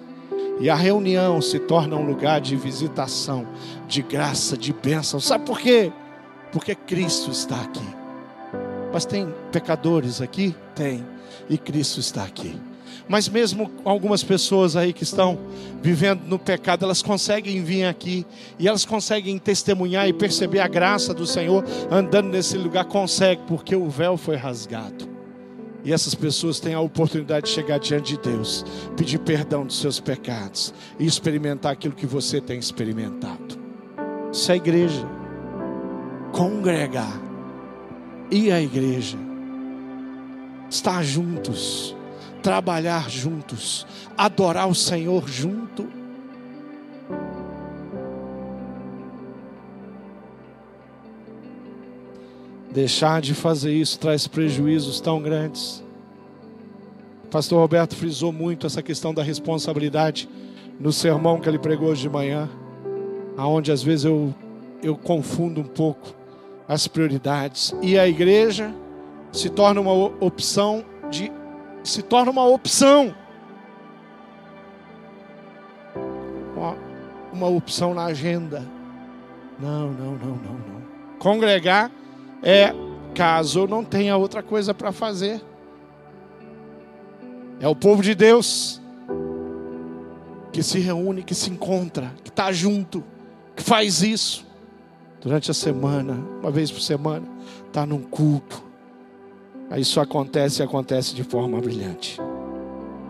E 0.60 0.70
a 0.70 0.76
reunião 0.76 1.42
se 1.42 1.58
torna 1.60 1.96
um 1.96 2.06
lugar 2.06 2.42
de 2.42 2.56
visitação, 2.56 3.48
de 3.88 4.02
graça, 4.02 4.58
de 4.58 4.74
bênção. 4.74 5.20
Sabe 5.20 5.46
por 5.46 5.60
quê? 5.60 5.92
Porque 6.52 6.76
Cristo 6.76 7.32
está 7.32 7.62
aqui. 7.62 7.88
Mas 8.92 9.06
tem 9.06 9.34
pecadores 9.52 10.22
aqui? 10.22 10.56
Tem. 10.74 11.06
E 11.50 11.58
Cristo 11.58 12.00
está 12.00 12.24
aqui. 12.24 12.56
Mas 13.08 13.30
mesmo 13.30 13.72
algumas 13.84 14.24
pessoas 14.24 14.76
aí 14.76 14.94
que 14.94 15.04
estão 15.04 15.38
vivendo 15.82 16.24
no 16.26 16.40
pecado, 16.40 16.86
elas 16.86 17.02
conseguem 17.02 17.64
vir 17.64 17.86
aqui 17.86 18.26
e 18.58 18.68
elas 18.68 18.86
conseguem 18.86 19.38
testemunhar 19.38 20.08
e 20.08 20.14
perceber 20.14 20.60
a 20.60 20.68
graça 20.68 21.14
do 21.14 21.26
Senhor 21.26 21.64
andando 21.92 22.30
nesse 22.30 22.58
lugar, 22.58 22.86
consegue, 22.86 23.42
porque 23.48 23.76
o 23.76 23.90
véu 23.90 24.18
foi 24.18 24.36
rasgado. 24.36 25.16
E 25.86 25.94
essas 25.94 26.16
pessoas 26.16 26.60
têm 26.60 26.74
a 26.74 26.80
oportunidade 26.80 27.46
de 27.46 27.52
chegar 27.52 27.78
diante 27.78 28.16
de 28.16 28.20
Deus, 28.20 28.66
pedir 28.98 29.20
perdão 29.20 29.64
dos 29.64 29.80
seus 29.80 30.00
pecados 30.00 30.74
e 31.00 31.06
experimentar 31.06 31.74
aquilo 31.74 31.94
que 31.94 32.08
você 32.08 32.42
tem 32.42 32.58
experimentado. 32.58 33.60
Isso 34.34 34.52
é 34.52 34.56
a 34.56 34.58
igreja. 34.58 35.08
Congregar. 36.32 37.22
Ir 38.32 38.52
à 38.52 38.60
igreja. 38.60 39.18
Estar 40.68 41.04
juntos. 41.04 41.95
Trabalhar 42.46 43.10
juntos. 43.10 43.88
Adorar 44.16 44.70
o 44.70 44.76
Senhor 44.76 45.28
junto. 45.28 45.88
Deixar 52.72 53.20
de 53.20 53.34
fazer 53.34 53.74
isso 53.74 53.98
traz 53.98 54.28
prejuízos 54.28 55.02
tão 55.02 55.20
grandes. 55.24 55.84
O 57.24 57.28
pastor 57.30 57.60
Roberto 57.60 57.96
frisou 57.96 58.32
muito 58.32 58.68
essa 58.68 58.84
questão 58.84 59.12
da 59.12 59.24
responsabilidade 59.24 60.30
no 60.80 60.94
sermão 60.94 61.40
que 61.40 61.50
ele 61.50 61.58
pregou 61.58 61.90
hoje 61.90 62.04
de 62.04 62.10
manhã, 62.10 62.48
aonde 63.36 63.72
às 63.72 63.82
vezes 63.82 64.06
eu, 64.06 64.32
eu 64.84 64.96
confundo 64.96 65.62
um 65.62 65.68
pouco 65.68 66.14
as 66.68 66.88
prioridades. 66.88 67.74
E 67.82 67.98
a 67.98 68.08
igreja 68.08 68.72
se 69.32 69.50
torna 69.50 69.82
uma 69.82 69.94
opção 70.24 70.86
de 71.10 71.32
se 71.86 72.02
torna 72.02 72.32
uma 72.32 72.46
opção. 72.46 73.16
Uma, 76.56 76.78
uma 77.32 77.48
opção 77.48 77.94
na 77.94 78.06
agenda. 78.06 78.66
Não, 79.60 79.92
não, 79.92 80.12
não, 80.14 80.36
não, 80.36 80.54
não. 80.54 80.86
Congregar 81.20 81.92
é 82.44 82.74
caso 83.14 83.60
eu 83.60 83.68
não 83.68 83.84
tenha 83.84 84.18
outra 84.18 84.44
coisa 84.44 84.74
para 84.74 84.92
fazer. 84.92 85.42
É 87.60 87.68
o 87.68 87.76
povo 87.76 88.02
de 88.02 88.14
Deus 88.14 88.82
que 90.52 90.62
se 90.62 90.80
reúne, 90.80 91.24
que 91.24 91.36
se 91.36 91.50
encontra, 91.50 92.12
que 92.24 92.30
está 92.30 92.52
junto, 92.52 93.04
que 93.56 93.64
faz 93.64 94.02
isso 94.02 94.46
durante 95.22 95.50
a 95.50 95.54
semana, 95.54 96.14
uma 96.40 96.52
vez 96.52 96.70
por 96.70 96.82
semana, 96.82 97.28
está 97.68 97.86
num 97.86 98.02
culto. 98.02 98.64
Isso 99.76 100.00
acontece 100.00 100.62
e 100.62 100.66
acontece 100.66 101.14
de 101.16 101.24
forma 101.24 101.60
brilhante. 101.60 102.20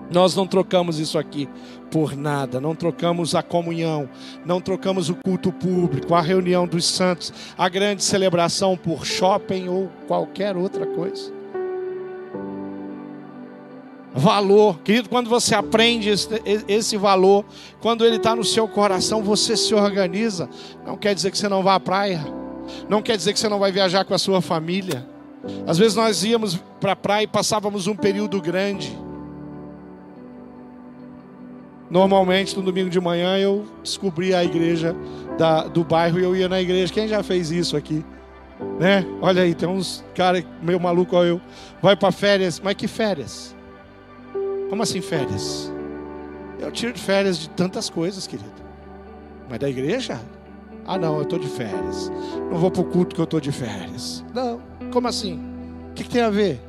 Nós 0.09 0.35
não 0.35 0.45
trocamos 0.45 0.99
isso 0.99 1.17
aqui 1.17 1.49
por 1.89 2.15
nada, 2.15 2.61
não 2.61 2.75
trocamos 2.75 3.33
a 3.33 3.41
comunhão, 3.41 4.07
não 4.45 4.61
trocamos 4.61 5.09
o 5.09 5.15
culto 5.15 5.51
público, 5.51 6.13
a 6.13 6.21
reunião 6.21 6.67
dos 6.67 6.85
santos, 6.85 7.33
a 7.57 7.67
grande 7.67 8.03
celebração 8.03 8.77
por 8.77 9.05
shopping 9.05 9.67
ou 9.67 9.89
qualquer 10.07 10.55
outra 10.55 10.85
coisa. 10.85 11.33
Valor, 14.13 14.79
querido, 14.79 15.09
quando 15.09 15.29
você 15.29 15.53
aprende 15.53 16.09
esse 16.69 16.95
valor, 16.95 17.43
quando 17.81 18.05
ele 18.05 18.15
está 18.15 18.33
no 18.33 18.45
seu 18.45 18.67
coração, 18.67 19.21
você 19.21 19.57
se 19.57 19.73
organiza. 19.73 20.47
Não 20.85 20.95
quer 20.95 21.13
dizer 21.13 21.31
que 21.31 21.37
você 21.37 21.49
não 21.49 21.61
vá 21.61 21.75
à 21.75 21.79
praia, 21.79 22.23
não 22.87 23.01
quer 23.01 23.17
dizer 23.17 23.33
que 23.33 23.39
você 23.39 23.49
não 23.49 23.59
vai 23.59 23.71
viajar 23.71 24.05
com 24.05 24.13
a 24.13 24.17
sua 24.17 24.39
família. 24.39 25.14
Às 25.67 25.77
vezes 25.77 25.95
nós 25.95 26.23
íamos 26.23 26.59
para 26.79 26.93
a 26.93 26.95
praia 26.95 27.23
e 27.23 27.27
passávamos 27.27 27.87
um 27.87 27.95
período 27.95 28.41
grande. 28.41 28.97
Normalmente, 31.89 32.55
no 32.55 32.63
domingo 32.63 32.89
de 32.89 32.99
manhã, 32.99 33.37
eu 33.37 33.65
descobri 33.83 34.33
a 34.33 34.43
igreja 34.43 34.95
da, 35.37 35.63
do 35.63 35.83
bairro 35.83 36.19
e 36.19 36.23
eu 36.23 36.35
ia 36.35 36.49
na 36.49 36.59
igreja. 36.59 36.91
Quem 36.91 37.07
já 37.07 37.21
fez 37.21 37.51
isso 37.51 37.77
aqui? 37.77 38.03
Né? 38.79 39.05
Olha 39.21 39.43
aí, 39.43 39.53
tem 39.53 39.69
uns 39.69 40.03
caras 40.15 40.43
meio 40.61 40.79
maluco 40.79 41.15
eu. 41.17 41.39
Vai 41.81 41.95
para 41.95 42.11
férias, 42.11 42.59
mas 42.59 42.73
que 42.73 42.87
férias? 42.87 43.55
Como 44.69 44.81
assim 44.81 44.99
férias? 44.99 45.71
Eu 46.59 46.71
tiro 46.71 46.93
de 46.93 46.99
férias 46.99 47.37
de 47.37 47.49
tantas 47.49 47.89
coisas, 47.89 48.25
querido. 48.25 48.51
Mas 49.49 49.59
da 49.59 49.69
igreja? 49.69 50.19
Ah, 50.87 50.97
não, 50.97 51.17
eu 51.17 51.23
estou 51.23 51.37
de 51.37 51.47
férias. 51.47 52.11
Não 52.49 52.57
vou 52.57 52.71
para 52.71 52.81
o 52.81 52.85
culto 52.85 53.13
que 53.15 53.21
eu 53.21 53.25
estou 53.25 53.39
de 53.39 53.51
férias. 53.51 54.23
Não, 54.33 54.61
como 54.95 55.07
assim? 55.07 55.39
O 55.91 55.93
que, 55.93 56.03
que 56.03 56.09
tem 56.09 56.21
a 56.21 56.29
ver? 56.31 56.59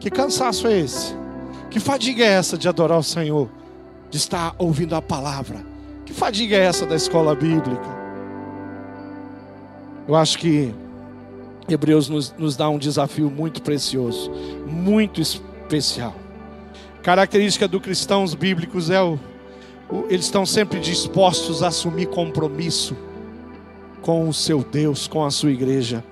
Que 0.00 0.10
cansaço 0.10 0.66
é 0.66 0.80
esse? 0.80 1.14
Que 1.70 1.78
fadiga 1.78 2.24
é 2.24 2.28
essa 2.28 2.58
de 2.58 2.68
adorar 2.68 2.98
o 2.98 3.02
Senhor? 3.02 3.48
de 4.10 4.16
estar 4.16 4.54
ouvindo 4.58 4.94
a 4.94 5.00
palavra. 5.00 5.64
Que 6.04 6.12
fadiga 6.12 6.56
é 6.56 6.64
essa 6.64 6.84
da 6.84 6.96
escola 6.96 7.34
bíblica? 7.34 8.00
Eu 10.08 10.16
acho 10.16 10.38
que 10.38 10.74
Hebreus 11.68 12.08
nos, 12.08 12.34
nos 12.36 12.56
dá 12.56 12.68
um 12.68 12.78
desafio 12.78 13.30
muito 13.30 13.62
precioso, 13.62 14.30
muito 14.66 15.20
especial. 15.20 16.14
Característica 17.02 17.68
dos 17.68 17.80
cristãos 17.80 18.34
bíblicos 18.34 18.90
é 18.90 19.00
o, 19.00 19.18
o 19.88 20.06
eles 20.08 20.24
estão 20.24 20.44
sempre 20.44 20.80
dispostos 20.80 21.62
a 21.62 21.68
assumir 21.68 22.06
compromisso 22.06 22.96
com 24.02 24.28
o 24.28 24.34
seu 24.34 24.64
Deus, 24.64 25.06
com 25.06 25.24
a 25.24 25.30
sua 25.30 25.52
igreja. 25.52 26.02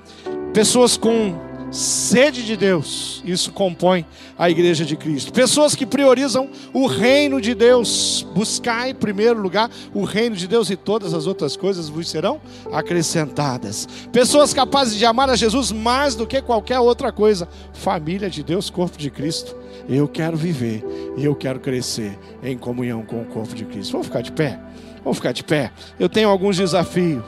Pessoas 0.52 0.96
com 0.96 1.48
sede 1.70 2.44
de 2.44 2.56
Deus. 2.56 3.22
Isso 3.24 3.52
compõe 3.52 4.06
a 4.38 4.48
igreja 4.48 4.84
de 4.84 4.96
Cristo. 4.96 5.32
Pessoas 5.32 5.74
que 5.74 5.84
priorizam 5.84 6.48
o 6.72 6.86
reino 6.86 7.40
de 7.40 7.54
Deus. 7.54 8.26
Buscar 8.34 8.88
em 8.88 8.94
primeiro 8.94 9.40
lugar 9.40 9.70
o 9.92 10.04
reino 10.04 10.34
de 10.34 10.46
Deus 10.46 10.70
e 10.70 10.76
todas 10.76 11.12
as 11.14 11.26
outras 11.26 11.56
coisas 11.56 11.88
vos 11.88 12.08
serão 12.08 12.40
acrescentadas. 12.72 13.86
Pessoas 14.12 14.54
capazes 14.54 14.96
de 14.96 15.04
amar 15.04 15.28
a 15.28 15.36
Jesus 15.36 15.70
mais 15.70 16.14
do 16.14 16.26
que 16.26 16.40
qualquer 16.40 16.78
outra 16.80 17.12
coisa. 17.12 17.48
Família 17.72 18.30
de 18.30 18.42
Deus, 18.42 18.70
corpo 18.70 18.96
de 18.98 19.10
Cristo. 19.10 19.54
Eu 19.88 20.08
quero 20.08 20.36
viver 20.36 20.84
e 21.16 21.24
eu 21.24 21.34
quero 21.34 21.60
crescer 21.60 22.18
em 22.42 22.56
comunhão 22.56 23.02
com 23.02 23.22
o 23.22 23.26
corpo 23.26 23.54
de 23.54 23.64
Cristo. 23.64 23.92
Vamos 23.92 24.06
ficar 24.06 24.22
de 24.22 24.32
pé? 24.32 24.58
Vamos 25.02 25.18
ficar 25.18 25.32
de 25.32 25.44
pé. 25.44 25.70
Eu 25.98 26.08
tenho 26.08 26.28
alguns 26.28 26.56
desafios 26.56 27.22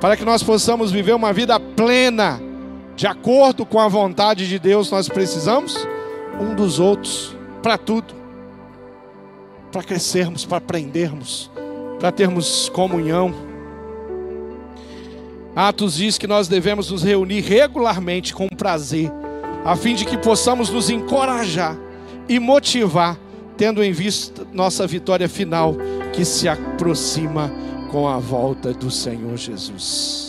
para 0.00 0.16
que 0.16 0.24
nós 0.24 0.42
possamos 0.42 0.92
viver 0.92 1.14
uma 1.14 1.32
vida 1.32 1.58
plena 1.58 2.40
de 2.96 3.06
acordo 3.06 3.66
com 3.66 3.78
a 3.78 3.88
vontade 3.88 4.48
de 4.48 4.58
Deus, 4.58 4.90
nós 4.90 5.06
precisamos 5.06 5.86
um 6.40 6.54
dos 6.54 6.80
outros 6.80 7.36
para 7.62 7.76
tudo. 7.76 8.14
Para 9.70 9.82
crescermos, 9.82 10.46
para 10.46 10.56
aprendermos, 10.56 11.50
para 12.00 12.10
termos 12.10 12.70
comunhão. 12.70 13.34
Atos 15.54 15.96
diz 15.96 16.16
que 16.16 16.26
nós 16.26 16.48
devemos 16.48 16.90
nos 16.90 17.02
reunir 17.02 17.42
regularmente 17.42 18.34
com 18.34 18.48
prazer, 18.48 19.12
a 19.64 19.76
fim 19.76 19.94
de 19.94 20.06
que 20.06 20.16
possamos 20.16 20.70
nos 20.70 20.88
encorajar 20.88 21.76
e 22.26 22.38
motivar, 22.38 23.18
tendo 23.58 23.82
em 23.84 23.92
vista 23.92 24.46
nossa 24.52 24.86
vitória 24.86 25.28
final, 25.28 25.74
que 26.14 26.24
se 26.24 26.48
aproxima 26.48 27.52
com 27.90 28.08
a 28.08 28.18
volta 28.18 28.72
do 28.72 28.90
Senhor 28.90 29.36
Jesus. 29.36 30.25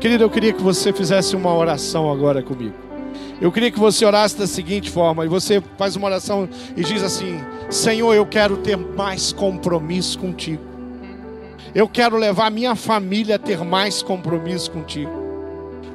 Querido, 0.00 0.24
eu 0.24 0.30
queria 0.30 0.50
que 0.54 0.62
você 0.62 0.94
fizesse 0.94 1.36
uma 1.36 1.54
oração 1.54 2.10
agora 2.10 2.42
comigo. 2.42 2.74
Eu 3.38 3.52
queria 3.52 3.70
que 3.70 3.78
você 3.78 4.02
orasse 4.06 4.34
da 4.34 4.46
seguinte 4.46 4.90
forma, 4.90 5.26
e 5.26 5.28
você 5.28 5.62
faz 5.76 5.94
uma 5.94 6.06
oração 6.06 6.48
e 6.74 6.82
diz 6.82 7.02
assim: 7.02 7.38
Senhor, 7.68 8.14
eu 8.14 8.24
quero 8.24 8.56
ter 8.56 8.78
mais 8.78 9.30
compromisso 9.30 10.18
contigo. 10.18 10.62
Eu 11.74 11.86
quero 11.86 12.16
levar 12.16 12.50
minha 12.50 12.74
família 12.74 13.36
a 13.36 13.38
ter 13.38 13.62
mais 13.62 14.02
compromisso 14.02 14.70
contigo. 14.70 15.12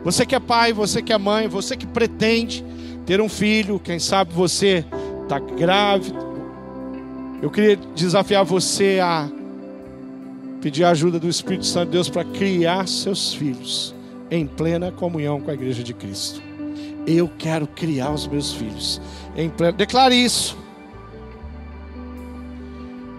Você 0.04 0.24
que 0.24 0.36
é 0.36 0.40
pai, 0.40 0.72
você 0.72 1.02
que 1.02 1.12
é 1.12 1.18
mãe, 1.18 1.48
você 1.48 1.76
que 1.76 1.88
pretende 1.88 2.64
ter 3.08 3.20
um 3.20 3.28
filho, 3.28 3.80
quem 3.80 3.98
sabe 3.98 4.32
você 4.32 4.86
está 5.24 5.40
grávido. 5.40 6.24
Eu 7.42 7.50
queria 7.50 7.76
desafiar 7.96 8.46
você 8.46 9.00
a 9.02 9.28
pedir 10.62 10.84
a 10.84 10.92
ajuda 10.92 11.20
do 11.20 11.28
Espírito 11.28 11.66
Santo 11.66 11.88
de 11.88 11.94
Deus 11.94 12.08
para 12.08 12.24
criar 12.24 12.88
seus 12.88 13.34
filhos 13.34 13.95
em 14.30 14.46
plena 14.48 14.92
comunhão 14.92 15.40
com 15.40 15.52
a 15.52 15.54
igreja 15.54 15.84
de 15.84 15.94
Cristo. 15.94 16.42
Eu 17.06 17.30
quero 17.38 17.68
criar 17.68 18.12
os 18.12 18.28
meus 18.28 18.54
filhos 18.54 19.02
em 19.36 19.50
plena. 19.50 19.74
Declare 19.74 20.16
isso. 20.16 20.58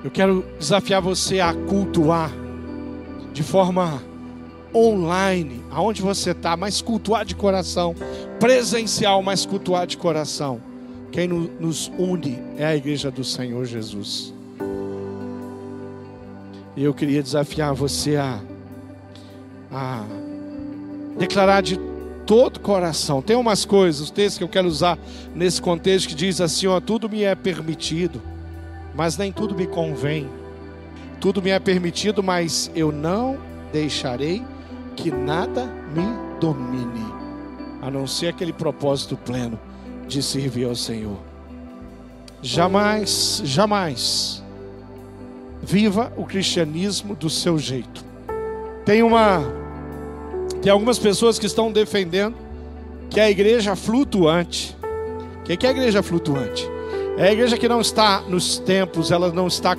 Eu 0.03 0.11
quero 0.11 0.45
desafiar 0.59 1.01
você 1.01 1.41
a 1.41 1.53
cultuar 1.53 2.31
de 3.33 3.43
forma 3.43 4.03
online, 4.75 5.65
aonde 5.71 6.03
você 6.03 6.31
está, 6.31 6.57
mas 6.57 6.83
cultuar 6.83 7.25
de 7.25 7.35
coração, 7.35 7.95
presencial, 8.39 9.23
mas 9.23 9.47
cultuar 9.47 9.87
de 9.87 9.97
coração. 9.97 10.61
Quem 11.11 11.29
nos 11.29 11.91
une 11.99 12.39
é 12.57 12.67
a 12.67 12.77
igreja 12.77 13.11
do 13.11 13.25
Senhor 13.25 13.65
Jesus. 13.65 14.35
E 16.77 16.85
eu 16.85 16.93
queria 16.93 17.23
desafiar 17.23 17.73
você 17.73 18.17
a, 18.17 18.39
a 19.73 20.05
declarar 21.17 21.63
de 21.63 21.79
todo 22.27 22.61
coração. 22.61 23.23
Tem 23.23 23.37
umas 23.37 23.65
coisas, 23.65 24.01
os 24.03 24.11
textos 24.11 24.39
que 24.39 24.45
eu 24.45 24.49
quero 24.49 24.69
usar 24.69 24.99
nesse 25.35 25.63
contexto 25.63 26.09
que 26.09 26.15
diz 26.15 26.41
assim: 26.41 26.67
ó, 26.67 26.81
tudo 26.81 27.09
me 27.09 27.23
é 27.23 27.35
permitido, 27.35 28.21
mas 28.95 29.17
nem 29.17 29.33
tudo 29.33 29.55
me 29.55 29.67
convém. 29.67 30.29
Tudo 31.21 31.41
me 31.41 31.51
é 31.51 31.59
permitido, 31.59 32.23
mas 32.23 32.71
eu 32.75 32.93
não 32.93 33.39
deixarei 33.73 34.45
que 34.95 35.11
nada 35.11 35.65
me 35.95 36.39
domine, 36.39 37.07
a 37.81 37.91
não 37.91 38.07
ser 38.07 38.29
aquele 38.29 38.53
propósito 38.53 39.17
pleno 39.17 39.59
de 40.07 40.23
servir 40.23 40.67
ao 40.67 40.75
Senhor. 40.75 41.19
Jamais, 42.43 43.41
jamais 43.45 44.43
viva 45.63 46.13
o 46.17 46.25
cristianismo 46.25 47.15
do 47.15 47.31
seu 47.31 47.59
jeito. 47.59 48.05
Tem 48.85 49.03
uma 49.03 49.43
tem 50.67 50.73
algumas 50.73 50.99
pessoas 50.99 51.39
que 51.39 51.47
estão 51.47 51.71
defendendo 51.71 52.35
que 53.09 53.21
a 53.21 53.31
igreja 53.31 53.71
é 53.71 53.77
flutuante. 53.77 54.77
O 55.39 55.45
que 55.45 55.65
é 55.65 55.69
a 55.69 55.71
igreja 55.71 56.03
flutuante? 56.03 56.69
É 57.17 57.29
a 57.29 57.33
igreja 57.33 57.57
que 57.57 57.69
não 57.69 57.81
está 57.81 58.23
nos 58.23 58.59
templos, 58.59 59.13
ela 59.13 59.33
não 59.33 59.47
está 59.47 59.77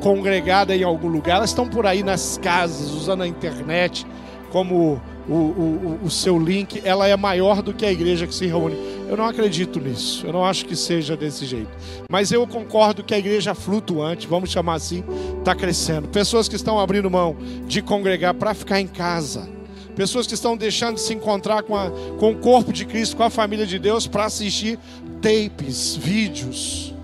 congregada 0.00 0.74
em 0.74 0.82
algum 0.82 1.08
lugar, 1.08 1.36
elas 1.36 1.50
estão 1.50 1.68
por 1.68 1.84
aí 1.84 2.02
nas 2.02 2.38
casas, 2.42 2.90
usando 2.90 3.22
a 3.22 3.28
internet 3.28 4.06
como 4.50 4.98
o, 5.28 5.34
o, 5.34 5.98
o, 6.04 6.10
seu 6.10 6.38
link, 6.38 6.80
ela 6.84 7.06
é 7.06 7.14
maior 7.18 7.60
do 7.60 7.74
que 7.74 7.84
a 7.84 7.92
igreja 7.92 8.26
que 8.26 8.34
se 8.34 8.46
reúne. 8.46 8.78
Eu 9.10 9.18
não 9.18 9.26
acredito 9.26 9.78
nisso, 9.78 10.26
eu 10.26 10.32
não 10.32 10.42
acho 10.42 10.64
que 10.64 10.74
seja 10.74 11.18
desse 11.18 11.44
jeito. 11.44 11.68
Mas 12.10 12.32
eu 12.32 12.46
concordo 12.46 13.04
que 13.04 13.12
a 13.12 13.18
igreja 13.18 13.54
flutuante, 13.54 14.26
vamos 14.26 14.50
chamar 14.50 14.76
assim, 14.76 15.04
está 15.38 15.54
crescendo. 15.54 16.08
Pessoas 16.08 16.48
que 16.48 16.56
estão 16.56 16.80
abrindo 16.80 17.10
mão 17.10 17.36
de 17.66 17.82
congregar 17.82 18.32
para 18.32 18.54
ficar 18.54 18.80
em 18.80 18.86
casa 18.86 19.59
pessoas 20.00 20.26
que 20.26 20.32
estão 20.32 20.56
deixando 20.56 20.94
de 20.94 21.02
se 21.02 21.12
encontrar 21.12 21.62
com, 21.62 21.76
a, 21.76 21.90
com 22.18 22.30
o 22.30 22.36
corpo 22.36 22.72
de 22.72 22.86
Cristo, 22.86 23.14
com 23.18 23.22
a 23.22 23.28
família 23.28 23.66
de 23.66 23.78
Deus, 23.78 24.06
para 24.06 24.24
assistir 24.24 24.78
tapes, 25.20 25.94
vídeos 25.94 26.94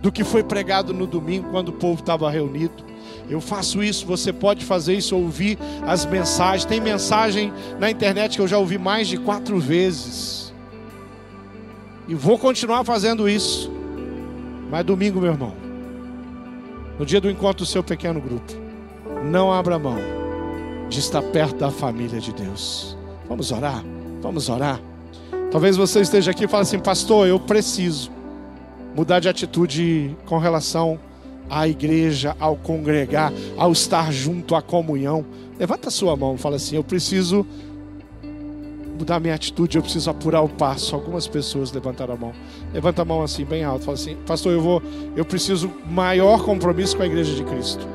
do 0.00 0.10
que 0.10 0.24
foi 0.24 0.42
pregado 0.42 0.94
no 0.94 1.06
domingo 1.06 1.50
quando 1.50 1.68
o 1.68 1.72
povo 1.74 2.00
estava 2.00 2.30
reunido. 2.30 2.82
Eu 3.28 3.42
faço 3.42 3.82
isso, 3.82 4.06
você 4.06 4.32
pode 4.32 4.64
fazer 4.64 4.94
isso, 4.94 5.14
ouvir 5.14 5.58
as 5.86 6.06
mensagens. 6.06 6.64
Tem 6.64 6.80
mensagem 6.80 7.52
na 7.78 7.90
internet 7.90 8.36
que 8.36 8.40
eu 8.40 8.48
já 8.48 8.56
ouvi 8.56 8.78
mais 8.78 9.06
de 9.06 9.18
quatro 9.18 9.58
vezes. 9.58 10.50
E 12.08 12.14
vou 12.14 12.38
continuar 12.38 12.84
fazendo 12.84 13.28
isso. 13.28 13.70
Mas 14.70 14.82
domingo, 14.82 15.20
meu 15.20 15.32
irmão, 15.32 15.52
no 16.98 17.04
dia 17.04 17.20
do 17.20 17.28
encontro 17.28 17.66
do 17.66 17.68
seu 17.68 17.84
pequeno 17.84 18.18
grupo, 18.18 18.50
não 19.30 19.52
abra 19.52 19.78
mão 19.78 20.21
de 20.92 21.00
estar 21.00 21.22
perto 21.22 21.56
da 21.56 21.70
família 21.70 22.20
de 22.20 22.32
Deus. 22.32 22.96
Vamos 23.28 23.50
orar, 23.50 23.82
vamos 24.20 24.48
orar. 24.48 24.80
Talvez 25.50 25.76
você 25.76 26.00
esteja 26.00 26.30
aqui 26.30 26.44
e 26.44 26.48
fale 26.48 26.62
assim, 26.62 26.78
pastor, 26.78 27.26
eu 27.26 27.38
preciso 27.40 28.10
mudar 28.94 29.20
de 29.20 29.28
atitude 29.28 30.16
com 30.26 30.38
relação 30.38 30.98
à 31.48 31.66
igreja, 31.66 32.36
ao 32.38 32.56
congregar, 32.56 33.32
ao 33.56 33.72
estar 33.72 34.12
junto 34.12 34.54
à 34.54 34.62
comunhão. 34.62 35.24
Levanta 35.58 35.88
a 35.88 35.90
sua 35.90 36.16
mão 36.16 36.34
e 36.34 36.38
fala 36.38 36.56
assim: 36.56 36.76
Eu 36.76 36.84
preciso 36.84 37.46
mudar 38.98 39.20
minha 39.20 39.34
atitude, 39.34 39.76
eu 39.76 39.82
preciso 39.82 40.10
apurar 40.10 40.42
o 40.42 40.48
passo. 40.48 40.94
Algumas 40.94 41.26
pessoas 41.26 41.72
levantaram 41.72 42.14
a 42.14 42.16
mão. 42.16 42.32
Levanta 42.72 43.02
a 43.02 43.04
mão 43.04 43.22
assim, 43.22 43.44
bem 43.44 43.64
alto. 43.64 43.84
Fala 43.84 43.96
assim: 43.96 44.16
Pastor, 44.26 44.52
eu 44.52 44.60
vou, 44.60 44.82
eu 45.16 45.24
preciso 45.24 45.70
maior 45.86 46.42
compromisso 46.44 46.96
com 46.96 47.02
a 47.02 47.06
igreja 47.06 47.34
de 47.34 47.44
Cristo. 47.44 47.86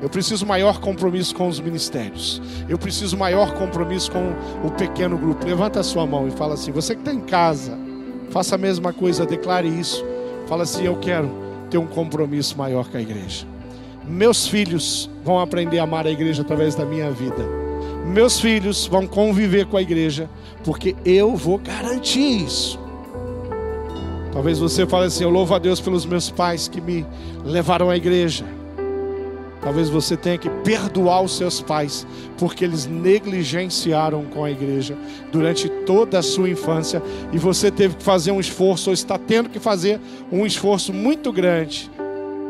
Eu 0.00 0.10
preciso 0.10 0.44
maior 0.44 0.78
compromisso 0.78 1.34
com 1.34 1.48
os 1.48 1.58
ministérios. 1.58 2.40
Eu 2.68 2.76
preciso 2.76 3.16
maior 3.16 3.54
compromisso 3.54 4.10
com 4.10 4.34
o 4.62 4.70
pequeno 4.70 5.16
grupo. 5.16 5.46
Levanta 5.46 5.80
a 5.80 5.82
sua 5.82 6.06
mão 6.06 6.28
e 6.28 6.30
fala 6.30 6.54
assim: 6.54 6.70
você 6.70 6.94
que 6.94 7.00
está 7.00 7.12
em 7.12 7.20
casa, 7.20 7.78
faça 8.30 8.56
a 8.56 8.58
mesma 8.58 8.92
coisa, 8.92 9.24
declare 9.24 9.68
isso. 9.68 10.04
Fala 10.46 10.64
assim: 10.64 10.84
eu 10.84 10.96
quero 10.96 11.30
ter 11.70 11.78
um 11.78 11.86
compromisso 11.86 12.58
maior 12.58 12.86
com 12.88 12.98
a 12.98 13.00
igreja. 13.00 13.46
Meus 14.06 14.46
filhos 14.46 15.10
vão 15.24 15.40
aprender 15.40 15.78
a 15.78 15.84
amar 15.84 16.06
a 16.06 16.10
igreja 16.10 16.42
através 16.42 16.74
da 16.74 16.84
minha 16.84 17.10
vida. 17.10 17.44
Meus 18.06 18.38
filhos 18.38 18.86
vão 18.86 19.06
conviver 19.06 19.66
com 19.66 19.76
a 19.76 19.82
igreja, 19.82 20.28
porque 20.62 20.94
eu 21.04 21.34
vou 21.34 21.58
garantir 21.58 22.44
isso. 22.44 22.78
Talvez 24.30 24.58
você 24.58 24.86
fale 24.86 25.06
assim: 25.06 25.24
eu 25.24 25.30
louvo 25.30 25.54
a 25.54 25.58
Deus 25.58 25.80
pelos 25.80 26.04
meus 26.04 26.30
pais 26.30 26.68
que 26.68 26.82
me 26.82 27.06
levaram 27.42 27.88
à 27.88 27.96
igreja. 27.96 28.44
Talvez 29.66 29.88
você 29.88 30.16
tenha 30.16 30.38
que 30.38 30.48
perdoar 30.48 31.22
os 31.22 31.36
seus 31.36 31.60
pais, 31.60 32.06
porque 32.38 32.64
eles 32.64 32.86
negligenciaram 32.86 34.24
com 34.26 34.44
a 34.44 34.50
igreja 34.52 34.96
durante 35.32 35.68
toda 35.68 36.20
a 36.20 36.22
sua 36.22 36.48
infância 36.48 37.02
e 37.32 37.36
você 37.36 37.68
teve 37.68 37.96
que 37.96 38.04
fazer 38.04 38.30
um 38.30 38.38
esforço, 38.38 38.90
ou 38.90 38.94
está 38.94 39.18
tendo 39.18 39.48
que 39.48 39.58
fazer 39.58 40.00
um 40.30 40.46
esforço 40.46 40.92
muito 40.92 41.32
grande, 41.32 41.90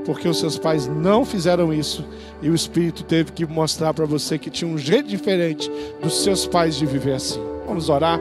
porque 0.05 0.29
os 0.29 0.39
seus 0.39 0.59
pais 0.59 0.87
não 0.87 1.25
fizeram 1.25 1.73
isso 1.73 2.05
e 2.43 2.51
o 2.51 2.55
Espírito 2.55 3.03
teve 3.03 3.33
que 3.33 3.47
mostrar 3.47 3.95
para 3.95 4.05
você 4.05 4.37
que 4.37 4.51
tinha 4.51 4.71
um 4.71 4.77
jeito 4.77 5.09
diferente 5.09 5.73
dos 6.03 6.23
seus 6.23 6.47
pais 6.47 6.77
de 6.77 6.85
viver 6.85 7.15
assim. 7.15 7.41
Vamos 7.67 7.89
orar? 7.89 8.21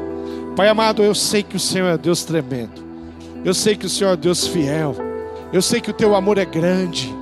Pai 0.56 0.70
amado, 0.70 1.04
eu 1.04 1.14
sei 1.14 1.44
que 1.44 1.58
o 1.58 1.60
Senhor 1.60 1.90
é 1.90 1.98
Deus 1.98 2.24
tremendo, 2.24 2.82
eu 3.44 3.54
sei 3.54 3.76
que 3.76 3.88
o 3.88 3.90
Senhor 3.90 4.14
é 4.14 4.16
Deus 4.16 4.48
fiel, 4.48 4.96
eu 5.52 5.62
sei 5.62 5.82
que 5.82 5.92
o 5.92 5.94
teu 5.94 6.16
amor 6.16 6.38
é 6.38 6.46
grande. 6.46 7.14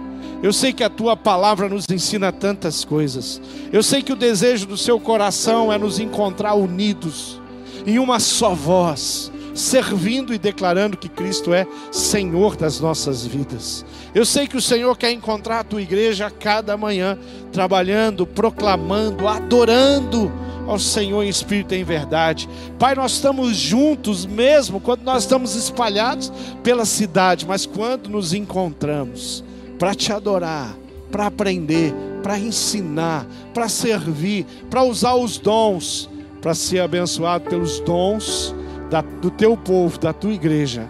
Eu 0.44 0.52
sei 0.52 0.74
que 0.74 0.84
a 0.84 0.90
tua 0.90 1.16
palavra 1.16 1.70
nos 1.70 1.86
ensina 1.90 2.30
tantas 2.30 2.84
coisas. 2.84 3.42
Eu 3.72 3.82
sei 3.82 4.02
que 4.02 4.12
o 4.12 4.16
desejo 4.16 4.68
do 4.68 4.76
seu 4.76 5.00
coração 5.00 5.72
é 5.72 5.78
nos 5.78 6.00
encontrar 6.00 6.54
unidos. 6.54 7.42
em 7.86 8.00
uma 8.00 8.18
só 8.18 8.54
voz, 8.54 9.30
servindo 9.54 10.34
e 10.34 10.38
declarando 10.38 10.96
que 10.96 11.10
Cristo 11.10 11.54
é 11.54 11.68
Senhor 11.92 12.56
das 12.56 12.80
nossas 12.80 13.26
vidas. 13.26 13.86
Eu 14.16 14.26
sei 14.26 14.48
que 14.48 14.56
o 14.56 14.62
Senhor 14.62 14.98
quer 14.98 15.12
encontrar 15.12 15.60
a 15.60 15.64
tua 15.66 15.82
igreja 15.82 16.30
cada 16.30 16.78
manhã, 16.78 17.18
trabalhando, 17.52 18.26
proclamando, 18.26 19.28
adorando 19.28 20.32
ao 20.66 20.80
Senhor 20.80 21.24
em 21.24 21.30
espírito 21.30 21.74
e 21.74 21.80
em 21.80 21.84
verdade. 21.84 22.48
Pai, 22.80 22.96
nós 22.96 23.14
estamos 23.14 23.58
juntos 23.58 24.26
mesmo 24.26 24.80
quando 24.80 25.04
nós 25.04 25.24
estamos 25.24 25.56
espalhados 25.56 26.32
pela 26.64 26.86
cidade, 26.86 27.46
mas 27.46 27.66
quando 27.66 28.10
nos 28.10 28.34
encontramos 28.34 29.44
para 29.84 29.94
te 29.94 30.14
adorar, 30.14 30.74
para 31.12 31.26
aprender, 31.26 31.94
para 32.24 32.40
ensinar, 32.40 33.28
para 33.54 33.68
servir, 33.68 34.46
para 34.70 34.82
usar 34.82 35.16
os 35.16 35.38
dons, 35.38 36.10
para 36.42 36.56
ser 36.56 36.80
abençoado 36.80 37.50
pelos 37.50 37.82
dons 37.82 38.56
da, 38.90 39.02
do 39.02 39.30
teu 39.30 39.58
povo, 39.58 40.00
da 40.00 40.14
tua 40.14 40.32
igreja. 40.32 40.88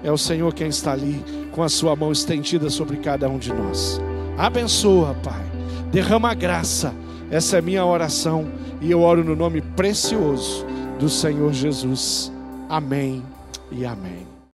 É 0.00 0.12
o 0.12 0.16
Senhor 0.16 0.54
quem 0.54 0.68
está 0.68 0.92
ali 0.92 1.20
com 1.50 1.60
a 1.60 1.68
sua 1.68 1.96
mão 1.96 2.12
estendida 2.12 2.70
sobre 2.70 2.98
cada 2.98 3.28
um 3.28 3.36
de 3.36 3.52
nós. 3.52 4.00
Abençoa, 4.38 5.12
Pai. 5.24 5.44
Derrama 5.90 6.32
graça. 6.32 6.94
Essa 7.32 7.58
é 7.58 7.60
minha 7.60 7.84
oração 7.84 8.46
e 8.80 8.92
eu 8.92 9.00
oro 9.00 9.24
no 9.24 9.34
nome 9.34 9.60
precioso 9.60 10.64
do 11.00 11.08
Senhor 11.08 11.52
Jesus. 11.52 12.30
Amém 12.68 13.24
e 13.72 13.84
amém. 13.84 14.25